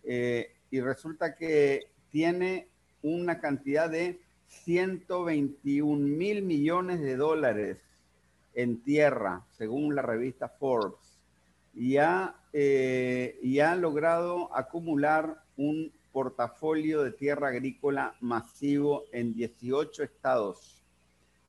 eh, 0.05 0.53
y 0.71 0.81
resulta 0.81 1.35
que 1.35 1.89
tiene 2.11 2.69
una 3.03 3.41
cantidad 3.41 3.89
de 3.89 4.21
121 4.47 6.07
mil 6.07 6.43
millones 6.43 7.01
de 7.01 7.17
dólares 7.17 7.79
en 8.55 8.83
tierra, 8.83 9.45
según 9.57 9.95
la 9.95 10.03
revista 10.03 10.49
Forbes 10.49 11.11
y 11.75 11.97
ha, 11.99 12.35
eh, 12.53 13.39
y 13.43 13.61
ha 13.61 13.77
logrado 13.77 14.55
acumular 14.57 15.43
un 15.57 15.93
portafolio 16.13 17.03
de 17.03 17.13
tierra 17.13 17.49
agrícola 17.49 18.15
masivo 18.21 19.05
en 19.13 19.33
18 19.35 20.03
estados. 20.03 20.83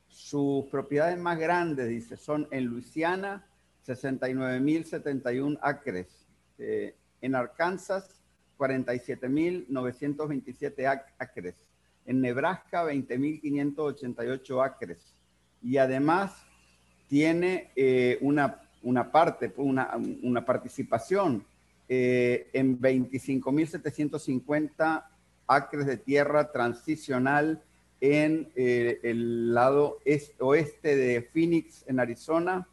Sus 0.08 0.66
propiedades 0.66 1.18
más 1.18 1.40
grandes, 1.40 1.90
dice, 1.90 2.18
son 2.18 2.48
en 2.52 2.66
Luisiana, 2.66 3.48
69.071 3.88 5.58
acres. 5.62 6.28
Eh, 6.60 6.96
en 7.22 7.36
Arkansas, 7.36 8.21
47.927 8.62 11.04
acres. 11.18 11.56
En 12.06 12.22
Nebraska, 12.22 12.86
20.588 12.86 14.66
acres. 14.66 15.14
Y 15.62 15.78
además 15.78 16.46
tiene 17.08 17.72
eh, 17.76 18.18
una 18.22 18.62
una 18.84 19.12
parte, 19.12 19.52
una, 19.58 19.92
una 20.24 20.46
participación 20.46 21.46
eh, 21.88 22.50
en 22.54 22.80
25.750 22.80 25.06
acres 25.48 25.86
de 25.86 25.98
tierra 25.98 26.52
transicional 26.52 27.64
en 28.00 28.52
eh, 28.56 29.00
el 29.04 29.54
lado 29.54 30.00
oeste 30.40 30.96
de 30.96 31.22
Phoenix, 31.22 31.84
en 31.88 32.00
Arizona, 32.00 32.68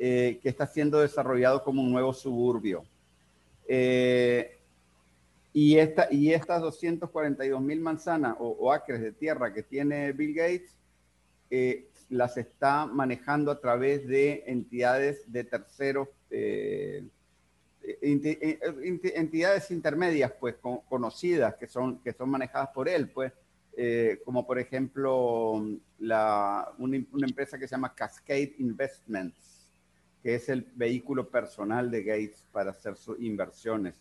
eh, 0.00 0.40
que 0.42 0.48
está 0.48 0.66
siendo 0.66 0.98
desarrollado 1.00 1.62
como 1.62 1.80
un 1.82 1.92
nuevo 1.92 2.12
suburbio. 2.12 2.84
Y, 5.54 5.78
esta, 5.78 6.08
y 6.10 6.34
estas 6.34 6.60
242 6.60 7.62
mil 7.62 7.80
manzanas 7.80 8.36
o, 8.38 8.70
acres 8.70 9.00
de 9.00 9.12
tierra 9.12 9.54
que 9.54 9.62
tiene 9.62 10.12
Bill 10.12 10.34
Gates 10.34 10.76
las 12.10 12.36
está 12.36 12.86
manejando 12.86 13.50
a 13.50 13.60
través 13.60 14.06
de 14.06 14.44
entidades 14.46 15.30
de 15.30 15.44
terceros, 15.44 16.08
eh, 16.30 17.06
entidades 18.02 19.70
intermedias, 19.70 20.32
pues, 20.38 20.56
conocidas, 20.88 21.54
que 21.56 21.66
son, 21.66 21.98
que 21.98 22.12
son 22.12 22.30
manejadas 22.30 22.68
por 22.70 22.88
él, 22.88 23.10
pues, 23.10 23.32
eh, 23.76 24.20
como 24.24 24.46
por 24.46 24.58
ejemplo 24.58 25.64
la, 25.98 26.72
una, 26.78 26.96
empresa 26.96 27.58
que 27.58 27.66
se 27.66 27.72
llama 27.72 27.94
Cascade 27.94 28.54
Investments, 28.58 29.72
que 30.22 30.36
es 30.36 30.48
el 30.48 30.66
vehículo 30.74 31.28
personal 31.28 31.90
de 31.90 32.04
Gates 32.04 32.46
para 32.52 32.70
hacer 32.70 32.96
sus 32.96 33.20
inversiones. 33.20 33.94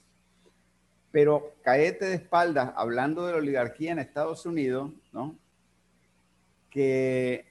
Pero 1.14 1.54
caete 1.62 2.04
de 2.04 2.16
espaldas, 2.16 2.74
hablando 2.76 3.26
de 3.26 3.32
la 3.32 3.38
oligarquía 3.38 3.94
en 3.94 4.00
Estados 4.00 4.46
Unidos, 4.46 4.92
¿no? 5.14 5.38
que 6.74 7.46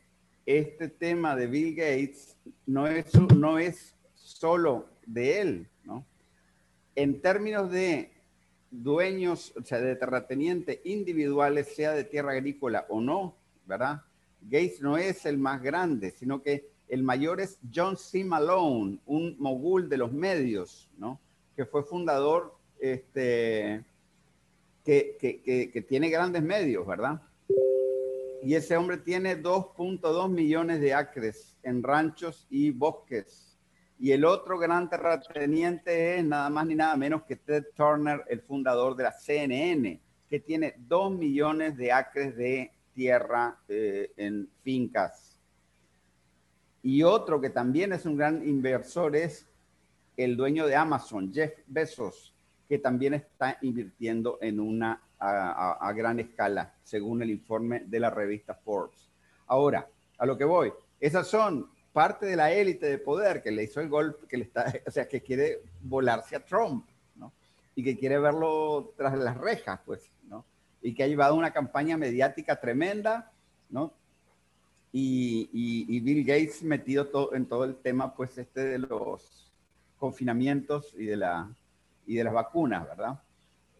este 0.46 0.88
tema 0.88 1.36
de 1.36 1.46
Bill 1.46 1.76
Gates 1.76 2.36
no 2.66 2.88
es, 2.88 3.14
no 3.36 3.60
es 3.60 3.94
solo 4.14 4.88
de 5.06 5.40
él, 5.40 5.68
¿no? 5.84 6.04
En 6.96 7.20
términos 7.20 7.70
de 7.70 8.10
dueños, 8.68 9.52
o 9.56 9.62
sea, 9.62 9.78
de 9.78 9.94
terratenientes 9.94 10.80
individuales, 10.82 11.72
sea 11.76 11.92
de 11.92 12.02
tierra 12.02 12.32
agrícola 12.32 12.84
o 12.88 13.00
no, 13.00 13.36
¿verdad? 13.64 14.02
Gates 14.40 14.80
no 14.80 14.98
es 14.98 15.24
el 15.24 15.38
más 15.38 15.62
grande, 15.62 16.10
sino 16.10 16.42
que 16.42 16.68
el 16.88 17.04
mayor 17.04 17.40
es 17.40 17.60
John 17.72 17.96
C. 17.96 18.24
Malone, 18.24 18.98
un 19.06 19.36
mogul 19.38 19.88
de 19.88 19.98
los 19.98 20.12
medios, 20.12 20.90
¿no? 20.98 21.20
Que 21.54 21.64
fue 21.64 21.84
fundador, 21.84 22.56
este, 22.82 23.84
que, 24.84 25.16
que, 25.18 25.70
que 25.72 25.82
tiene 25.82 26.10
grandes 26.10 26.42
medios, 26.42 26.86
¿verdad? 26.86 27.22
y 28.42 28.56
ese 28.56 28.76
hombre 28.76 28.96
tiene 28.96 29.40
2.2 29.40 30.28
millones 30.28 30.80
de 30.80 30.92
acres 30.92 31.56
en 31.62 31.80
ranchos 31.80 32.44
y 32.50 32.72
bosques. 32.72 33.56
Y 34.00 34.10
el 34.10 34.24
otro 34.24 34.58
gran 34.58 34.90
terrateniente 34.90 36.18
es 36.18 36.24
nada 36.24 36.50
más 36.50 36.66
ni 36.66 36.74
nada 36.74 36.96
menos 36.96 37.22
que 37.22 37.36
Ted 37.36 37.66
Turner, 37.76 38.24
el 38.28 38.42
fundador 38.42 38.96
de 38.96 39.04
la 39.04 39.12
CNN, 39.12 40.00
que 40.28 40.40
tiene 40.40 40.74
2 40.76 41.12
millones 41.12 41.76
de 41.76 41.92
acres 41.92 42.36
de 42.36 42.72
tierra 42.92 43.60
eh, 43.68 44.10
en 44.16 44.50
fincas. 44.64 45.38
Y 46.82 47.04
otro 47.04 47.40
que 47.40 47.50
también 47.50 47.92
es 47.92 48.04
un 48.06 48.16
gran 48.16 48.46
inversor 48.46 49.14
es 49.14 49.48
el 50.16 50.36
dueño 50.36 50.66
de 50.66 50.74
Amazon, 50.74 51.32
Jeff 51.32 51.52
Bezos, 51.68 52.31
que 52.72 52.78
también 52.78 53.12
está 53.12 53.58
invirtiendo 53.60 54.38
en 54.40 54.58
una 54.58 54.98
a, 55.18 55.92
gran 55.94 56.20
escala, 56.20 56.72
según 56.82 57.20
el 57.20 57.28
informe 57.28 57.80
de 57.80 58.00
la 58.00 58.08
revista 58.08 58.54
Forbes. 58.54 59.10
Ahora, 59.48 59.86
a 60.16 60.24
lo 60.24 60.38
que 60.38 60.46
voy, 60.46 60.72
esas 60.98 61.28
son 61.28 61.68
parte 61.92 62.24
de 62.24 62.34
la 62.34 62.50
élite 62.50 62.86
de 62.86 62.96
poder 62.96 63.42
que 63.42 63.50
le 63.50 63.64
hizo 63.64 63.82
el 63.82 63.90
golpe, 63.90 64.26
que 64.26 64.38
le 64.38 64.44
está, 64.44 64.72
o 64.86 64.90
sea, 64.90 65.06
que 65.06 65.20
quiere 65.20 65.60
volarse 65.82 66.34
a 66.34 66.42
Trump, 66.42 66.88
¿no? 67.14 67.34
Y 67.74 67.84
que 67.84 67.94
quiere 67.94 68.18
verlo 68.18 68.94
tras 68.96 69.18
las 69.18 69.36
rejas, 69.36 69.78
pues, 69.84 70.10
¿no? 70.22 70.46
Y 70.80 70.94
que 70.94 71.02
ha 71.02 71.08
llevado 71.08 71.34
una 71.34 71.52
campaña 71.52 71.98
mediática 71.98 72.58
tremenda, 72.58 73.30
¿no? 73.68 73.92
Y, 74.92 75.50
y, 75.52 76.00
Bill 76.00 76.24
Gates 76.24 76.62
metido 76.62 77.34
en 77.34 77.44
todo 77.44 77.64
el 77.64 77.76
tema, 77.76 78.14
pues, 78.14 78.38
este 78.38 78.64
de 78.64 78.78
los 78.78 79.52
confinamientos 79.98 80.94
y 80.98 81.04
de, 81.04 81.18
la, 81.18 81.54
y 82.06 82.16
de 82.16 82.24
las 82.24 82.32
vacunas, 82.32 82.86
¿verdad? 82.86 83.20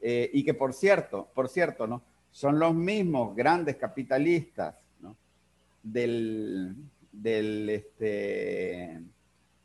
Eh, 0.00 0.30
y 0.32 0.44
que 0.44 0.54
por 0.54 0.72
cierto, 0.72 1.28
por 1.34 1.48
cierto, 1.48 1.86
¿no? 1.86 2.02
Son 2.30 2.58
los 2.58 2.74
mismos 2.74 3.36
grandes 3.36 3.76
capitalistas 3.76 4.74
del, 5.82 6.74
del, 7.12 7.68
este, 7.68 9.00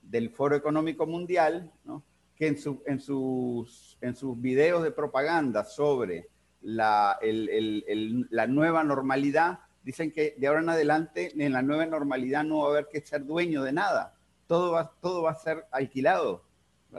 del 0.02 0.30
Foro 0.30 0.56
Económico 0.56 1.06
Mundial, 1.06 1.72
que 2.36 2.48
en, 2.48 2.58
su, 2.58 2.84
en, 2.86 3.00
sus, 3.00 3.98
en 4.02 4.16
sus 4.16 4.40
videos 4.40 4.84
de 4.84 4.92
propaganda 4.92 5.64
sobre 5.64 6.30
la, 6.62 7.18
la 7.22 8.48
nueva 8.48 8.84
normalidad, 8.84 9.60
dicen 9.84 10.12
que 10.12 10.36
de 10.38 10.48
ahora 10.48 10.60
en 10.60 10.70
adelante 10.70 11.32
en 11.36 11.54
la 11.54 11.62
nueva 11.62 11.86
normalidad 11.86 12.44
no 12.44 12.60
va 12.60 12.68
a 12.68 12.70
haber 12.72 12.90
que 12.90 13.02
ser 13.02 13.26
dueño 13.26 13.64
de 13.64 13.72
nada. 13.72 14.14
Todo 14.46 14.72
va, 14.72 14.92
todo 15.02 15.24
va 15.24 15.32
a 15.32 15.36
ser 15.36 15.66
alquilado. 15.72 16.44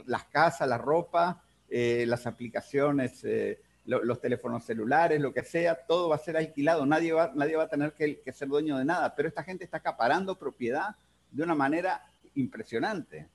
Las 0.06 0.24
casas, 0.24 0.68
la 0.68 0.78
ropa, 0.78 1.42
eh, 1.70 2.04
las 2.06 2.26
aplicaciones, 2.26 3.22
eh, 3.24 3.60
los 3.84 4.20
teléfonos 4.20 4.64
celulares, 4.64 5.20
lo 5.20 5.32
que 5.32 5.42
sea, 5.42 5.74
todo 5.74 6.10
va 6.10 6.16
a 6.16 6.18
ser 6.18 6.36
alquilado, 6.36 6.84
nadie 6.84 7.12
va, 7.12 7.32
nadie 7.34 7.56
va 7.56 7.64
a 7.64 7.68
tener 7.68 7.92
que, 7.94 8.20
ser 8.32 8.48
dueño 8.48 8.76
de 8.76 8.84
nada, 8.84 9.14
pero 9.14 9.28
esta 9.28 9.42
gente 9.42 9.64
está 9.64 9.78
acaparando 9.78 10.38
propiedad 10.38 10.94
de 11.30 11.42
una 11.42 11.54
manera 11.54 12.04
impresionante. 12.34 13.26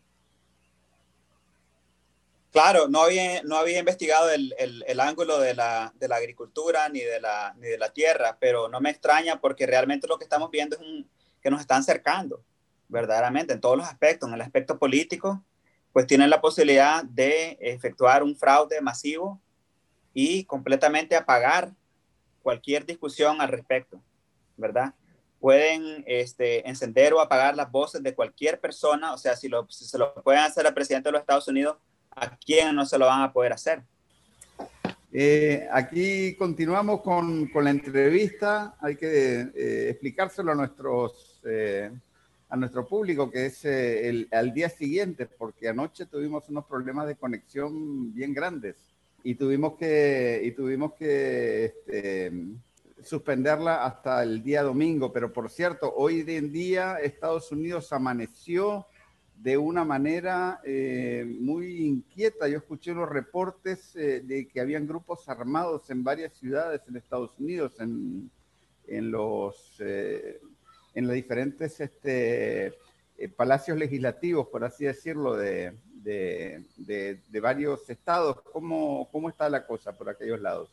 Claro, 2.51 2.87
no 2.87 3.01
había, 3.01 3.41
no 3.41 3.55
había 3.57 3.79
investigado 3.79 4.29
el, 4.29 4.53
el, 4.59 4.99
ángulo 4.99 5.39
de 5.39 5.55
la, 5.55 5.91
de 5.95 6.07
la, 6.07 6.17
agricultura 6.17 6.87
ni 6.87 6.99
de 6.99 7.19
la, 7.19 7.55
ni 7.57 7.67
de 7.67 7.79
la 7.79 7.91
tierra, 7.91 8.37
pero 8.39 8.69
no 8.69 8.79
me 8.79 8.91
extraña 8.91 9.41
porque 9.41 9.65
realmente 9.65 10.07
lo 10.07 10.19
que 10.19 10.25
estamos 10.25 10.51
viendo 10.51 10.75
es 10.75 10.81
un, 10.83 11.09
que 11.41 11.49
nos 11.49 11.61
están 11.61 11.83
cercando. 11.83 12.43
verdaderamente, 12.87 13.53
en 13.53 13.61
todos 13.61 13.75
los 13.77 13.87
aspectos, 13.87 14.29
en 14.29 14.35
el 14.35 14.41
aspecto 14.41 14.77
político, 14.77 15.43
pues 15.93 16.07
tienen 16.07 16.31
la 16.31 16.41
posibilidad 16.41 17.03
de 17.03 17.57
efectuar 17.61 18.23
un 18.23 18.35
fraude 18.35 18.81
masivo 18.81 19.39
y 20.13 20.43
completamente 20.45 21.15
apagar 21.15 21.71
cualquier 22.41 22.85
discusión 22.85 23.39
al 23.39 23.49
respecto, 23.49 24.01
¿verdad? 24.57 24.93
Pueden 25.39 26.03
este, 26.07 26.67
encender 26.67 27.13
o 27.13 27.21
apagar 27.21 27.55
las 27.55 27.71
voces 27.71 28.01
de 28.01 28.15
cualquier 28.15 28.59
persona, 28.59 29.13
o 29.13 29.17
sea, 29.17 29.35
si, 29.35 29.47
lo, 29.47 29.67
si 29.69 29.85
se 29.85 29.97
lo 29.97 30.13
pueden 30.15 30.41
hacer 30.41 30.65
al 30.65 30.73
presidente 30.73 31.09
de 31.09 31.13
los 31.13 31.21
Estados 31.21 31.47
Unidos, 31.47 31.77
¿a 32.11 32.35
quién 32.37 32.75
no 32.75 32.85
se 32.85 32.97
lo 32.97 33.05
van 33.05 33.21
a 33.21 33.31
poder 33.31 33.53
hacer? 33.53 33.83
Eh, 35.15 35.67
aquí 35.71 36.35
continuamos 36.35 37.01
con, 37.01 37.47
con, 37.49 37.63
la 37.63 37.69
entrevista. 37.69 38.75
Hay 38.81 38.95
que 38.95 39.41
eh, 39.41 39.89
explicárselo 39.91 40.51
a 40.51 40.55
nuestros 40.55 41.39
eh, 41.45 41.91
a 42.53 42.55
nuestro 42.55 42.85
público 42.85 43.31
que 43.31 43.47
es 43.47 43.65
el, 43.65 44.27
al 44.31 44.53
día 44.53 44.69
siguiente, 44.69 45.25
porque 45.25 45.69
anoche 45.69 46.05
tuvimos 46.05 46.47
unos 46.49 46.65
problemas 46.65 47.07
de 47.07 47.15
conexión 47.15 48.13
bien 48.13 48.31
grandes 48.31 48.75
y 49.23 49.33
tuvimos 49.33 49.73
que 49.73 50.39
y 50.43 50.51
tuvimos 50.51 50.93
que 50.93 51.65
este, 51.65 52.31
suspenderla 53.01 53.83
hasta 53.83 54.21
el 54.21 54.43
día 54.43 54.61
domingo. 54.61 55.11
Pero 55.11 55.33
por 55.33 55.49
cierto, 55.49 55.91
hoy 55.95 56.23
en 56.27 56.51
día 56.51 56.97
Estados 56.97 57.51
Unidos 57.51 57.91
amaneció 57.91 58.85
de 59.35 59.57
una 59.57 59.83
manera 59.83 60.61
eh, 60.63 61.25
muy 61.39 61.87
inquieta. 61.87 62.47
Yo 62.47 62.59
escuché 62.59 62.91
unos 62.91 63.09
reportes 63.09 63.95
eh, 63.95 64.21
de 64.23 64.47
que 64.47 64.61
habían 64.61 64.85
grupos 64.85 65.27
armados 65.27 65.89
en 65.89 66.03
varias 66.03 66.33
ciudades 66.33 66.81
en 66.87 66.97
Estados 66.97 67.31
Unidos, 67.39 67.79
en, 67.79 68.29
en 68.85 69.09
los, 69.09 69.75
eh, 69.79 70.39
en 70.93 71.07
los 71.07 71.15
diferentes 71.15 71.79
este, 71.79 72.73
palacios 73.35 73.77
legislativos, 73.77 74.47
por 74.47 74.63
así 74.63 74.85
decirlo, 74.85 75.35
de, 75.35 75.73
de, 76.03 76.63
de, 76.77 77.39
varios 77.39 77.89
estados. 77.89 78.41
¿Cómo, 78.41 79.07
¿Cómo 79.11 79.29
está 79.29 79.49
la 79.49 79.65
cosa 79.65 79.91
por 79.93 80.09
aquellos 80.09 80.39
lados? 80.39 80.69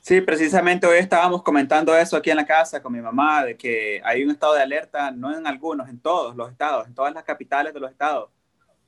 Sí, 0.00 0.20
precisamente 0.20 0.86
hoy 0.86 0.98
estábamos 0.98 1.42
comentando 1.42 1.96
eso 1.96 2.18
aquí 2.18 2.28
en 2.28 2.36
la 2.36 2.44
casa 2.44 2.82
con 2.82 2.92
mi 2.92 3.00
mamá, 3.00 3.42
de 3.42 3.56
que 3.56 4.02
hay 4.04 4.22
un 4.22 4.32
estado 4.32 4.52
de 4.52 4.60
alerta, 4.60 5.10
no 5.10 5.34
en 5.34 5.46
algunos, 5.46 5.88
en 5.88 5.98
todos 5.98 6.36
los 6.36 6.50
estados, 6.50 6.86
en 6.86 6.94
todas 6.94 7.14
las 7.14 7.24
capitales 7.24 7.72
de 7.72 7.80
los 7.80 7.90
estados. 7.90 8.28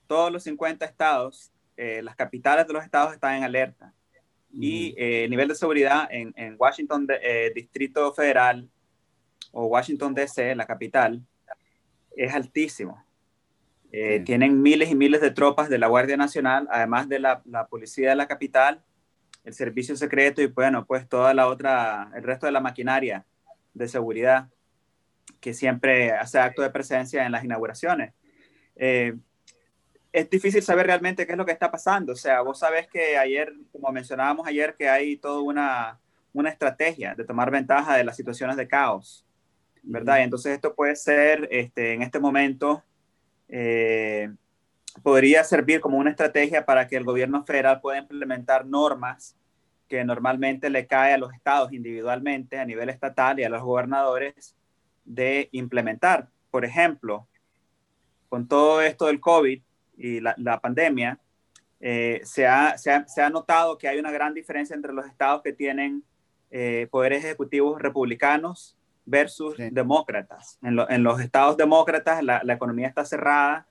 Todos 0.06 0.30
los 0.30 0.42
50 0.42 0.84
estados, 0.84 1.50
eh, 1.76 2.02
las 2.02 2.16
capitales 2.16 2.66
de 2.66 2.74
los 2.74 2.84
estados 2.84 3.14
están 3.14 3.36
en 3.36 3.44
alerta. 3.44 3.94
Y 4.58 4.94
eh, 4.96 5.24
el 5.24 5.30
nivel 5.30 5.48
de 5.48 5.54
seguridad 5.54 6.08
en, 6.10 6.32
en 6.36 6.56
Washington, 6.58 7.06
eh, 7.22 7.52
Distrito 7.54 8.12
Federal 8.14 8.68
o 9.52 9.66
Washington 9.66 10.14
DC, 10.14 10.54
la 10.54 10.66
capital, 10.66 11.22
es 12.16 12.34
altísimo. 12.34 13.04
Tienen 14.26 14.60
miles 14.60 14.90
y 14.90 14.94
miles 14.94 15.22
de 15.22 15.30
tropas 15.30 15.70
de 15.70 15.78
la 15.78 15.86
Guardia 15.86 16.18
Nacional, 16.18 16.68
además 16.70 17.08
de 17.08 17.18
la, 17.18 17.40
la 17.46 17.66
policía 17.66 18.10
de 18.10 18.16
la 18.16 18.26
capital 18.26 18.84
el 19.46 19.54
servicio 19.54 19.96
secreto 19.96 20.42
y 20.42 20.46
bueno, 20.46 20.84
pues 20.84 21.08
toda 21.08 21.32
la 21.32 21.46
otra, 21.46 22.10
el 22.16 22.24
resto 22.24 22.46
de 22.46 22.52
la 22.52 22.60
maquinaria 22.60 23.24
de 23.72 23.86
seguridad 23.86 24.48
que 25.40 25.54
siempre 25.54 26.10
hace 26.10 26.40
acto 26.40 26.62
de 26.62 26.70
presencia 26.70 27.24
en 27.24 27.30
las 27.30 27.44
inauguraciones. 27.44 28.12
Es 30.16 30.30
difícil 30.30 30.62
saber 30.62 30.86
realmente 30.86 31.26
qué 31.26 31.32
es 31.32 31.36
lo 31.36 31.44
que 31.44 31.52
está 31.52 31.70
pasando. 31.70 32.14
O 32.14 32.16
sea, 32.16 32.40
vos 32.40 32.58
sabés 32.58 32.88
que 32.88 33.18
ayer, 33.18 33.52
como 33.70 33.92
mencionábamos 33.92 34.46
ayer, 34.46 34.74
que 34.74 34.88
hay 34.88 35.18
toda 35.18 35.42
una, 35.42 36.00
una 36.32 36.48
estrategia 36.48 37.14
de 37.14 37.22
tomar 37.22 37.50
ventaja 37.50 37.98
de 37.98 38.04
las 38.04 38.16
situaciones 38.16 38.56
de 38.56 38.66
caos, 38.66 39.26
¿verdad? 39.82 40.20
Y 40.20 40.22
entonces 40.22 40.54
esto 40.54 40.74
puede 40.74 40.96
ser, 40.96 41.46
este, 41.50 41.92
en 41.92 42.00
este 42.00 42.18
momento, 42.18 42.82
eh, 43.50 44.32
podría 45.02 45.44
servir 45.44 45.82
como 45.82 45.98
una 45.98 46.08
estrategia 46.08 46.64
para 46.64 46.88
que 46.88 46.96
el 46.96 47.04
gobierno 47.04 47.44
federal 47.44 47.82
pueda 47.82 47.98
implementar 47.98 48.64
normas 48.64 49.36
que 49.86 50.02
normalmente 50.02 50.70
le 50.70 50.86
cae 50.86 51.12
a 51.12 51.18
los 51.18 51.34
estados 51.34 51.74
individualmente 51.74 52.58
a 52.58 52.64
nivel 52.64 52.88
estatal 52.88 53.38
y 53.38 53.44
a 53.44 53.50
los 53.50 53.62
gobernadores 53.62 54.56
de 55.04 55.50
implementar. 55.52 56.30
Por 56.50 56.64
ejemplo, 56.64 57.28
con 58.30 58.48
todo 58.48 58.80
esto 58.80 59.08
del 59.08 59.20
COVID 59.20 59.60
y 59.96 60.20
la, 60.20 60.60
pandemia, 60.60 61.18
eh, 61.80 62.20
se, 62.24 62.46
ha, 62.46 62.76
se, 62.78 62.90
ha, 62.92 63.30
notado 63.30 63.78
que 63.78 63.88
hay 63.88 63.98
una 63.98 64.10
gran 64.10 64.34
diferencia 64.34 64.74
entre 64.74 64.92
los 64.92 65.06
estados 65.06 65.42
que 65.42 65.52
tienen 65.52 66.04
eh, 66.50 66.88
poderes 66.90 67.24
ejecutivos 67.24 67.80
republicanos 67.80 68.76
versus 69.04 69.56
demócratas. 69.70 70.58
En, 70.62 70.78
en, 70.88 71.02
los 71.02 71.20
estados 71.20 71.56
demócratas 71.56 72.22
la, 72.22 72.40
la 72.44 72.54
economía 72.54 72.88
está 72.88 73.04
cerrada, 73.04 73.66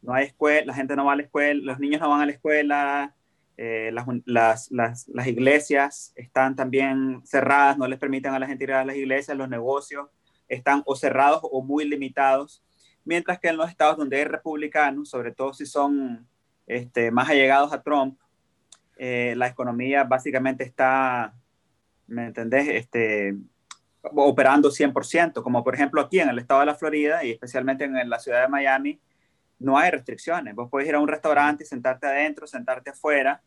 no 0.00 0.14
hay 0.14 0.26
escuela, 0.26 0.66
la 0.66 0.74
gente 0.74 0.96
no 0.96 1.04
va 1.04 1.12
a 1.12 1.16
la 1.16 1.22
escuela, 1.22 1.60
los 1.62 1.78
niños 1.78 2.00
no 2.00 2.10
van 2.10 2.20
a 2.22 2.26
la 2.26 2.32
escuela, 2.32 3.14
eh, 3.56 3.90
las, 3.92 4.70
las, 4.70 5.08
las, 5.08 5.26
iglesias 5.26 6.12
están 6.16 6.56
también 6.56 7.22
cerradas, 7.24 7.78
no 7.78 7.86
les 7.86 7.98
permiten 7.98 8.32
a 8.32 8.38
la 8.38 8.46
gente 8.46 8.64
ir 8.64 8.72
a 8.72 8.84
las 8.84 8.96
iglesias, 8.96 9.36
los 9.36 9.48
negocios 9.48 10.08
están 10.48 10.82
o 10.86 10.96
cerrados 10.96 11.40
o 11.44 11.62
muy 11.62 11.84
limitados, 11.84 12.64
mientras 13.04 13.38
que 13.38 13.48
en 13.48 13.56
los 13.56 13.68
estados 13.68 13.96
donde 13.96 14.18
hay 14.18 14.24
republicanos, 14.24 15.08
sobre 15.08 15.32
todo 15.32 15.52
si 15.52 15.66
son 15.66 16.26
este, 16.66 17.10
más 17.10 17.28
allegados 17.28 17.72
a 17.72 17.82
Trump, 17.82 18.18
eh, 18.96 19.34
la 19.36 19.48
economía 19.48 20.04
básicamente 20.04 20.64
está, 20.64 21.34
¿me 22.06 22.26
entendés? 22.26 22.68
Este, 22.68 23.36
operando 24.02 24.70
100%, 24.70 25.42
como 25.42 25.62
por 25.64 25.74
ejemplo 25.74 26.00
aquí 26.00 26.20
en 26.20 26.28
el 26.28 26.38
estado 26.38 26.60
de 26.60 26.66
la 26.66 26.74
Florida 26.74 27.24
y 27.24 27.30
especialmente 27.30 27.84
en 27.84 28.10
la 28.10 28.18
ciudad 28.18 28.42
de 28.42 28.48
Miami, 28.48 29.00
no 29.58 29.78
hay 29.78 29.90
restricciones. 29.90 30.54
Vos 30.54 30.68
puedes 30.70 30.88
ir 30.88 30.94
a 30.94 31.00
un 31.00 31.08
restaurante 31.08 31.64
y 31.64 31.66
sentarte 31.66 32.06
adentro, 32.06 32.46
sentarte 32.46 32.90
afuera, 32.90 33.42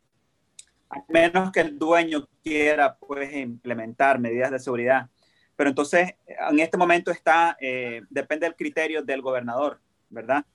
a 0.90 1.04
menos 1.10 1.52
que 1.52 1.62
el 1.62 1.78
dueño 1.78 2.28
quiera 2.44 2.96
pues, 2.96 3.34
implementar 3.34 4.20
medidas 4.20 4.52
de 4.52 4.60
seguridad. 4.60 5.10
Pero 5.56 5.70
entonces, 5.70 6.14
en 6.28 6.60
este 6.60 6.78
momento 6.78 7.12
está, 7.12 7.58
eh, 7.60 8.02
depende 8.10 8.46
del 8.46 8.56
criterio 8.56 9.04
del 9.04 9.22
gobernador, 9.22 9.80
¿verdad? 10.10 10.46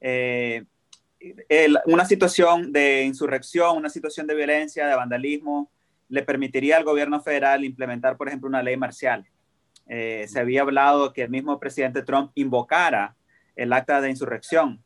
Eh, 0.00 0.64
una 1.84 2.06
situación 2.06 2.72
de 2.72 3.02
insurrección, 3.02 3.76
una 3.76 3.90
situación 3.90 4.26
de 4.26 4.34
violencia, 4.34 4.86
de 4.86 4.94
vandalismo, 4.94 5.70
le 6.08 6.22
permitiría 6.22 6.78
al 6.78 6.84
gobierno 6.84 7.20
federal 7.20 7.64
implementar, 7.64 8.16
por 8.16 8.28
ejemplo, 8.28 8.48
una 8.48 8.62
ley 8.62 8.76
marcial. 8.76 9.26
Eh, 9.86 10.26
se 10.28 10.40
había 10.40 10.62
hablado 10.62 11.12
que 11.12 11.22
el 11.22 11.30
mismo 11.30 11.58
presidente 11.60 12.02
Trump 12.02 12.32
invocara 12.34 13.16
el 13.56 13.72
acta 13.72 14.00
de 14.00 14.08
insurrección 14.08 14.82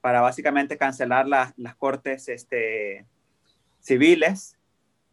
para 0.00 0.20
básicamente 0.20 0.78
cancelar 0.78 1.26
las 1.26 1.76
cortes 1.76 2.28
este, 2.28 3.04
civiles 3.80 4.53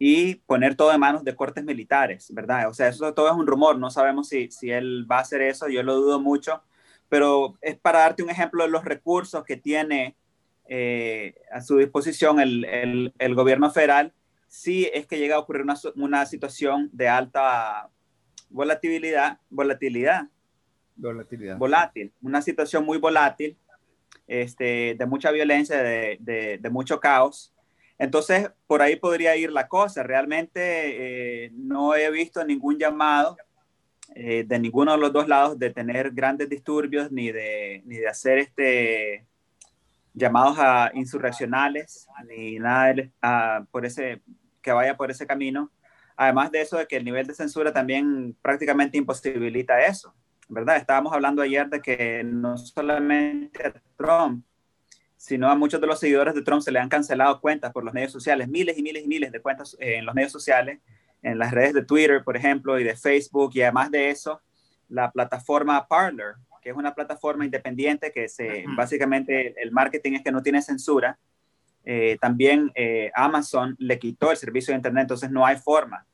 y 0.04 0.34
poner 0.34 0.74
todo 0.74 0.92
en 0.92 0.98
manos 0.98 1.22
de 1.22 1.36
cortes 1.36 1.62
militares, 1.62 2.34
¿verdad? 2.34 2.68
O 2.68 2.74
sea, 2.74 2.88
eso 2.88 3.14
todo 3.14 3.28
es 3.28 3.36
un 3.36 3.46
rumor, 3.46 3.78
no 3.78 3.88
sabemos 3.88 4.28
si, 4.28 4.50
si 4.50 4.68
él 4.68 5.06
va 5.08 5.18
a 5.18 5.20
hacer 5.20 5.42
eso, 5.42 5.68
yo 5.68 5.84
lo 5.84 5.94
dudo 5.94 6.18
mucho, 6.18 6.60
pero 7.08 7.56
es 7.60 7.78
para 7.78 8.00
darte 8.00 8.24
un 8.24 8.30
ejemplo 8.30 8.64
de 8.64 8.70
los 8.70 8.84
recursos 8.84 9.44
que 9.44 9.56
tiene 9.56 10.16
eh, 10.66 11.36
a 11.52 11.60
su 11.60 11.76
disposición 11.76 12.40
el, 12.40 12.64
el, 12.64 13.14
el, 13.16 13.34
gobierno 13.36 13.70
federal 13.70 14.12
si 14.48 14.86
es 14.92 15.06
que 15.06 15.20
llega 15.20 15.36
a 15.36 15.38
ocurrir 15.38 15.62
una, 15.62 15.76
una 15.94 16.26
situación 16.26 16.90
de 16.92 17.08
alta 17.08 17.88
volatilidad, 18.50 19.38
volatilidad, 19.50 20.26
volatilidad, 20.96 21.58
volátil, 21.58 22.12
una 22.22 22.42
situación 22.42 22.84
muy 22.84 22.98
volátil 22.98 23.56
este, 24.26 24.96
de 24.98 25.06
mucha 25.06 25.30
violencia, 25.30 25.80
de, 25.80 26.58
de, 26.60 26.70
mucho 26.70 26.98
caos. 26.98 27.51
Entonces, 28.02 28.50
por 28.66 28.82
ahí 28.82 28.96
podría 28.96 29.36
ir 29.36 29.52
la 29.52 29.68
cosa. 29.68 30.02
Realmente 30.02 31.44
eh, 31.44 31.50
no 31.54 31.94
he 31.94 32.10
visto 32.10 32.44
ningún 32.44 32.76
llamado 32.76 33.36
eh, 34.16 34.42
de 34.44 34.58
ninguno 34.58 34.90
de 34.90 34.98
los 34.98 35.12
dos 35.12 35.28
lados 35.28 35.56
de 35.56 35.70
tener 35.70 36.10
grandes 36.10 36.48
disturbios 36.48 37.12
ni 37.12 37.30
de, 37.30 37.80
ni 37.86 37.98
de 37.98 38.08
hacer 38.08 38.38
este, 38.38 39.24
llamados 40.14 40.58
a 40.58 40.90
insurreccionales, 40.94 42.08
ni 42.26 42.58
nada 42.58 43.64
por 43.70 43.86
ese, 43.86 44.20
que 44.60 44.72
vaya 44.72 44.96
por 44.96 45.12
ese 45.12 45.24
camino. 45.24 45.70
Además 46.16 46.50
de 46.50 46.60
eso, 46.60 46.78
de 46.78 46.88
que 46.88 46.96
el 46.96 47.04
nivel 47.04 47.28
de 47.28 47.34
censura 47.34 47.72
también 47.72 48.36
prácticamente 48.42 48.98
imposibilita 48.98 49.80
eso. 49.80 50.12
¿verdad? 50.48 50.76
Estábamos 50.76 51.12
hablando 51.12 51.40
ayer 51.40 51.68
de 51.68 51.80
que 51.80 52.24
no 52.24 52.58
solamente 52.58 53.72
Trump, 53.96 54.44
sino 55.22 55.48
a 55.48 55.54
muchos 55.54 55.80
de 55.80 55.86
los 55.86 56.00
seguidores 56.00 56.34
de 56.34 56.42
Trump 56.42 56.62
se 56.62 56.72
le 56.72 56.80
han 56.80 56.88
cancelado 56.88 57.40
cuentas 57.40 57.72
por 57.72 57.84
los 57.84 57.94
medios 57.94 58.10
sociales, 58.10 58.48
miles 58.48 58.76
y 58.76 58.82
miles 58.82 59.04
y 59.04 59.06
miles 59.06 59.30
de 59.30 59.40
cuentas 59.40 59.76
eh, 59.78 59.98
en 59.98 60.04
los 60.04 60.16
medios 60.16 60.32
sociales, 60.32 60.80
en 61.22 61.38
las 61.38 61.52
redes 61.52 61.74
de 61.74 61.84
Twitter, 61.84 62.24
por 62.24 62.36
ejemplo, 62.36 62.76
y 62.80 62.82
de 62.82 62.96
Facebook, 62.96 63.52
y 63.54 63.62
además 63.62 63.92
de 63.92 64.10
eso, 64.10 64.40
la 64.88 65.12
plataforma 65.12 65.86
Parler, 65.86 66.34
que 66.60 66.70
es 66.70 66.76
una 66.76 66.92
plataforma 66.92 67.44
independiente 67.44 68.10
que 68.10 68.28
se, 68.28 68.64
básicamente 68.76 69.54
el 69.62 69.70
marketing 69.70 70.14
es 70.14 70.24
que 70.24 70.32
no 70.32 70.42
tiene 70.42 70.60
censura. 70.60 71.16
Eh, 71.84 72.18
también 72.20 72.72
eh, 72.74 73.12
Amazon 73.14 73.76
le 73.78 74.00
quitó 74.00 74.32
el 74.32 74.36
servicio 74.36 74.72
de 74.72 74.78
Internet, 74.78 75.02
entonces 75.02 75.30
no 75.30 75.46
hay 75.46 75.56
forma 75.56 76.04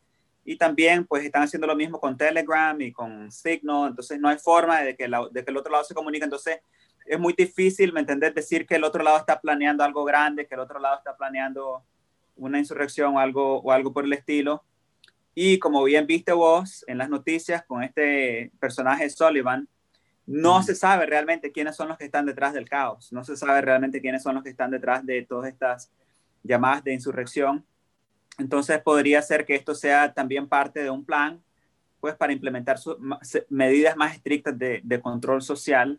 y 0.45 0.57
también 0.57 1.07
pues 1.07 1.25
están 1.25 1.43
haciendo 1.43 1.67
lo 1.67 1.77
mismo 1.77 2.01
con 2.01 2.17
Telegram 2.17 2.79
y 2.81 2.91
con 2.91 3.31
Signal, 3.31 3.89
entonces 3.89 4.19
no 4.19 4.29
hay 4.29 4.39
forma 4.39 4.81
de 4.81 4.97
que, 4.97 5.07
de 5.07 5.45
que 5.45 5.51
el 5.51 5.57
otro 5.59 5.71
lado 5.71 5.85
se 5.85 5.93
comunique, 5.93 6.25
entonces 6.25 6.61
es 7.09 7.19
muy 7.19 7.33
difícil, 7.33 7.93
¿me 7.93 8.01
entendés? 8.01 8.35
Decir 8.35 8.67
que 8.67 8.77
el 8.77 8.85
otro 8.85 9.03
lado 9.03 9.17
está 9.17 9.41
planeando 9.41 9.83
algo 9.83 10.05
grande, 10.05 10.47
que 10.47 10.55
el 10.55 10.61
otro 10.61 10.79
lado 10.79 10.99
está 10.99 11.17
planeando 11.17 11.83
una 12.37 12.59
insurrección 12.59 13.17
o 13.17 13.19
algo, 13.19 13.61
o 13.61 13.73
algo 13.73 13.93
por 13.93 14.05
el 14.05 14.13
estilo. 14.13 14.63
Y 15.35 15.59
como 15.59 15.83
bien 15.85 16.07
viste 16.07 16.33
vos 16.33 16.85
en 16.87 16.99
las 16.99 17.09
noticias 17.09 17.65
con 17.65 17.83
este 17.83 18.53
personaje 18.61 19.09
Sullivan, 19.09 19.69
no 20.27 20.63
se 20.63 20.75
sabe 20.75 21.07
realmente 21.07 21.53
quiénes 21.53 21.77
son 21.77 21.89
los 21.89 21.97
que 21.97 22.05
están 22.05 22.27
detrás 22.27 22.53
del 22.53 22.69
caos, 22.69 23.13
no 23.13 23.25
se 23.25 23.37
sabe 23.37 23.63
realmente 23.63 24.01
quiénes 24.01 24.23
son 24.23 24.35
los 24.35 24.45
que 24.45 24.51
están 24.51 24.71
detrás 24.71 25.07
de 25.07 25.23
todas 25.23 25.51
estas 25.51 25.91
llamadas 26.43 26.85
de 26.85 26.93
insurrección. 26.93 27.65
Entonces 28.37 28.81
podría 28.83 29.23
ser 29.23 29.47
que 29.47 29.55
esto 29.55 29.75
sea 29.75 30.13
también 30.13 30.47
parte 30.47 30.83
de 30.83 30.91
un 30.91 31.05
plan, 31.05 31.43
pues 32.01 32.15
para 32.15 32.33
implementar 32.33 32.79
medidas 33.49 33.97
más 33.97 34.15
estrictas 34.15 34.57
de, 34.59 34.81
de 34.85 35.01
control 35.01 35.41
social 35.41 35.99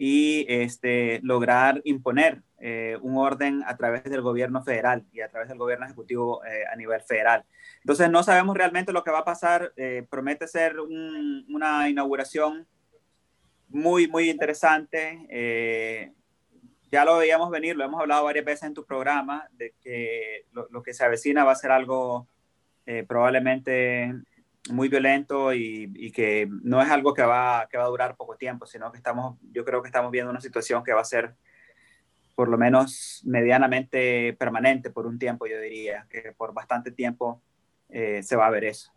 y 0.00 0.46
este, 0.48 1.18
lograr 1.24 1.82
imponer 1.82 2.40
eh, 2.60 2.96
un 3.02 3.16
orden 3.16 3.64
a 3.66 3.76
través 3.76 4.04
del 4.04 4.22
gobierno 4.22 4.62
federal 4.62 5.04
y 5.12 5.22
a 5.22 5.28
través 5.28 5.48
del 5.48 5.58
gobierno 5.58 5.86
ejecutivo 5.86 6.44
eh, 6.44 6.62
a 6.72 6.76
nivel 6.76 7.02
federal. 7.02 7.44
Entonces 7.80 8.08
no 8.08 8.22
sabemos 8.22 8.56
realmente 8.56 8.92
lo 8.92 9.02
que 9.02 9.10
va 9.10 9.18
a 9.18 9.24
pasar. 9.24 9.72
Eh, 9.76 10.06
promete 10.08 10.46
ser 10.46 10.76
una 10.78 11.88
inauguración 11.88 12.68
muy, 13.68 14.06
muy 14.06 14.30
interesante. 14.30 16.14
ya 16.92 17.04
lo 17.04 17.18
veíamos 17.18 17.50
venir, 17.50 17.76
lo 17.76 17.84
hemos 17.84 18.00
hablado 18.00 18.24
varias 18.24 18.44
veces 18.44 18.68
en 18.68 18.74
tu 18.74 18.84
programa, 18.86 19.48
de 19.52 19.74
que 19.82 20.46
lo, 20.52 20.68
lo 20.70 20.80
que 20.82 20.94
se 20.94 21.04
avecina 21.04 21.44
va 21.44 21.52
a 21.52 21.56
ser 21.56 21.72
algo 21.72 22.28
probablemente 23.06 24.14
muy 24.70 24.88
violento 24.88 25.52
y, 25.54 26.12
que 26.12 26.48
no 26.62 26.82
es 26.82 26.90
algo 26.90 27.14
que 27.14 27.22
va, 27.22 27.68
que 27.70 27.78
va 27.78 27.84
a 27.84 27.88
durar 27.88 28.16
poco 28.16 28.36
tiempo, 28.36 28.66
sino 28.66 28.90
que 28.90 28.98
estamos, 28.98 29.38
yo 29.52 29.64
creo 29.64 29.82
que 29.82 29.88
estamos 29.88 30.10
viendo 30.10 30.30
una 30.30 30.40
situación 30.40 30.82
que 30.84 30.92
va 30.92 31.00
a 31.00 31.04
ser 31.04 31.34
por 32.34 32.48
lo 32.48 32.56
menos 32.56 33.20
medianamente 33.24 34.32
permanente 34.38 34.90
por 34.90 35.06
un 35.06 35.18
tiempo, 35.18 35.46
yo 35.46 35.60
diría, 35.60 36.06
que 36.08 36.32
por 36.36 36.54
bastante 36.54 36.92
tiempo 36.92 37.42
eh, 37.88 38.22
se 38.22 38.36
va 38.36 38.46
a 38.46 38.50
ver 38.50 38.64
eso. 38.64 38.92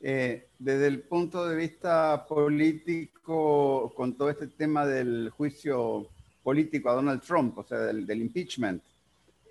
Eh, 0.00 0.48
desde 0.58 0.86
el 0.86 1.02
punto 1.02 1.46
de 1.48 1.56
vista 1.56 2.24
político, 2.26 3.92
con 3.94 4.16
todo 4.16 4.30
este 4.30 4.46
tema 4.46 4.86
del 4.86 5.30
juicio 5.30 6.06
político 6.42 6.88
a 6.88 6.94
Donald 6.94 7.20
Trump, 7.20 7.58
o 7.58 7.64
sea, 7.64 7.78
del, 7.78 8.20
impeachment, 8.20 8.82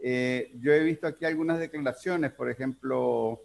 eh, 0.01 0.51
yo 0.59 0.71
he 0.71 0.83
visto 0.83 1.05
aquí 1.05 1.25
algunas 1.25 1.59
declaraciones, 1.59 2.31
por 2.31 2.49
ejemplo, 2.49 3.41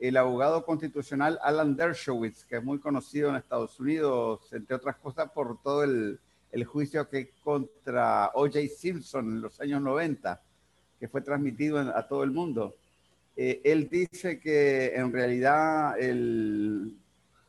el 0.00 0.16
abogado 0.16 0.64
constitucional 0.64 1.38
Alan 1.42 1.76
Dershowitz, 1.76 2.44
que 2.44 2.56
es 2.56 2.64
muy 2.64 2.78
conocido 2.78 3.30
en 3.30 3.36
Estados 3.36 3.78
Unidos, 3.80 4.52
entre 4.52 4.76
otras 4.76 4.96
cosas, 4.96 5.30
por 5.30 5.60
todo 5.62 5.84
el, 5.84 6.20
juicio 6.66 7.08
que 7.08 7.30
contra 7.42 8.30
O.J. 8.34 8.60
Simpson 8.68 9.26
en 9.26 9.42
los 9.42 9.60
años 9.60 9.82
90, 9.82 10.40
que 10.98 11.08
fue 11.08 11.20
transmitido 11.20 11.78
a 11.78 12.08
todo 12.08 12.24
el 12.24 12.30
mundo. 12.30 12.74
Eh, 13.36 13.60
él 13.64 13.88
dice 13.88 14.40
que 14.40 14.94
en 14.94 15.12
realidad 15.12 15.94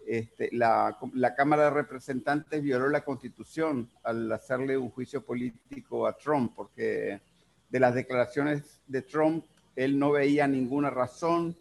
este, 0.05 0.49
la, 0.51 0.97
Cámara 1.35 1.65
de 1.65 1.69
Representantes 1.71 2.61
violó 2.61 2.89
la 2.89 3.03
Constitución 3.03 3.89
al 4.03 4.31
hacerle 4.31 4.77
un 4.77 4.89
juicio 4.89 5.23
político 5.23 6.05
a 6.05 6.17
Trump, 6.17 6.53
porque 6.55 7.21
de 7.69 7.79
las 7.79 7.95
declaraciones 7.95 8.81
de 8.87 9.01
Trump 9.01 9.45
él 9.75 9.97
no 9.97 10.11
veía 10.11 10.47
ninguna 10.47 10.89
razón 10.89 11.55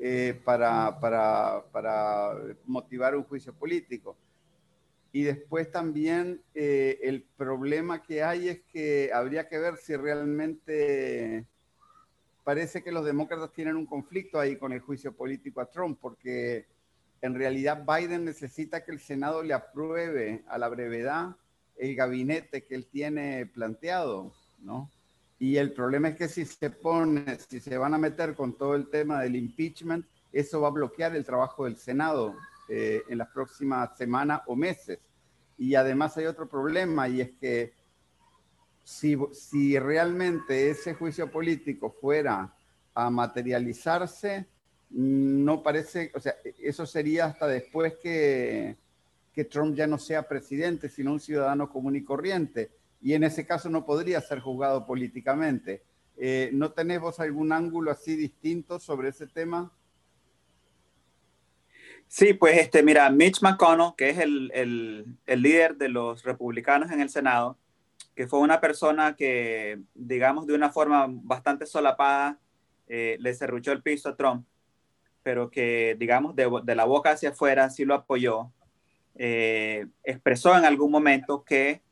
eh, 0.00 0.40
para, 0.44 0.98
para, 1.00 1.64
para, 1.72 2.34
motivar 2.66 3.16
un 3.16 3.24
juicio 3.24 3.54
político. 3.54 4.16
Y 5.12 5.22
después 5.22 5.70
también 5.70 6.42
eh, 6.54 6.98
el 7.02 7.22
problema 7.36 8.02
que 8.02 8.22
hay 8.22 8.48
es 8.48 8.60
que 8.72 9.10
habría 9.14 9.48
que 9.48 9.58
ver 9.58 9.76
si 9.76 9.94
realmente 9.94 11.46
parece 12.42 12.82
que 12.82 12.92
los 12.92 13.04
demócratas 13.04 13.52
tienen 13.52 13.76
un 13.76 13.86
conflicto 13.86 14.38
ahí 14.40 14.56
con 14.56 14.72
el 14.72 14.80
juicio 14.80 15.12
político 15.12 15.60
a 15.60 15.70
Trump, 15.70 15.98
porque 16.00 16.66
en 17.22 17.34
realidad 17.34 17.84
Biden 17.86 18.24
necesita 18.24 18.84
que 18.84 18.92
el 18.92 19.00
Senado 19.00 19.42
le 19.42 19.54
apruebe 19.54 20.44
a 20.48 20.58
la 20.58 20.68
brevedad 20.68 21.36
el 21.76 21.96
gabinete 21.96 22.64
que 22.64 22.74
él 22.74 22.86
tiene 22.86 23.46
planteado, 23.46 24.32
¿no? 24.58 24.90
Y 25.38 25.56
el 25.56 25.72
problema 25.72 26.08
es 26.08 26.16
que 26.16 26.28
si 26.28 26.44
se 26.44 26.70
pone, 26.70 27.38
si 27.48 27.60
se 27.60 27.76
van 27.76 27.94
a 27.94 27.98
meter 27.98 28.34
con 28.34 28.56
todo 28.56 28.74
el 28.74 28.88
tema 28.88 29.20
del 29.22 29.36
impeachment, 29.36 30.06
eso 30.32 30.60
va 30.60 30.68
a 30.68 30.72
bloquear 30.72 31.14
el 31.16 31.24
trabajo 31.24 31.64
del 31.64 31.76
Senado 31.76 32.34
eh, 32.68 33.02
en 33.08 33.18
las 33.18 33.28
próximas 33.28 33.96
semanas 33.96 34.42
o 34.46 34.56
meses. 34.56 34.98
Y 35.58 35.74
además 35.74 36.16
hay 36.16 36.26
otro 36.26 36.48
problema 36.48 37.08
y 37.08 37.20
es 37.20 37.32
que 37.32 37.74
si, 38.82 39.16
si 39.32 39.78
realmente 39.78 40.70
ese 40.70 40.94
juicio 40.94 41.30
político 41.30 41.90
fuera 41.90 42.54
a 42.94 43.10
materializarse, 43.10 44.46
no 44.90 45.62
parece, 45.62 46.12
o 46.14 46.20
sea, 46.20 46.34
eso 46.62 46.86
sería 46.86 47.26
hasta 47.26 47.46
después 47.46 47.94
que, 48.02 48.76
que 49.32 49.44
Trump 49.44 49.74
ya 49.74 49.86
no 49.86 49.98
sea 49.98 50.28
presidente, 50.28 50.88
sino 50.88 51.12
un 51.12 51.20
ciudadano 51.20 51.68
común 51.68 51.96
y 51.96 52.04
corriente 52.04 52.70
y 53.04 53.12
en 53.12 53.22
ese 53.22 53.46
caso 53.46 53.68
no 53.68 53.84
podría 53.84 54.18
ser 54.22 54.40
juzgado 54.40 54.86
políticamente. 54.86 55.82
Eh, 56.16 56.48
¿No 56.54 56.72
tenemos 56.72 57.20
algún 57.20 57.52
ángulo 57.52 57.90
así 57.90 58.16
distinto 58.16 58.80
sobre 58.80 59.10
ese 59.10 59.26
tema? 59.26 59.70
Sí, 62.08 62.32
pues 62.32 62.56
este, 62.56 62.82
mira, 62.82 63.10
Mitch 63.10 63.42
McConnell, 63.42 63.92
que 63.94 64.08
es 64.08 64.18
el, 64.18 64.50
el, 64.54 65.42
líder 65.42 65.76
de 65.76 65.90
los 65.90 66.24
republicanos 66.24 66.90
en 66.92 67.02
el 67.02 67.10
Senado, 67.10 67.58
que 68.14 68.26
fue 68.26 68.38
una 68.38 68.58
persona 68.58 69.14
que, 69.16 69.82
digamos, 69.94 70.46
de 70.46 70.54
una 70.54 70.70
forma 70.70 71.06
bastante 71.06 71.66
solapada, 71.66 72.38
eh, 72.88 73.18
le 73.20 73.34
cerruchó 73.34 73.72
el 73.72 73.82
piso 73.82 74.08
a 74.08 74.16
Trump, 74.16 74.46
pero 75.22 75.50
que, 75.50 75.94
digamos, 75.98 76.34
de, 76.36 76.50
de 76.64 76.74
la 76.74 76.86
boca 76.86 77.10
hacia 77.10 77.30
afuera 77.30 77.68
sí 77.68 77.84
lo 77.84 77.92
apoyó, 77.92 78.50
eh, 79.14 79.88
expresó 80.04 80.56
en 80.56 80.64
algún 80.64 80.90
momento 80.90 81.44
que 81.44 81.82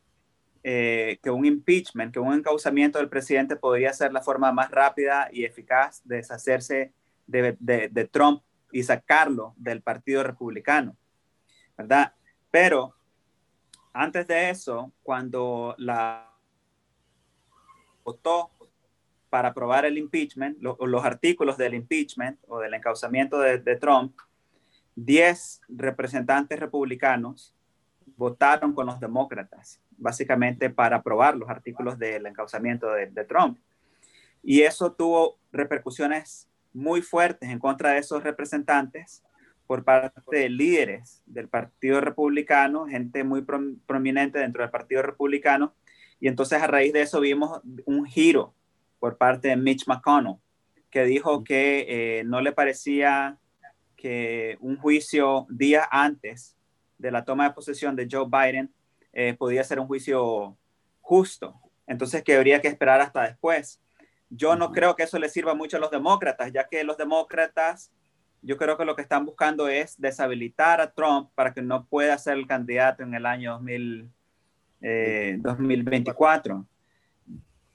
eh, 0.64 1.18
que 1.22 1.30
un 1.30 1.44
impeachment, 1.44 2.12
que 2.12 2.20
un 2.20 2.32
encauzamiento 2.34 2.98
del 2.98 3.08
presidente 3.08 3.56
podría 3.56 3.92
ser 3.92 4.12
la 4.12 4.22
forma 4.22 4.52
más 4.52 4.70
rápida 4.70 5.28
y 5.32 5.44
eficaz 5.44 6.00
de 6.04 6.16
deshacerse 6.16 6.92
de, 7.26 8.08
Trump 8.12 8.42
y 8.70 8.84
sacarlo 8.84 9.54
del 9.56 9.82
Partido 9.82 10.22
Republicano, 10.22 10.96
¿verdad? 11.76 12.14
Pero 12.50 12.94
antes 13.92 14.26
de 14.28 14.50
eso, 14.50 14.92
cuando 15.02 15.74
la 15.78 16.30
votó 18.04 18.50
para 19.30 19.48
aprobar 19.48 19.84
el 19.84 19.98
impeachment, 19.98 20.58
los 20.60 21.04
artículos 21.04 21.56
del 21.56 21.74
impeachment 21.74 22.38
o 22.46 22.60
del 22.60 22.74
encauzamiento 22.74 23.40
de, 23.40 23.58
de 23.58 23.76
Trump, 23.76 24.14
10 24.94 25.62
representantes 25.68 26.60
republicanos 26.60 27.54
votaron 28.16 28.72
con 28.72 28.86
los 28.86 29.00
demócratas 29.00 29.80
básicamente 30.02 30.68
para 30.68 30.96
aprobar 30.96 31.36
los 31.36 31.48
artículos 31.48 31.98
del 31.98 32.26
encauzamiento 32.26 32.90
de, 32.90 33.24
Trump. 33.24 33.58
Y 34.42 34.62
eso 34.62 34.92
tuvo 34.92 35.38
repercusiones 35.52 36.48
muy 36.72 37.02
fuertes 37.02 37.48
en 37.48 37.58
contra 37.58 37.92
de 37.92 37.98
esos 37.98 38.22
representantes 38.24 39.22
por 39.66 39.84
parte 39.84 40.20
de 40.30 40.48
líderes 40.48 41.22
del 41.26 41.48
Partido 41.48 42.00
Republicano, 42.00 42.86
gente 42.86 43.22
muy 43.22 43.42
prominente 43.86 44.40
dentro 44.40 44.62
del 44.62 44.70
Partido 44.70 45.02
Republicano. 45.02 45.74
Y 46.20 46.28
entonces 46.28 46.60
a 46.60 46.66
raíz 46.66 46.92
de 46.92 47.02
eso 47.02 47.20
vimos 47.20 47.60
un 47.84 48.04
giro 48.04 48.54
por 48.98 49.16
parte 49.16 49.48
de 49.48 49.56
Mitch 49.56 49.86
McConnell, 49.86 50.36
que 50.90 51.04
dijo 51.04 51.44
que 51.44 51.86
eh, 51.88 52.24
no 52.24 52.40
le 52.40 52.52
parecía 52.52 53.38
que 53.96 54.58
un 54.60 54.76
juicio 54.78 55.46
días 55.48 55.86
antes 55.90 56.56
de 57.02 57.10
la 57.10 57.24
toma 57.24 57.48
de 57.48 57.54
posesión 57.54 57.96
de 57.96 58.06
Joe 58.10 58.26
Biden 58.30 58.72
eh, 59.12 59.34
podía 59.34 59.62
ser 59.64 59.78
un 59.80 59.86
juicio 59.86 60.56
justo. 61.00 61.60
Entonces, 61.86 62.22
que 62.22 62.36
habría 62.36 62.62
que 62.62 62.68
esperar 62.68 63.00
hasta 63.00 63.24
después. 63.24 63.80
Yo 64.30 64.54
no 64.56 64.72
creo 64.72 64.96
que 64.96 65.02
eso 65.02 65.18
le 65.18 65.28
sirva 65.28 65.54
mucho 65.54 65.76
a 65.76 65.80
los 65.80 65.90
demócratas, 65.90 66.50
ya 66.52 66.66
que 66.68 66.82
los 66.84 66.96
demócratas, 66.96 67.92
yo 68.40 68.56
creo 68.56 68.78
que 68.78 68.86
lo 68.86 68.96
que 68.96 69.02
están 69.02 69.26
buscando 69.26 69.68
es 69.68 70.00
deshabilitar 70.00 70.80
a 70.80 70.90
Trump 70.92 71.28
para 71.34 71.52
que 71.52 71.60
no 71.60 71.84
pueda 71.84 72.16
ser 72.16 72.38
el 72.38 72.46
candidato 72.46 73.02
en 73.02 73.12
el 73.14 73.26
año 73.26 73.58
2024. 73.58 76.56
Eh, 76.56 76.62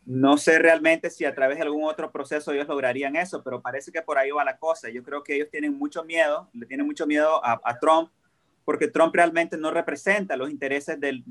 no 0.06 0.38
sé 0.38 0.58
realmente 0.58 1.10
si 1.10 1.26
a 1.26 1.36
través 1.36 1.58
de 1.58 1.64
algún 1.64 1.84
otro 1.84 2.10
proceso 2.12 2.54
ellos 2.54 2.68
lograrían 2.68 3.18
eso, 3.18 3.44
pero 3.44 3.62
parece 3.62 3.92
que 3.92 4.02
por 4.02 4.18
ahí 4.18 4.32
va 4.32 4.46
la 4.46 4.58
cosa. 4.58 4.90
Yo 4.90 5.04
creo 5.04 5.22
que 5.22 5.36
ellos 5.36 5.50
tienen 5.52 5.78
mucho 5.78 6.06
miedo, 6.06 6.50
le 6.54 6.66
tienen 6.66 6.88
mucho 6.88 7.06
miedo 7.06 7.46
a 7.46 7.78
Trump 7.80 8.10
porque 8.68 8.90
Trump 8.90 9.16
realmente 9.16 9.56
no 9.56 9.72
representa 9.72 10.36
los 10.36 10.50
intereses 10.50 11.00
del, 11.00 11.24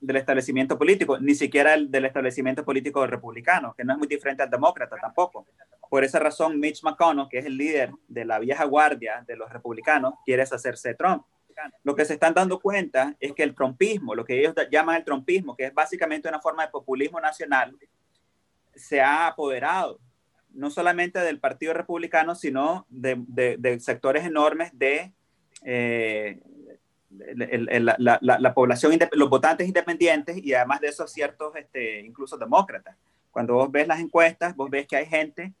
establecimiento 0.00 0.78
político, 0.78 1.18
ni 1.18 1.34
siquiera 1.34 1.74
el 1.74 1.90
del 1.90 2.04
establecimiento 2.04 2.64
político 2.64 3.04
republicano, 3.04 3.74
que 3.76 3.82
no 3.82 3.94
es 3.94 3.98
muy 3.98 4.06
diferente 4.06 4.44
al 4.44 4.48
demócrata 4.48 4.96
tampoco. 4.96 5.44
por 5.88 6.04
esa 6.04 6.20
razón 6.20 6.60
Mitch 6.60 6.84
McConnell, 6.84 7.26
que 7.28 7.38
es 7.38 7.46
el 7.46 7.56
líder 7.56 7.90
de 8.06 8.24
la 8.24 8.38
vieja 8.38 8.64
guardia 8.64 9.24
de 9.26 9.34
los 9.34 9.50
republicanos, 9.52 10.14
quiere 10.24 10.42
deshacerse 10.42 10.90
de 10.90 10.94
Trump. 10.94 11.24
Lo 11.82 11.96
que 11.96 12.04
se 12.04 12.12
están 12.14 12.32
dando 12.32 12.60
cuenta 12.60 13.16
es 13.18 13.32
que 13.32 13.42
el 13.42 13.56
trumpismo, 13.56 14.14
lo 14.14 14.24
que 14.24 14.38
ellos 14.38 14.54
llaman 14.70 14.98
el 14.98 15.04
trumpismo, 15.04 15.56
que 15.56 15.64
es 15.64 15.74
básicamente 15.74 16.28
una 16.28 16.40
forma 16.40 16.64
de 16.64 16.70
populismo 16.70 17.18
nacional, 17.18 17.76
se 18.76 19.00
ha 19.00 19.26
apoderado 19.26 19.98
no 20.52 20.70
solamente 20.70 21.18
del 21.18 21.40
Partido 21.40 21.72
Republicano, 21.74 22.36
sino 22.36 22.86
de, 22.88 23.78
sectores 23.80 24.24
enormes 24.24 24.70
de 24.78 25.12
eh, 25.62 26.40
la, 27.10 28.54
población, 28.54 28.98
los 29.12 29.28
votantes 29.28 29.66
independientes 29.66 30.36
y 30.38 30.54
además 30.54 30.80
de 30.80 30.88
esos 30.88 31.12
ciertos, 31.12 31.54
este, 31.56 32.00
incluso 32.00 32.36
demócratas. 32.36 32.96
Cuando 33.30 33.54
vos 33.54 33.70
ves 33.70 33.86
las 33.86 34.00
encuestas, 34.00 34.56
vos 34.56 34.70
ves 34.70 34.86
que 34.86 34.96
hay 34.96 35.06
gente, 35.06 35.52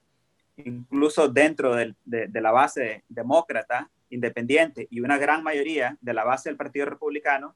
incluso 0.56 1.28
dentro 1.28 1.74
de, 1.74 1.94
la 2.04 2.50
base 2.50 3.04
demócrata, 3.08 3.90
independiente 4.10 4.88
y 4.90 5.00
una 5.00 5.18
gran 5.18 5.42
mayoría 5.42 5.96
de 6.00 6.14
la 6.14 6.24
base 6.24 6.48
del 6.48 6.56
Partido 6.56 6.86
Republicano, 6.86 7.54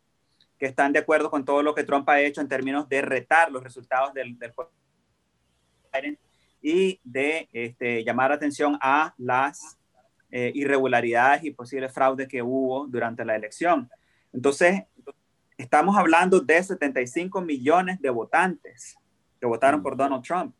que 0.58 0.66
están 0.66 0.92
de 0.92 1.00
acuerdo 1.00 1.30
con 1.30 1.44
todo 1.44 1.62
lo 1.62 1.74
que 1.74 1.82
Trump 1.82 2.08
ha 2.08 2.20
hecho 2.20 2.40
en 2.40 2.48
términos 2.48 2.88
de 2.88 3.02
retar 3.02 3.50
los 3.50 3.62
resultados 3.62 4.14
del, 4.14 4.38
del 4.38 4.52
y 6.62 7.00
de 7.04 7.48
este, 7.52 8.04
llamar 8.04 8.32
atención 8.32 8.78
a 8.80 9.14
las 9.18 9.78
eh, 10.36 10.50
irregularidades 10.52 11.44
y 11.44 11.52
posibles 11.52 11.92
fraudes 11.92 12.26
que 12.26 12.42
hubo 12.42 12.88
durante 12.88 13.24
la 13.24 13.36
elección. 13.36 13.88
Entonces, 14.32 14.82
estamos 15.56 15.96
hablando 15.96 16.40
de 16.40 16.60
75 16.60 17.40
millones 17.40 18.00
de 18.00 18.10
votantes 18.10 18.98
que 19.38 19.46
votaron 19.46 19.80
por 19.80 19.96
Donald 19.96 20.24
Trump. 20.24 20.52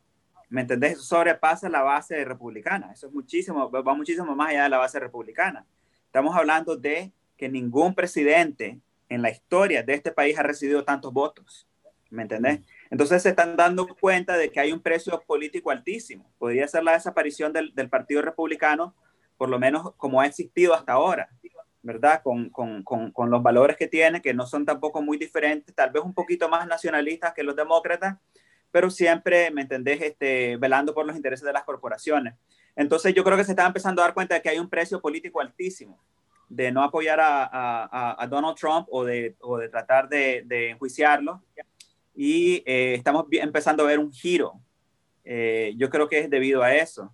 ¿Me 0.48 0.60
entendés? 0.60 0.92
Eso 0.92 1.02
sobrepasa 1.02 1.68
la 1.68 1.82
base 1.82 2.24
republicana. 2.24 2.92
Eso 2.92 3.08
es 3.08 3.12
muchísimo, 3.12 3.68
va 3.68 3.94
muchísimo 3.94 4.36
más 4.36 4.50
allá 4.50 4.62
de 4.62 4.68
la 4.68 4.78
base 4.78 5.00
republicana. 5.00 5.66
Estamos 6.06 6.36
hablando 6.36 6.76
de 6.76 7.10
que 7.36 7.48
ningún 7.48 7.96
presidente 7.96 8.78
en 9.08 9.22
la 9.22 9.30
historia 9.30 9.82
de 9.82 9.94
este 9.94 10.12
país 10.12 10.38
ha 10.38 10.44
recibido 10.44 10.84
tantos 10.84 11.12
votos. 11.12 11.66
¿Me 12.10 12.22
entendés? 12.22 12.60
Entonces 12.90 13.24
se 13.24 13.30
están 13.30 13.56
dando 13.56 13.88
cuenta 13.96 14.36
de 14.36 14.52
que 14.52 14.60
hay 14.60 14.70
un 14.70 14.80
precio 14.80 15.20
político 15.26 15.72
altísimo. 15.72 16.32
Podría 16.38 16.68
ser 16.68 16.84
la 16.84 16.92
desaparición 16.92 17.52
del, 17.52 17.74
del 17.74 17.88
Partido 17.88 18.22
Republicano 18.22 18.94
por 19.36 19.48
lo 19.48 19.58
menos 19.58 19.94
como 19.96 20.20
ha 20.20 20.26
existido 20.26 20.74
hasta 20.74 20.92
ahora, 20.92 21.28
¿verdad? 21.82 22.22
Con, 22.22 22.50
con, 22.50 22.82
con, 22.82 23.30
los 23.30 23.42
valores 23.42 23.76
que 23.76 23.88
tiene, 23.88 24.22
que 24.22 24.32
no 24.34 24.46
son 24.46 24.64
tampoco 24.64 25.02
muy 25.02 25.18
diferentes, 25.18 25.74
tal 25.74 25.90
vez 25.90 26.02
un 26.02 26.14
poquito 26.14 26.48
más 26.48 26.66
nacionalistas 26.66 27.34
que 27.34 27.42
los 27.42 27.56
demócratas, 27.56 28.16
pero 28.70 28.90
siempre, 28.90 29.50
¿me 29.50 29.62
entendés?, 29.62 30.00
este, 30.00 30.56
velando 30.56 30.94
por 30.94 31.06
los 31.06 31.14
intereses 31.14 31.44
de 31.44 31.52
las 31.52 31.64
corporaciones. 31.64 32.34
Entonces 32.74 33.14
yo 33.14 33.22
creo 33.22 33.36
que 33.36 33.44
se 33.44 33.52
está 33.52 33.66
empezando 33.66 34.02
a 34.02 34.06
dar 34.06 34.14
cuenta 34.14 34.34
de 34.34 34.42
que 34.42 34.48
hay 34.48 34.58
un 34.58 34.68
precio 34.68 35.00
político 35.00 35.40
altísimo 35.40 36.00
de 36.48 36.70
no 36.70 36.82
apoyar 36.82 37.20
a, 37.20 37.44
a, 37.44 38.22
a 38.22 38.26
Donald 38.26 38.56
Trump 38.56 38.86
o 38.90 39.04
de, 39.04 39.36
o 39.40 39.58
de 39.58 39.68
tratar 39.68 40.08
de, 40.08 40.42
de, 40.46 40.70
enjuiciarlo. 40.70 41.42
Y 42.14 42.62
eh, 42.66 42.94
estamos 42.94 43.26
empezando 43.32 43.82
a 43.82 43.86
ver 43.86 43.98
un 43.98 44.12
giro. 44.12 44.60
Eh, 45.24 45.74
yo 45.76 45.90
creo 45.90 46.08
que 46.08 46.20
es 46.20 46.30
debido 46.30 46.62
a 46.62 46.74
eso. 46.74 47.12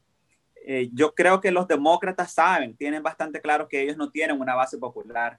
Eh, 0.73 0.89
yo 0.93 1.17
creo 1.17 1.41
que 1.41 1.51
los 1.51 1.67
demócratas 1.67 2.33
saben, 2.33 2.77
tienen 2.77 3.03
bastante 3.03 3.41
claro 3.41 3.67
que 3.67 3.83
ellos 3.83 3.97
no 3.97 4.09
tienen 4.09 4.41
una 4.41 4.55
base 4.55 4.79
popular. 4.79 5.37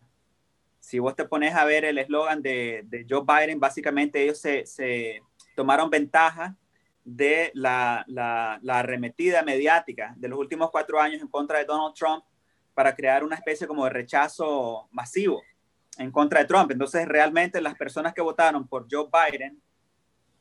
Si 0.81 0.99
vos 0.99 1.15
te 1.15 1.23
pones 1.23 1.55
a 1.55 1.63
ver 1.63 1.85
el 1.85 1.99
eslogan 1.99 2.41
de, 2.41 3.05
Joe 3.09 3.23
Biden, 3.25 3.57
básicamente 3.57 4.21
ellos 4.21 4.39
se, 4.39 5.21
tomaron 5.55 5.89
ventaja 5.89 6.57
de 7.05 7.49
la, 7.53 8.03
la, 8.07 8.59
arremetida 8.77 9.41
mediática 9.41 10.13
de 10.17 10.27
los 10.27 10.37
últimos 10.37 10.69
cuatro 10.69 10.99
años 10.99 11.21
en 11.21 11.29
contra 11.29 11.59
de 11.59 11.65
Donald 11.65 11.95
Trump 11.95 12.25
para 12.73 12.93
crear 12.93 13.23
una 13.23 13.37
especie 13.37 13.67
como 13.67 13.85
de 13.85 13.91
rechazo 13.91 14.89
masivo 14.91 15.41
en 15.97 16.11
contra 16.11 16.41
de 16.41 16.45
Trump. 16.45 16.71
Entonces, 16.71 17.07
realmente 17.07 17.61
las 17.61 17.75
personas 17.75 18.13
que 18.13 18.21
votaron 18.21 18.67
por 18.67 18.85
Joe 18.91 19.07
Biden, 19.09 19.61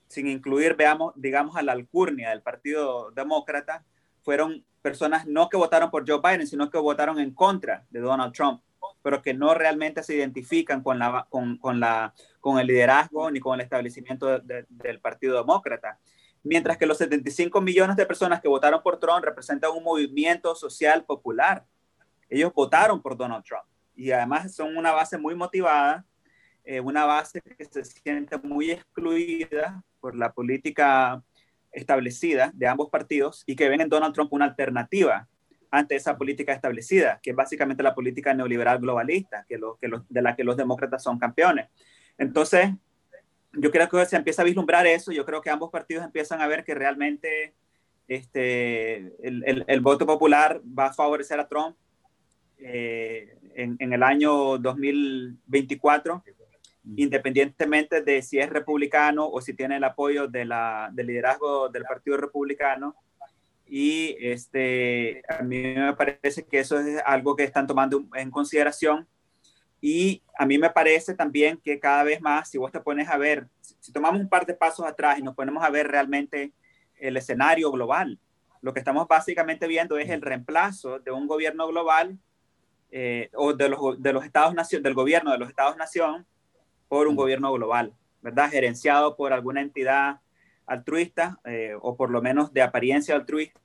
sin 0.09 0.27
incluir, 0.27 0.75
veamos, 0.75 1.13
digamos, 1.15 1.55
a 1.55 1.63
la 1.63 1.71
alcurnia 1.71 2.31
del 2.31 2.43
Partido 2.43 3.13
Demócrata, 3.13 3.85
fueron 4.23 4.65
personas 4.81 5.27
no 5.27 5.49
que 5.49 5.57
votaron 5.57 5.91
por 5.91 6.09
Joe 6.09 6.21
Biden, 6.23 6.47
sino 6.47 6.71
que 6.71 6.79
votaron 6.79 7.19
en 7.19 7.33
contra 7.33 7.87
de 7.91 8.01
Donald 8.01 8.33
Trump, 8.33 8.63
pero 9.03 9.23
que 9.23 9.35
no 9.35 9.55
realmente 9.55 10.03
se 10.03 10.15
identifican 10.15 10.83
con, 10.83 10.99
la, 10.99 11.27
con, 11.29 11.57
con 11.59 11.81
la, 11.81 12.15
con 12.41 12.59
el 12.59 12.67
liderazgo 12.67 13.31
ni 13.31 13.41
con 13.41 13.55
el 13.55 13.65
establecimiento 13.65 14.39
del 14.39 15.01
Partido 15.01 15.37
Demócrata. 15.39 15.99
Mientras 16.43 16.79
que 16.79 16.87
los 16.87 16.99
75 16.99 17.61
millones 17.61 17.97
de 17.97 18.07
personas 18.07 18.41
que 18.41 18.49
votaron 18.49 18.83
por 18.83 18.99
Trump 18.99 19.25
representan 19.25 19.73
un 19.73 19.85
movimiento 19.85 20.55
social 20.55 21.05
popular. 21.05 21.67
Ellos 22.31 22.53
votaron 22.55 23.03
por 23.03 23.17
Donald 23.17 23.45
Trump 23.45 23.65
y 23.95 24.13
además 24.13 24.55
son 24.55 24.77
una 24.77 24.93
base 24.93 25.19
muy 25.19 25.35
motivada, 25.35 26.07
eh, 26.65 26.81
una 26.81 27.05
base 27.05 27.43
que 27.43 27.65
se 27.67 27.85
siente 27.85 28.39
muy 28.39 28.71
excluida 28.71 29.83
por 30.01 30.17
la 30.17 30.33
política 30.33 31.23
establecida 31.73 32.51
de 32.55 32.67
ambos 32.67 32.91
partidos 32.91 33.43
y 33.47 33.57
que 33.57 33.69
ven 33.69 33.81
en 33.81 33.89
Donald 33.89 34.15
Trump 34.15 34.33
una 34.33 34.45
alternativa 34.45 35.29
ante 35.71 35.95
esa 35.95 36.17
política 36.17 36.53
establecida, 36.53 37.21
que 37.23 37.31
es 37.31 37.37
básicamente 37.37 37.83
la 37.83 37.95
política 37.95 38.35
neoliberal 38.35 38.79
globalista, 38.79 39.45
que, 39.49 39.59
de 40.09 40.23
la 40.23 40.35
que 40.35 40.45
los 40.45 40.57
demócratas 40.57 41.03
son 41.03 41.19
campeones. 41.19 41.69
Entonces, 42.19 42.71
yo 43.53 43.71
creo 43.71 43.89
que 43.89 44.05
se 44.07 44.17
empieza 44.17 44.43
a 44.43 44.45
vislumbrar 44.45 44.87
eso, 44.87 45.13
yo 45.13 45.25
creo 45.25 45.41
que 45.41 45.51
ambos 45.51 45.71
partidos 45.71 46.05
empiezan 46.05 46.41
a 46.41 46.49
ver 46.49 46.65
que 46.65 46.75
realmente 46.75 47.55
este, 48.09 48.97
el, 49.27 49.65
el, 49.67 49.81
voto 49.81 50.05
popular 50.05 50.61
va 50.67 50.87
a 50.87 50.93
favorecer 50.93 51.39
a 51.39 51.47
Trump 51.47 51.77
eh, 52.59 53.39
en, 53.55 53.77
en, 53.79 53.93
el 53.93 54.03
año 54.03 54.59
2024 54.59 56.25
independientemente 56.85 58.03
de 58.03 58.23
si 58.23 58.39
es 58.39 58.51
republicano 58.51 59.29
o 59.29 59.41
si 59.41 59.55
tiene 59.55 59.77
el 59.77 59.85
apoyo 59.85 60.27
del 60.29 60.53
liderazgo 60.95 61.69
del 61.69 61.85
Partido 61.85 62.17
Republicano. 62.17 62.97
Y 63.67 64.17
este, 64.19 65.23
a 65.29 65.43
mí 65.43 65.63
me 65.63 65.95
parece 65.95 66.45
que 66.45 66.59
eso 66.59 66.79
es 66.81 67.01
algo 67.05 67.37
que 67.37 67.45
están 67.45 67.67
tomando 67.67 68.05
en 68.15 68.31
consideración. 68.31 69.07
Y 69.81 70.23
a 70.37 70.45
mí 70.45 70.59
me 70.59 70.71
parece 70.71 71.15
también 71.15 71.57
que 71.57 71.79
cada 71.79 72.03
vez 72.03 72.21
más, 72.21 72.51
si 72.51 72.59
vos 72.59 72.73
te 72.73 72.81
pones 72.81 73.09
a 73.09 73.17
ver, 73.17 73.49
si 73.61 73.93
tomamos 73.93 74.21
un 74.21 74.29
par 74.29 74.45
de 74.45 74.55
pasos 74.55 74.85
atrás 74.85 75.19
y 75.19 75.23
nos 75.23 75.35
ponemos 75.35 75.63
a 75.63 75.71
ver 75.71 75.89
realmente 75.89 76.53
el 76.97 77.17
escenario 77.17 77.71
global, 77.71 78.19
lo 78.61 78.75
que 78.75 78.81
estamos 78.81 79.09
básicamente 79.09 79.67
viendo 79.67 79.97
es 79.97 80.11
el 80.11 80.21
reemplazo 80.21 80.99
de 80.99 81.11
un 81.13 81.27
gobierno 81.27 81.67
global 81.69 82.19
eh, 82.91 83.31
o 83.35 83.55
de 83.55 83.69
los, 83.69 84.03
de 84.03 84.13
los 84.13 84.25
estados 84.25 84.53
nación, 84.53 84.83
del 84.83 84.95
gobierno 84.95 85.33
de 85.33 85.39
los 85.39 85.49
estados-nación 85.49 86.27
por 86.91 87.07
un 87.07 87.15
gobierno 87.15 87.53
global, 87.53 87.95
¿verdad? 88.21 88.51
Gerenciado 88.51 89.17
por 89.17 89.33
alguna 89.33 89.61
entidad 89.61 90.19
altruista 90.67 91.39
eh, 91.45 91.77
o 91.81 91.97
por 91.97 92.11
lo 92.11 92.21
menos 92.21 92.53
de 92.53 92.63
apariencia 92.63 93.15
altruista, 93.15 93.61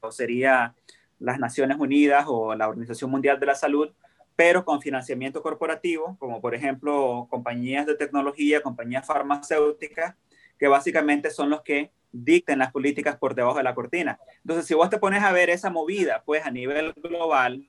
o 0.00 0.12
sería 0.12 0.74
las 1.18 1.38
Naciones 1.38 1.78
Unidas 1.78 2.26
o 2.28 2.54
la 2.54 2.68
Organización 2.68 3.10
Mundial 3.10 3.40
de 3.40 3.46
la 3.46 3.54
Salud, 3.54 3.94
pero 4.36 4.66
con 4.66 4.82
financiamiento 4.82 5.42
corporativo, 5.42 6.18
como 6.18 6.42
por 6.42 6.54
ejemplo 6.54 7.26
compañías 7.30 7.86
de 7.86 7.94
tecnología, 7.94 8.60
compañías 8.60 9.06
farmacéuticas, 9.06 10.14
que 10.58 10.68
básicamente 10.68 11.30
son 11.30 11.48
los 11.48 11.62
que 11.62 11.92
dicten 12.12 12.58
las 12.58 12.72
políticas 12.72 13.16
por 13.16 13.34
debajo 13.34 13.56
de 13.56 13.64
la 13.64 13.74
cortina. 13.74 14.20
Entonces, 14.42 14.66
si 14.66 14.74
vos 14.74 14.90
te 14.90 14.98
pones 14.98 15.22
a 15.22 15.32
ver 15.32 15.48
esa 15.48 15.70
movida, 15.70 16.22
pues 16.26 16.44
a 16.44 16.50
nivel 16.50 16.92
global, 16.92 17.66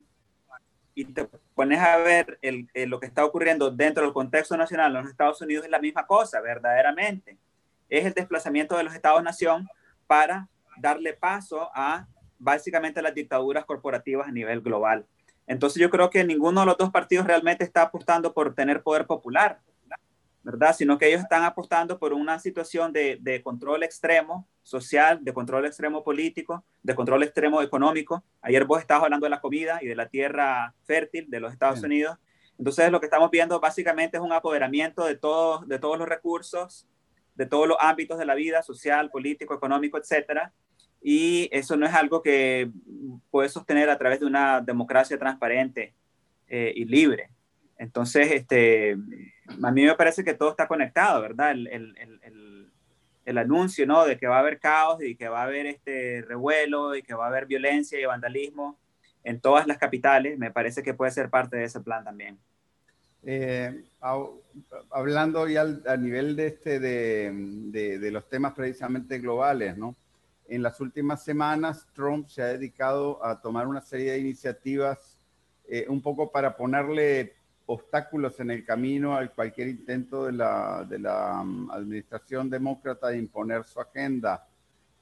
y 0.98 1.06
te 1.06 1.30
pones 1.54 1.80
a 1.80 1.96
ver 1.98 2.40
el, 2.42 2.68
lo 2.88 3.00
que 3.00 3.06
está 3.06 3.24
ocurriendo 3.24 3.70
dentro 3.70 4.04
del 4.04 4.14
contexto 4.14 4.58
nacional 4.58 4.96
en 4.96 5.04
los 5.04 5.12
Estados 5.12 5.40
Unidos 5.44 5.64
es 5.64 5.70
la 5.70 5.78
misma 5.78 6.08
cosa, 6.08 6.42
verdaderamente. 6.42 7.38
Es 7.88 8.04
el 8.04 8.16
desplazamiento 8.16 8.76
de 8.76 8.84
los 8.84 8.96
Estados-nación 8.96 9.68
para 10.08 10.50
darle 10.76 11.14
paso 11.14 11.70
a 11.76 12.08
básicamente 12.40 13.00
las 13.04 13.14
dictaduras 13.14 13.64
corporativas 13.66 14.28
a 14.28 14.32
nivel 14.32 14.62
global. 14.62 15.06
Entonces 15.46 15.80
yo 15.80 15.92
creo 15.92 16.10
que 16.10 16.24
ninguno 16.24 16.62
de 16.62 16.66
los 16.66 16.78
dos 16.80 16.90
partidos 16.90 17.28
realmente 17.28 17.64
está 17.64 17.84
apostando 17.84 18.34
por 18.34 18.56
tener 18.56 18.82
poder 18.82 19.06
popular. 19.06 19.60
¿verdad? 20.42 20.76
Sino 20.76 20.98
que 20.98 21.10
ellos 21.10 21.22
están 21.22 21.44
apostando 21.44 22.00
por 22.00 22.12
una 22.12 22.40
situación 22.40 22.92
de, 22.92 23.20
de, 23.22 23.44
control 23.44 23.84
extremo 23.84 24.48
social, 24.68 25.24
de 25.24 25.34
control 25.34 25.66
extremo 25.66 26.04
político, 26.04 26.66
de 26.84 26.94
control 26.94 27.24
extremo 27.24 27.62
económico. 27.62 28.26
Ayer 28.42 28.66
vos 28.66 28.82
estabas 28.82 29.06
hablando 29.06 29.26
de 29.26 29.30
la 29.30 29.40
comida 29.40 29.80
y 29.82 29.88
de 29.88 29.96
la 29.96 30.10
tierra 30.10 30.74
fértil 30.84 31.30
de 31.30 31.40
los 31.40 31.54
Estados 31.54 31.82
Unidos. 31.84 32.18
Entonces 32.60 32.92
lo 32.92 33.00
que 33.00 33.06
estamos 33.06 33.32
viendo 33.32 33.62
básicamente 33.62 34.18
es 34.18 34.24
un 34.24 34.34
apoderamiento 34.34 35.06
de 35.06 35.16
todos, 35.16 35.66
de 35.70 35.80
todos 35.80 35.98
los 35.98 36.10
recursos, 36.10 36.86
de 37.36 37.46
todos 37.46 37.66
los 37.66 37.78
ámbitos 37.80 38.20
de 38.20 38.26
la 38.26 38.36
vida 38.36 38.62
social, 38.62 39.10
político, 39.10 39.54
económico, 39.54 39.98
etcétera. 39.98 40.52
Y 41.02 41.48
eso 41.54 41.78
no 41.78 41.86
es 41.86 41.94
algo 41.94 42.22
que 42.22 42.70
puede 43.32 43.48
sostener 43.48 43.90
a 43.90 43.98
través 43.98 44.20
de 44.20 44.26
una 44.26 44.60
democracia 44.60 45.18
transparente 45.18 45.94
eh, 46.50 46.74
y 46.76 46.84
libre. 46.84 47.30
Entonces, 47.78 48.32
este, 48.32 48.98
a 49.64 49.72
mí 49.72 49.86
me 49.86 49.96
parece 49.96 50.26
que 50.26 50.34
todo 50.34 50.50
está 50.50 50.68
conectado, 50.68 51.22
¿verdad? 51.22 51.52
El, 51.52 51.68
el, 51.68 51.98
el, 51.98 52.20
el 53.28 53.38
anuncio, 53.38 53.86
¿no? 53.86 54.06
De 54.06 54.18
que 54.18 54.26
va 54.26 54.38
a 54.38 54.40
haber 54.40 54.58
caos 54.58 55.04
y 55.04 55.18
que 55.18 55.28
va 55.28 55.42
a 55.42 55.44
haber 55.44 55.66
este 55.66 56.22
revuelo 56.26 56.96
y 56.96 57.04
que 57.04 57.14
va 57.14 57.26
a 57.26 57.28
haber 57.28 57.46
violencia 57.46 58.00
y 58.00 58.06
vandalismo 58.06 58.80
en 59.26 59.42
todas 59.42 59.68
las 59.68 59.78
capitales, 59.78 60.40
me 60.40 60.50
parece 60.50 60.82
que 60.82 60.94
puede 60.94 61.12
ser 61.12 61.30
parte 61.30 61.58
de 61.58 61.66
ese 61.66 61.82
plan 61.82 62.06
también. 62.06 62.40
Eh, 63.24 63.84
hablando 64.90 65.46
ya 65.50 65.66
a 65.88 65.98
nivel 65.98 66.38
de, 66.38 66.48
este, 66.48 66.80
de, 66.80 68.00
de, 68.00 68.12
los 68.12 68.30
temas 68.30 68.54
precisamente 68.54 69.20
globales, 69.20 69.78
¿no? 69.78 69.94
En 70.48 70.64
las 70.64 70.80
últimas 70.80 71.26
semanas, 71.26 71.86
Trump 71.94 72.30
se 72.30 72.42
ha 72.42 72.46
dedicado 72.46 73.22
a 73.26 73.42
tomar 73.42 73.68
una 73.68 73.82
serie 73.82 74.14
de 74.14 74.20
iniciativas 74.20 75.18
eh, 75.68 75.86
un 75.90 76.02
poco 76.02 76.32
para 76.32 76.56
ponerle 76.56 77.34
obstáculos 77.68 78.40
en 78.40 78.50
el 78.52 78.66
camino 78.66 79.16
a 79.16 79.28
cualquier 79.28 79.68
intento 79.68 80.26
de 80.26 80.32
la, 80.32 80.86
de 80.90 81.00
la 81.00 81.42
um, 81.42 81.70
administración 81.70 82.50
demócrata 82.50 83.10
de 83.10 83.18
imponer 83.18 83.66
su 83.66 83.80
agenda. 83.80 84.48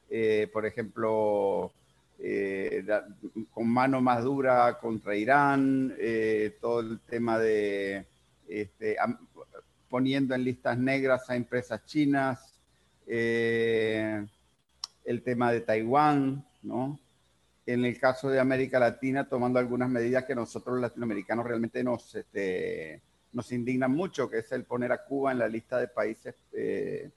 Eh, 0.09 0.49
por 0.51 0.66
ejemplo, 0.66 1.72
eh, 2.20 2.84
con 3.51 3.70
mano 3.70 4.01
más 4.01 4.24
dura 4.24 4.78
contra 4.80 5.16
Irán, 5.16 5.93
eh, 5.99 6.57
todo 6.59 6.80
el 6.80 6.99
tema 7.01 7.38
de 7.38 8.05
este, 8.47 8.97
poniendo 9.88 10.34
en 10.34 10.43
listas 10.43 10.78
negras 10.78 11.30
a 11.30 11.36
empresas 11.36 11.86
chinas, 11.86 12.51
el 13.07 14.28
tema 15.24 15.51
de 15.51 15.61
Taiwán, 15.61 16.43
¿no? 16.63 16.99
En 17.66 17.84
el 17.84 17.99
caso 17.99 18.30
de 18.30 18.39
América 18.39 18.80
Latina, 18.80 19.28
tomando 19.28 19.59
algunas 19.59 19.89
medidas 19.89 20.26
que 20.26 20.36
nosotros 20.36 20.80
latinoamericanos 20.80 21.45
realmente 21.45 21.84
nos, 21.84 22.13
este, 22.13 23.01
nos 23.34 23.51
indignan 23.51 23.91
mucho, 23.91 24.30
que 24.30 24.39
es 24.39 24.51
el 24.51 24.66
poner 24.66 24.91
a 24.91 25.03
Cuba 25.03 25.32
en 25.32 25.39
la 25.39 25.47
lista 25.47 25.80
de 25.80 25.88
países 25.88 26.36
eh, 26.53 27.09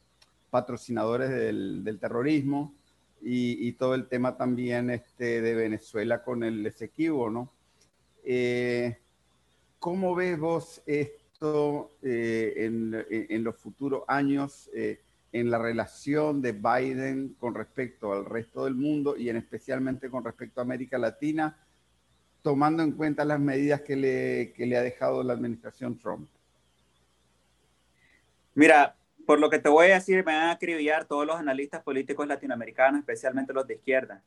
patrocinadores 0.51 1.31
del, 1.31 1.99
terrorismo 2.01 2.75
y, 3.21 3.73
todo 3.73 3.95
el 3.95 4.09
tema 4.09 4.37
también 4.37 4.91
este, 4.91 5.43
de 5.43 5.55
Venezuela 5.55 6.23
con 6.23 6.43
el 6.43 6.65
Esequibo, 6.67 7.29
¿no? 7.29 7.53
Eh, 8.25 8.97
¿Cómo 9.79 10.15
ves 10.15 10.39
vos 10.39 10.83
esto 10.87 11.93
eh, 12.03 12.55
en, 13.29 13.45
los 13.45 13.57
futuros 13.57 14.03
años? 14.09 14.71
En 15.33 15.51
la 15.51 15.59
relación 15.59 16.41
de 16.41 16.53
Biden 16.53 17.35
con 17.39 17.55
respecto 17.55 18.13
al 18.13 18.25
resto 18.25 18.65
del 18.65 18.75
mundo 18.75 19.17
y 19.17 19.29
en 19.29 19.37
especialmente 19.37 20.09
con 20.09 20.25
respecto 20.25 20.61
a 20.61 20.65
América 20.65 20.97
Latina, 20.99 21.57
tomando 22.43 22.83
en 22.83 22.93
cuenta 22.93 23.25
las 23.25 23.41
medidas 23.41 23.83
que 23.83 23.97
le, 23.97 24.53
que 24.55 24.67
le 24.67 24.77
ha 24.77 24.83
dejado 24.83 25.23
la 25.23 25.35
administración 25.35 25.99
Trump? 25.99 26.29
Mira, 28.55 28.97
por 29.27 29.39
lo 29.39 29.51
que 29.51 29.59
te 29.59 29.69
voy 29.69 29.91
a 29.91 29.95
decir, 29.95 30.25
me 30.25 30.33
van 30.33 30.49
a 30.49 30.51
acribillar 30.53 31.05
todos 31.05 31.27
los 31.27 31.37
analistas 31.37 31.83
políticos 31.83 32.27
latinoamericanos, 32.27 33.01
especialmente 33.01 33.53
los 33.53 33.67
de 33.67 33.75
izquierda. 33.75 34.23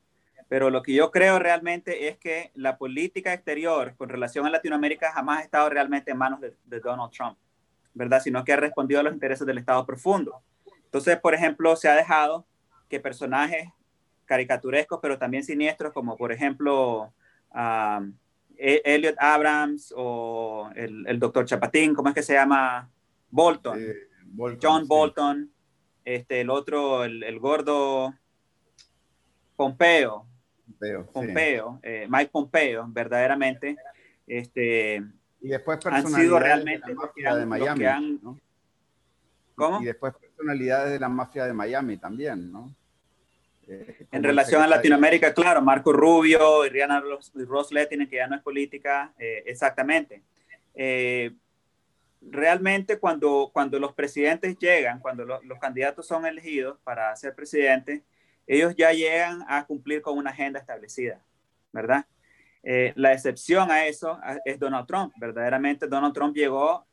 Pero 0.48 0.70
lo 0.70 0.82
que 0.82 0.94
yo 0.94 1.10
creo 1.10 1.38
realmente 1.38 2.08
es 2.08 2.18
que 2.18 2.52
la 2.54 2.76
política 2.76 3.32
exterior 3.32 3.94
con 3.96 4.08
relación 4.08 4.46
a 4.46 4.50
Latinoamérica 4.50 5.10
jamás 5.12 5.40
ha 5.40 5.42
estado 5.42 5.68
realmente 5.70 6.12
en 6.12 6.18
manos 6.18 6.40
de, 6.40 6.54
de 6.64 6.80
Donald 6.80 7.10
Trump, 7.10 7.36
¿verdad? 7.94 8.20
Sino 8.22 8.44
que 8.44 8.52
ha 8.52 8.56
respondido 8.56 9.00
a 9.00 9.02
los 9.02 9.14
intereses 9.14 9.46
del 9.46 9.58
Estado 9.58 9.84
profundo. 9.84 10.42
Entonces, 10.92 11.18
por 11.20 11.32
ejemplo, 11.32 11.74
se 11.74 11.88
ha 11.88 11.94
dejado 11.94 12.46
que 12.90 13.00
personajes 13.00 13.66
caricaturescos, 14.26 14.98
pero 15.00 15.16
también 15.18 15.42
siniestros, 15.42 15.90
como 15.94 16.18
por 16.18 16.32
ejemplo 16.32 17.14
um, 17.54 18.14
Elliot 18.58 19.16
Abrams 19.18 19.94
o 19.96 20.70
el, 20.76 21.06
el, 21.08 21.18
doctor 21.18 21.46
Chapatín, 21.46 21.94
¿cómo 21.94 22.10
es 22.10 22.14
que 22.14 22.22
se 22.22 22.34
llama? 22.34 22.90
Bolton. 23.30 23.82
John 24.60 24.86
Bolton. 24.86 25.50
Este, 26.04 26.42
el 26.42 26.50
otro, 26.50 27.04
el, 27.04 27.22
el 27.22 27.38
gordo 27.38 28.12
Pompeo. 29.56 30.26
Pompeo, 30.66 31.06
Pompeo 31.06 31.80
eh, 31.82 32.06
Mike 32.06 32.30
Pompeo, 32.30 32.84
verdaderamente. 32.88 33.76
Este, 34.26 35.02
y 35.40 35.48
después 35.48 35.78
han 35.86 36.06
sido 36.06 36.38
realmente 36.38 36.94
de 36.94 37.46
Miami, 37.46 38.20
¿Cómo? 39.54 39.80
Y 39.80 39.86
después 39.86 40.14
personalidades 40.42 40.92
de 40.92 40.98
la 40.98 41.08
mafia 41.08 41.44
de 41.44 41.52
Miami 41.52 41.96
también, 41.96 42.50
¿no? 42.50 42.74
Eh, 43.68 44.06
en 44.10 44.24
relación 44.24 44.60
a 44.60 44.66
Latinoamérica, 44.66 45.32
claro, 45.32 45.62
Marco 45.62 45.92
Rubio 45.92 46.66
y 46.66 46.68
Rihanna 46.68 47.02
Ross 47.46 47.70
Lettinen, 47.70 48.08
que 48.08 48.16
ya 48.16 48.26
no 48.26 48.34
es 48.34 48.42
política, 48.42 49.12
eh, 49.18 49.44
exactamente. 49.46 50.20
Eh, 50.74 51.32
realmente 52.20 52.98
cuando, 52.98 53.50
cuando 53.52 53.78
los 53.78 53.92
presidentes 53.92 54.58
llegan, 54.58 54.98
cuando 54.98 55.24
los 55.24 55.58
candidatos 55.60 56.06
son 56.06 56.26
elegidos 56.26 56.78
para 56.82 57.14
ser 57.14 57.34
presidente, 57.34 58.02
ellos 58.46 58.74
ya 58.76 58.92
llegan 58.92 59.44
a 59.48 59.64
cumplir 59.64 60.02
con 60.02 60.18
una 60.18 60.30
agenda 60.30 60.58
establecida, 60.58 61.20
¿verdad? 61.72 62.04
la 62.94 63.12
excepción 63.12 63.72
a 63.72 63.86
eso 63.86 64.20
es 64.44 64.56
Donald 64.56 64.86
Trump. 64.86 65.12
Verdaderamente 65.16 65.88
Donald 65.88 66.14
Trump 66.14 66.36
llegó 66.36 66.86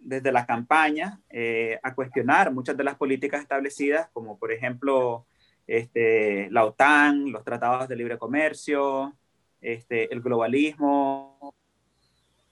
desde 0.00 0.32
la 0.32 0.46
campaña 0.46 1.20
eh, 1.30 1.78
a 1.82 1.94
cuestionar 1.94 2.52
muchas 2.52 2.76
de 2.76 2.84
las 2.84 2.96
políticas 2.96 3.42
establecidas, 3.42 4.08
como 4.12 4.38
por 4.38 4.52
ejemplo 4.52 5.26
este, 5.66 6.48
la 6.50 6.64
OTAN, 6.64 7.32
los 7.32 7.44
tratados 7.44 7.88
de 7.88 7.96
libre 7.96 8.18
comercio, 8.18 9.16
este, 9.60 10.12
el 10.12 10.20
globalismo, 10.20 11.54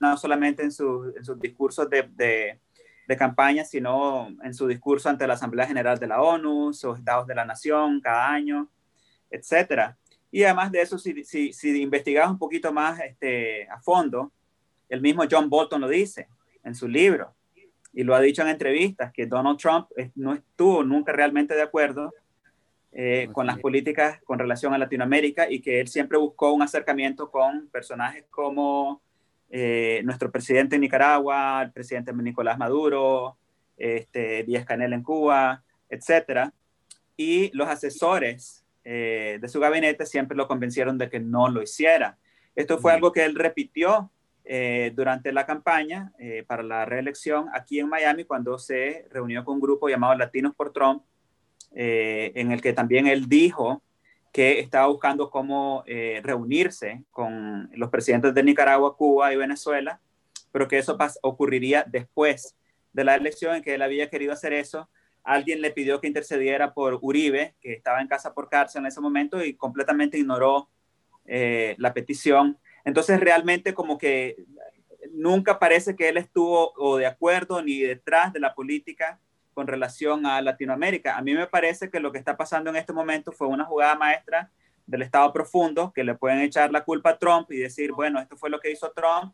no 0.01 0.17
solamente 0.17 0.63
en, 0.63 0.73
sus 0.73 1.15
discursos 1.39 1.89
de, 1.89 2.11
de, 3.07 3.17
campaña, 3.17 3.65
sino 3.65 4.29
en 4.43 4.53
su 4.53 4.67
discurso 4.67 5.09
ante 5.09 5.27
la 5.27 5.35
Asamblea 5.35 5.67
General 5.67 5.99
de 5.99 6.09
la 6.09 6.21
ONU, 6.21 6.73
sus 6.73 6.99
estados 6.99 7.27
de 7.29 7.37
la 7.37 7.45
nación 7.45 8.01
cada 8.01 8.29
año, 8.29 8.69
etc. 9.31 9.95
Y 10.33 10.43
además 10.43 10.73
de 10.73 10.81
eso, 10.81 10.99
si, 10.99 11.23
si, 11.23 11.53
si 11.53 11.81
investigas 11.81 12.29
un 12.29 12.39
poquito 12.39 12.73
más 12.73 12.99
este, 13.01 13.69
a 13.69 13.81
fondo, 13.81 14.33
el 14.89 15.01
mismo 15.01 15.23
John 15.31 15.49
Bolton 15.49 15.81
lo 15.81 15.89
dice 15.89 16.27
en 16.65 16.75
su 16.75 16.89
libro 16.89 17.35
y 17.95 18.03
lo 18.03 18.15
ha 18.15 18.21
dicho 18.21 18.43
en 18.43 18.49
entrevistas, 18.49 19.13
que 19.13 19.27
Donald 19.27 19.59
Trump 19.59 19.89
no 20.17 20.35
estuvo 20.35 20.83
nunca 20.83 21.13
realmente 21.13 21.55
de 21.55 21.63
acuerdo 21.63 22.13
eh, 22.93 23.29
con 23.33 23.47
las 23.47 23.59
políticas 23.59 24.21
con 24.25 24.39
relación 24.39 24.75
a 24.75 24.79
Latinoamérica 24.79 25.51
y 25.51 25.61
que 25.61 25.81
él 25.81 25.89
siempre 25.89 26.19
buscó 26.19 26.53
un 26.53 26.63
acercamiento 26.63 27.31
con 27.31 27.69
personajes 27.69 28.25
como 28.31 29.01
eh, 29.49 30.03
nuestro 30.05 30.31
presidente 30.31 30.75
en 30.75 30.81
Nicaragua, 30.83 31.63
el 31.63 31.73
presidente 31.73 32.13
Nicolás 32.13 32.59
Maduro, 32.59 33.37
este, 33.77 34.43
Díaz 34.43 34.65
Canel 34.65 34.93
en 34.93 35.03
Cuba, 35.03 35.63
etc. 35.89 36.51
Y 37.17 37.57
los 37.57 37.69
asesores 37.69 38.65
eh, 38.83 39.39
de 39.41 39.49
su 39.49 39.61
gabinete 39.61 40.05
siempre 40.05 40.37
lo 40.37 40.49
convencieron 40.49 40.99
de 40.99 41.09
que 41.09 41.21
no 41.21 41.49
lo 41.49 41.63
hiciera. 41.63 42.19
Esto 42.57 42.79
fue 42.79 42.93
algo 42.93 43.13
que 43.13 43.25
él 43.25 43.37
repitió 43.37 44.11
eh, 44.47 44.93
durante 44.95 45.33
la 45.33 45.47
campaña 45.47 46.13
eh, 46.19 46.45
para 46.47 46.63
la 46.63 46.85
reelección 46.85 47.49
aquí 47.55 47.81
en 47.81 47.89
Miami 47.89 48.25
cuando 48.25 48.59
se 48.59 49.07
reunió 49.11 49.43
con 49.43 49.55
un 49.55 49.61
grupo 49.61 49.89
llamado 49.89 50.15
Latinos 50.17 50.55
por 50.55 50.71
Trump, 50.71 51.03
eh, 51.75 52.31
en 52.35 52.53
el 52.53 52.61
que 52.61 52.75
también 52.75 53.07
él 53.07 53.27
dijo 53.27 53.83
que 54.35 54.61
estaba 54.61 54.89
buscando 54.89 55.31
cómo 55.31 55.85
reunirse 56.23 57.05
con 57.13 57.71
los 57.73 57.89
presidentes 57.89 58.35
de 58.35 58.43
Nicaragua, 58.43 58.97
Cuba 58.97 59.33
y 59.33 59.37
Venezuela, 59.37 60.01
pero 60.51 60.67
que 60.67 60.79
eso 60.79 60.99
ocurriría 61.23 61.85
después 61.87 62.57
de 62.93 63.05
la 63.05 63.15
elección 63.15 63.55
en 63.55 63.63
que 63.63 63.75
él 63.75 63.83
había 63.83 64.11
querido 64.11 64.33
hacer 64.33 64.53
eso. 64.53 64.91
Alguien 65.23 65.61
le 65.61 65.71
pidió 65.71 66.01
que 66.01 66.09
intercediera 66.09 66.75
por 66.75 66.99
Uribe, 67.01 67.55
que 67.61 67.75
estaba 67.75 68.01
en 68.01 68.09
casa 68.09 68.35
por 68.35 68.49
cárcel 68.49 68.81
en 68.81 68.87
ese 68.87 69.01
momento 69.01 69.43
y 69.43 69.55
completamente 69.55 70.19
ignoró 70.19 70.69
la 71.25 71.95
petición 71.95 72.59
entonces 72.85 73.21
realmente 73.21 73.75
como 73.75 73.99
que 73.99 74.37
nunca 75.13 75.59
parece 75.59 75.97
que 75.97 76.09
él 76.09 76.17
estuvo 76.17 76.73
o 76.77 76.97
de 76.97 77.07
acuerdo 77.07 77.63
ni 77.63 77.81
detrás 77.81 78.33
de 78.33 78.41
la 78.41 78.55
política 78.55 79.21
con 79.53 79.67
relación 79.67 80.27
a 80.27 80.43
Latinoamérica. 80.43 81.17
A 81.17 81.23
mí 81.23 81.33
me 81.35 81.47
parece 81.47 81.91
que 81.91 82.01
lo 82.01 82.11
que 82.11 82.19
está 82.19 82.37
pasando 82.37 82.71
en 82.71 82.77
este 82.77 82.93
momento 82.93 83.33
fue 83.33 83.47
una 83.47 83.65
jugada 83.65 83.95
maestra 83.95 84.51
del 84.87 85.03
Estado 85.03 85.33
profundo, 85.33 85.93
que 85.95 86.05
le 86.05 86.15
pueden 86.15 86.41
echar 86.41 86.71
la 86.71 86.85
culpa 86.85 87.11
a 87.11 87.19
Trump 87.19 87.51
y 87.53 87.59
decir, 87.59 87.93
bueno, 87.93 88.21
esto 88.21 88.37
fue 88.37 88.51
lo 88.51 88.61
que 88.61 88.71
hizo 88.71 88.93
Trump, 88.93 89.33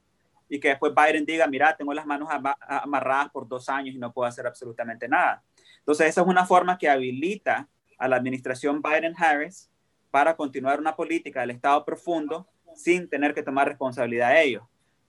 y 0.49 0.59
que 0.59 0.69
después 0.69 0.93
Biden 0.95 1.25
diga, 1.25 1.47
mira, 1.47 1.77
tengo 1.77 1.95
las 1.95 2.05
manos 2.05 2.29
amarradas 2.69 3.31
por 3.31 3.47
dos 3.47 3.69
años 3.69 3.95
y 3.95 3.99
no 3.99 4.13
puedo 4.13 4.29
hacer 4.29 4.47
absolutamente 4.47 5.09
nada. 5.09 5.43
Entonces, 5.79 6.09
esa 6.09 6.23
es 6.23 6.27
una 6.27 6.45
forma 6.45 6.77
que 6.77 6.89
habilita 6.89 7.69
a 7.97 8.09
la 8.09 8.17
administración 8.17 8.83
Biden-Harris 8.83 9.71
para 10.11 10.35
continuar 10.35 10.81
una 10.81 10.97
política 10.97 11.41
del 11.41 11.53
Estado 11.53 11.85
profundo 11.85 12.49
sin 12.75 13.09
tener 13.09 13.35
que 13.35 13.43
tomar 13.43 13.69
responsabilidad 13.69 14.31
de 14.31 14.43
ellos. 14.43 14.63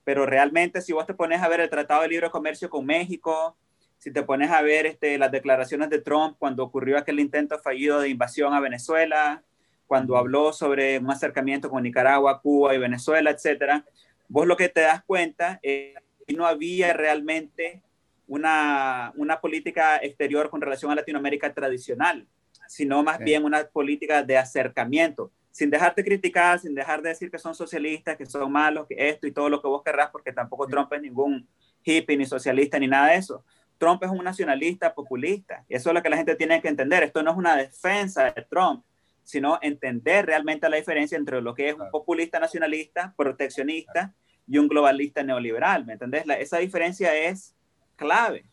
Pero 0.03 0.25
realmente 0.25 0.81
si 0.81 0.93
vos 0.93 1.05
te 1.05 1.13
pones 1.13 1.41
a 1.41 1.47
ver 1.47 1.61
el 1.61 1.69
Tratado 1.69 2.01
de 2.01 2.07
Libre 2.07 2.29
Comercio 2.29 2.69
con 2.69 2.85
México, 2.85 3.55
si 3.97 4.11
te 4.11 4.23
pones 4.23 4.49
a 4.49 4.61
ver 4.61 4.87
este, 4.87 5.17
las 5.17 5.31
declaraciones 5.31 5.89
de 5.89 6.01
Trump 6.01 6.35
cuando 6.39 6.63
ocurrió 6.63 6.97
aquel 6.97 7.19
intento 7.19 7.59
fallido 7.59 7.99
de 7.99 8.09
invasión 8.09 8.53
a 8.53 8.59
Venezuela, 8.59 9.43
cuando 9.85 10.17
habló 10.17 10.53
sobre 10.53 10.97
un 10.97 11.11
acercamiento 11.11 11.69
con 11.69 11.83
Nicaragua, 11.83 12.41
Cuba 12.41 12.73
y 12.73 12.79
Venezuela, 12.79 13.29
etcétera, 13.29 13.85
vos 14.27 14.47
lo 14.47 14.57
que 14.57 14.69
te 14.69 14.81
das 14.81 15.03
cuenta 15.03 15.59
es 15.61 15.95
que 16.25 16.33
no 16.33 16.47
había 16.47 16.93
realmente 16.93 17.83
una, 18.27 19.11
una 19.17 19.39
política 19.41 19.97
exterior 19.97 20.49
con 20.49 20.61
relación 20.61 20.91
a 20.91 20.95
Latinoamérica 20.95 21.53
tradicional. 21.53 22.25
sino 22.67 23.03
más 23.03 23.19
bien 23.19 23.43
una 23.43 23.65
política 23.65 24.23
de 24.23 24.37
acercamiento, 24.37 25.29
sin 25.51 25.69
dejarte 25.69 26.03
criticar, 26.03 26.59
sin 26.59 26.73
dejar 26.73 27.01
de 27.01 27.09
decir 27.09 27.29
que 27.29 27.37
son 27.37 27.53
socialistas, 27.53 28.17
que 28.17 28.25
son 28.25 28.51
malos, 28.51 28.87
que 28.87 28.95
esto 29.09 29.27
y 29.27 29.31
todo 29.31 29.49
lo 29.49 29.61
que 29.61 29.67
vos 29.67 29.83
querrás, 29.83 30.09
porque 30.09 30.31
tampoco 30.31 30.67
Trump 30.67 30.91
es 30.93 31.01
ningún 31.01 31.47
hippie, 31.83 32.17
ni 32.17 32.25
socialista, 32.25 32.79
ni 32.79 32.87
nada 32.87 33.09
de 33.09 33.17
eso. 33.17 33.43
Trump 33.77 34.03
es 34.03 34.09
un 34.09 34.23
nacionalista 34.23 34.93
populista. 34.93 35.65
Y 35.67 35.75
eso 35.75 35.89
es 35.89 35.95
lo 35.95 36.01
que 36.01 36.09
la 36.09 36.17
gente 36.17 36.35
tiene 36.35 36.61
que 36.61 36.67
entender. 36.67 37.03
Esto 37.03 37.23
no 37.23 37.31
es 37.31 37.37
una 37.37 37.55
defensa 37.55 38.31
de 38.31 38.43
Trump, 38.43 38.83
sino 39.23 39.59
entender 39.61 40.25
realmente 40.25 40.69
la 40.69 40.77
diferencia 40.77 41.17
entre 41.17 41.41
lo 41.41 41.53
que 41.53 41.69
es 41.69 41.75
un 41.75 41.89
populista 41.89 42.39
nacionalista, 42.39 43.13
proteccionista 43.17 44.13
y 44.47 44.57
un 44.57 44.67
globalista 44.67 45.23
neoliberal. 45.23 45.85
¿Me 45.85 45.93
entendés? 45.93 46.25
esa 46.39 46.59
diferencia 46.59 47.15
es 47.15 47.55
clave 47.95 48.45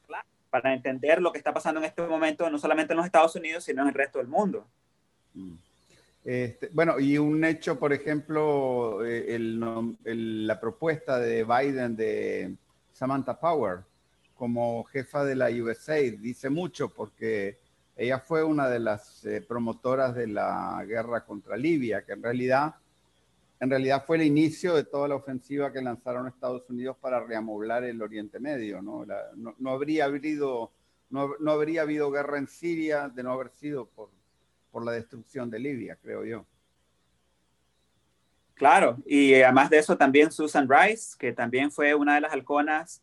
para 0.50 0.72
entender 0.72 1.20
lo 1.20 1.30
que 1.30 1.38
está 1.38 1.52
pasando 1.52 1.78
en 1.80 1.86
este 1.86 2.02
momento, 2.02 2.48
no 2.48 2.58
solamente 2.58 2.94
en 2.94 2.96
los 2.96 3.06
Estados 3.06 3.36
Unidos, 3.36 3.64
sino 3.64 3.82
en 3.82 3.88
el 3.88 3.94
resto 3.94 4.18
del 4.18 4.28
mundo. 4.28 4.66
Mm. 5.34 5.56
Este, 6.24 6.68
bueno, 6.72 6.98
y 7.00 7.16
un 7.16 7.44
hecho, 7.44 7.78
por 7.78 7.92
ejemplo, 7.92 9.04
eh, 9.04 9.34
el, 9.34 10.46
la 10.46 10.60
propuesta 10.60 11.18
de 11.18 11.44
Biden 11.44 11.96
de 11.96 12.54
Samantha 12.92 13.38
Power 13.38 13.80
como 14.34 14.84
jefa 14.84 15.24
de 15.24 15.34
la 15.34 15.48
USAID 15.50 16.20
dice 16.20 16.48
mucho 16.48 16.88
porque 16.90 17.58
ella 17.96 18.20
fue 18.20 18.44
una 18.44 18.68
de 18.68 18.78
las 18.78 19.24
eh, 19.24 19.40
promotoras 19.40 20.14
de 20.14 20.28
la 20.28 20.84
guerra 20.86 21.24
contra 21.24 21.56
Libia, 21.56 22.04
que 22.04 22.12
en 22.12 22.22
realidad, 22.22 22.76
en 23.58 23.70
realidad 23.70 24.04
fue 24.06 24.16
el 24.18 24.22
inicio 24.22 24.74
de 24.74 24.84
toda 24.84 25.08
la 25.08 25.16
ofensiva 25.16 25.72
que 25.72 25.82
lanzaron 25.82 26.28
Estados 26.28 26.62
Unidos 26.70 26.96
para 27.00 27.18
reamoblar 27.18 27.82
el 27.82 28.00
Oriente 28.00 28.38
Medio. 28.38 28.80
No, 28.80 29.04
no, 29.58 29.70
habría, 29.70 30.04
habido, 30.04 30.70
no, 31.10 31.32
no, 31.40 31.50
habría 31.50 31.82
habido 31.82 32.12
guerra 32.12 32.38
en 32.38 32.46
Siria 32.46 33.08
de 33.08 33.24
no 33.24 33.32
haber 33.32 33.50
sido 33.50 33.86
por, 33.86 34.10
por 34.70 34.84
la 34.84 34.92
destrucción 34.92 35.50
de 35.50 35.58
Libia, 35.58 35.96
creo 36.02 36.24
yo. 36.24 36.46
Claro, 38.54 38.98
y 39.06 39.34
además 39.34 39.70
de 39.70 39.78
eso 39.78 39.96
también 39.96 40.32
Susan 40.32 40.68
Rice, 40.68 41.16
que 41.16 41.32
también 41.32 41.70
fue 41.70 41.94
una 41.94 42.16
de 42.16 42.20
las 42.20 42.32
halconas 42.32 43.02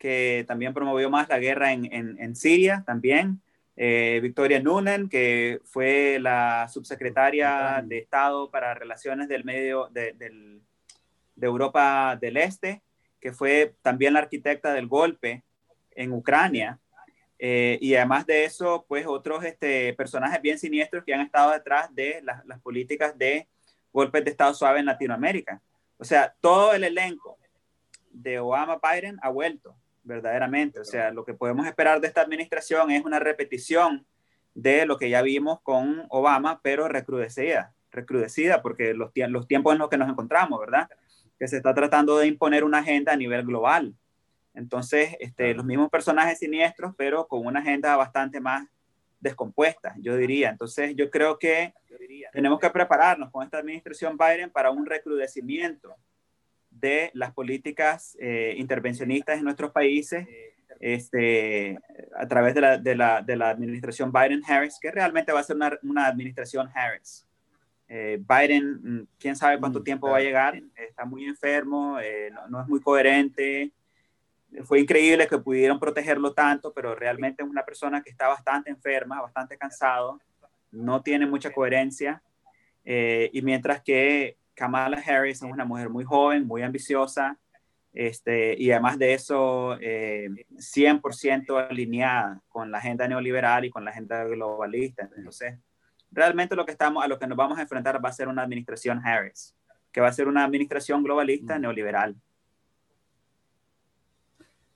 que 0.00 0.44
también 0.48 0.72
promovió 0.72 1.10
más 1.10 1.28
la 1.28 1.38
guerra 1.38 1.72
en, 1.72 1.86
en, 1.92 2.34
Siria 2.34 2.82
también. 2.86 3.40
Eh, 3.76 4.18
Victoria 4.22 4.60
Nunen, 4.60 5.08
que 5.08 5.60
fue 5.64 6.18
la 6.20 6.68
subsecretaria 6.68 7.82
de 7.86 7.98
Estado 7.98 8.50
para 8.50 8.74
Relaciones 8.74 9.28
del 9.28 9.44
Medio 9.44 9.88
de, 9.90 10.14
del, 10.14 10.62
de 11.36 11.46
Europa 11.46 12.16
del 12.20 12.38
Este, 12.38 12.82
que 13.20 13.32
fue 13.32 13.74
también 13.82 14.14
la 14.14 14.20
arquitecta 14.20 14.72
del 14.72 14.86
golpe 14.86 15.44
en 15.92 16.12
Ucrania. 16.12 16.78
Eh, 17.42 17.78
y 17.80 17.94
además 17.94 18.26
de 18.26 18.44
eso, 18.44 18.84
pues 18.86 19.06
otros 19.06 19.42
este, 19.44 19.94
personajes 19.94 20.42
bien 20.42 20.58
siniestros 20.58 21.04
que 21.04 21.14
han 21.14 21.22
estado 21.22 21.52
detrás 21.52 21.92
de 21.94 22.20
las, 22.22 22.60
políticas 22.60 23.16
de 23.16 23.48
golpes 23.94 24.22
de 24.26 24.30
Estado 24.30 24.52
suave 24.52 24.80
en 24.80 24.84
Latinoamérica. 24.84 25.62
O 25.96 26.04
sea, 26.04 26.34
todo 26.42 26.74
el 26.74 26.84
elenco 26.84 27.38
de 28.10 28.40
Obama-Biden 28.40 29.18
ha 29.22 29.30
vuelto 29.30 29.74
verdaderamente. 30.02 30.80
O 30.80 30.84
sea, 30.84 31.12
lo 31.12 31.24
que 31.24 31.32
podemos 31.32 31.66
esperar 31.66 31.98
de 32.02 32.08
esta 32.08 32.20
administración 32.20 32.90
es 32.90 33.06
una 33.06 33.18
repetición 33.18 34.06
de 34.52 34.84
lo 34.84 34.98
que 34.98 35.08
ya 35.08 35.22
vimos 35.22 35.62
con 35.62 36.04
Obama, 36.10 36.60
pero 36.62 36.88
recrudecida, 36.88 37.72
recrudecida, 37.90 38.60
porque 38.60 38.92
los, 38.92 39.12
los 39.14 39.48
tiempos 39.48 39.72
en 39.72 39.78
los 39.78 39.88
que 39.88 39.96
nos 39.96 40.10
encontramos, 40.10 40.60
¿verdad? 40.60 40.90
Que 41.38 41.48
se 41.48 41.56
está 41.56 41.72
tratando 41.72 42.18
de 42.18 42.26
imponer 42.26 42.64
una 42.64 42.80
agenda 42.80 43.12
a 43.12 43.16
nivel 43.16 43.46
global. 43.46 43.94
Entonces, 44.54 45.16
este, 45.20 45.54
los 45.54 45.64
mismos 45.64 45.90
personajes 45.90 46.38
siniestros, 46.38 46.94
pero 46.96 47.26
con 47.26 47.46
una 47.46 47.60
agenda 47.60 47.96
bastante 47.96 48.40
más 48.40 48.66
descompuesta, 49.20 49.94
yo 49.98 50.16
diría. 50.16 50.50
Entonces, 50.50 50.94
yo 50.96 51.10
creo 51.10 51.38
que 51.38 51.74
tenemos 52.32 52.58
que 52.58 52.70
prepararnos 52.70 53.30
con 53.30 53.44
esta 53.44 53.58
administración 53.58 54.16
Biden 54.16 54.50
para 54.50 54.70
un 54.70 54.86
recrudecimiento 54.86 55.94
de 56.70 57.10
las 57.14 57.32
políticas 57.32 58.16
eh, 58.20 58.54
intervencionistas 58.56 59.38
en 59.38 59.44
nuestros 59.44 59.72
países 59.72 60.26
este, 60.80 61.78
a 62.16 62.26
través 62.26 62.54
de 62.54 62.60
la, 62.60 62.78
de 62.78 62.94
la, 62.94 63.22
de 63.22 63.36
la 63.36 63.50
administración 63.50 64.10
Biden-Harris, 64.10 64.78
que 64.80 64.90
realmente 64.90 65.32
va 65.32 65.40
a 65.40 65.44
ser 65.44 65.56
una, 65.56 65.78
una 65.82 66.06
administración 66.06 66.68
Harris. 66.74 67.26
Eh, 67.86 68.18
Biden, 68.26 68.80
mm, 68.82 69.06
quién 69.18 69.36
sabe 69.36 69.58
cuánto 69.58 69.80
mm, 69.80 69.84
tiempo 69.84 70.08
va 70.08 70.18
a 70.18 70.22
llegar, 70.22 70.60
está 70.76 71.04
muy 71.04 71.26
enfermo, 71.26 71.98
eh, 72.00 72.30
no, 72.32 72.48
no, 72.48 72.62
es 72.62 72.68
muy 72.68 72.80
coherente. 72.80 73.72
Fue 74.64 74.80
increíble 74.80 75.28
que 75.28 75.38
pudieron 75.38 75.78
protegerlo 75.78 76.32
tanto, 76.32 76.72
pero 76.72 76.94
realmente 76.94 77.42
es 77.42 77.48
una 77.48 77.64
persona 77.64 78.02
que 78.02 78.10
está 78.10 78.28
bastante 78.28 78.70
enferma, 78.70 79.20
bastante 79.20 79.56
cansado, 79.56 80.20
no 80.70 81.02
tiene 81.02 81.26
mucha 81.26 81.52
coherencia. 81.52 82.22
y 82.84 83.42
mientras 83.42 83.82
que 83.82 84.36
Kamala 84.54 85.02
Harris 85.06 85.42
es 85.42 85.50
una 85.50 85.64
mujer 85.64 85.88
muy 85.88 86.04
joven, 86.04 86.46
muy 86.46 86.62
ambiciosa, 86.62 87.38
este, 87.92 88.54
y 88.60 88.70
además 88.70 88.98
de 88.98 89.14
eso, 89.14 89.76
100% 89.78 91.50
eh, 91.50 91.66
alineada 91.68 92.40
con 92.48 92.70
la 92.70 92.78
agenda 92.78 93.08
neoliberal 93.08 93.64
y 93.64 93.70
con 93.70 93.84
la 93.84 93.90
agenda 93.90 94.24
globalista. 94.24 95.08
Entonces, 95.16 95.58
realmente 96.10 96.54
lo 96.54 96.64
que 96.64 96.72
estamos, 96.72 97.04
a 97.04 97.08
lo 97.08 97.18
que 97.18 97.26
nos 97.26 97.36
vamos 97.36 97.58
a 97.58 97.62
enfrentar 97.62 98.04
va 98.04 98.08
a 98.08 98.12
ser 98.12 98.28
una 98.28 98.42
administración 98.42 99.00
Harris, 99.04 99.56
que 99.92 100.00
va 100.00 100.08
a 100.08 100.12
ser 100.12 100.28
una 100.28 100.44
administración 100.44 101.02
globalista 101.02 101.58
mm. 101.58 101.62
neoliberal. 101.62 102.16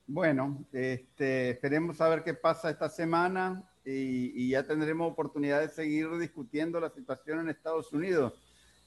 Bueno, 0.07 0.63
este, 0.71 1.49
esperemos 1.49 1.99
a 1.99 2.09
ver 2.09 2.23
qué 2.23 2.35
pasa 2.35 2.69
esta 2.69 2.89
semana 2.89 3.63
y, 3.83 4.49
ya 4.49 4.63
tendremos 4.63 5.11
oportunidad 5.11 5.61
de 5.61 5.69
seguir 5.69 6.09
discutiendo 6.17 6.79
la 6.79 6.89
situación 6.89 7.39
en 7.39 7.49
Estados 7.49 7.91
Unidos 7.91 8.33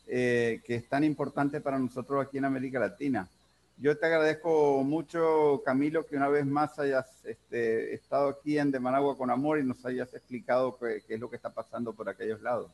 eh, 0.07 0.63
que 0.65 0.77
es 0.77 0.89
tan 0.89 1.05
importante 1.05 1.61
para 1.61 1.79
nosotros 1.79 2.25
aquí 2.25 2.39
en 2.39 2.45
América 2.45 2.79
Latina. 2.79 3.29
Yo 3.77 3.97
te 3.99 4.07
agradezco 4.07 4.83
mucho, 4.83 5.63
Camilo, 5.65 6.07
que 6.07 6.17
una 6.17 6.29
vez 6.29 6.47
más 6.47 6.79
hayas 6.79 7.25
este, 7.25 7.95
estado 7.95 8.29
aquí 8.29 8.59
en 8.59 8.71
De 8.71 8.81
Managua 8.81 9.17
con 9.17 9.31
Amor 9.31 9.59
y 9.59 9.65
nos 9.65 9.85
hayas 9.85 10.13
explicado 10.15 10.79
qué, 10.79 11.03
es 11.07 11.21
lo 11.21 11.29
que 11.29 11.37
está 11.37 11.51
pasando 11.51 11.93
por 11.93 12.09
aquellos 12.09 12.41
lados. 12.41 12.71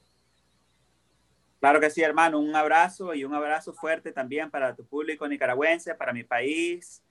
Claro 1.60 1.80
que 1.80 1.90
sí, 1.90 2.02
hermano. 2.02 2.38
Un 2.38 2.54
abrazo 2.54 3.14
y 3.14 3.24
un 3.24 3.34
abrazo 3.34 3.72
fuerte 3.72 4.12
también 4.12 4.50
para 4.50 4.74
tu 4.74 4.84
público 4.84 5.26
nicaragüense, 5.26 5.94
para 5.94 6.12
mi 6.12 6.24
país. 6.24 7.02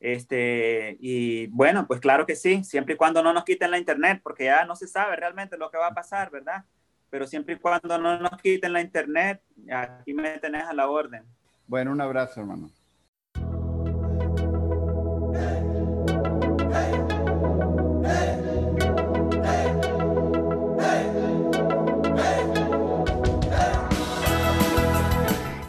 Este, 0.00 0.96
y 0.98 1.46
bueno, 1.48 1.86
pues 1.86 2.00
claro 2.00 2.26
que 2.26 2.34
sí, 2.34 2.64
siempre 2.64 2.94
y 2.94 2.96
cuando 2.96 3.22
no 3.22 3.32
nos 3.32 3.44
quiten 3.44 3.70
la 3.70 3.78
internet, 3.78 4.20
porque 4.22 4.44
ya 4.44 4.64
no 4.64 4.74
se 4.74 4.88
sabe 4.88 5.14
realmente 5.14 5.58
lo 5.58 5.70
que 5.70 5.78
va 5.78 5.88
a 5.88 5.94
pasar, 5.94 6.30
¿verdad? 6.30 6.64
pero 7.10 7.26
siempre 7.26 7.54
y 7.54 7.58
cuando 7.58 7.98
no 7.98 8.18
nos 8.18 8.40
quiten 8.40 8.72
la 8.72 8.80
internet, 8.80 9.42
aquí 9.70 10.14
me 10.14 10.38
tenés 10.38 10.64
a 10.64 10.72
la 10.72 10.88
orden. 10.88 11.24
Bueno, 11.66 11.90
un 11.90 12.00
abrazo, 12.00 12.40
hermano. 12.40 12.70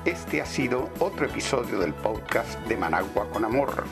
Este 0.05 0.41
ha 0.41 0.45
sido 0.45 0.89
otro 0.99 1.25
episodio 1.25 1.79
del 1.79 1.93
podcast 1.93 2.57
de 2.67 2.77
Managua 2.77 3.27
con 3.31 3.43
Amor 3.43 3.83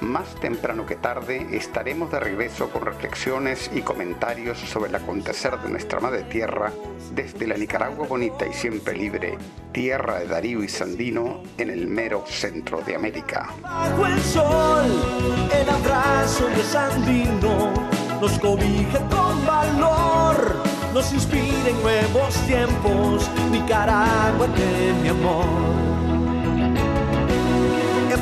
más 0.00 0.34
temprano 0.36 0.86
que 0.86 0.96
tarde 0.96 1.46
estaremos 1.52 2.10
de 2.10 2.20
regreso 2.20 2.70
con 2.70 2.84
reflexiones 2.84 3.70
y 3.74 3.82
comentarios 3.82 4.58
sobre 4.58 4.88
el 4.88 4.94
acontecer 4.94 5.58
de 5.58 5.68
nuestra 5.68 6.00
madre 6.00 6.22
tierra 6.24 6.72
desde 7.14 7.46
la 7.46 7.56
Nicaragua 7.56 8.06
bonita 8.06 8.46
y 8.46 8.52
siempre 8.52 8.96
libre, 8.96 9.36
tierra 9.72 10.20
de 10.20 10.26
Darío 10.26 10.62
y 10.62 10.68
Sandino 10.68 11.42
en 11.58 11.70
el 11.70 11.86
mero 11.86 12.24
centro 12.26 12.80
de 12.82 12.96
América 12.96 13.50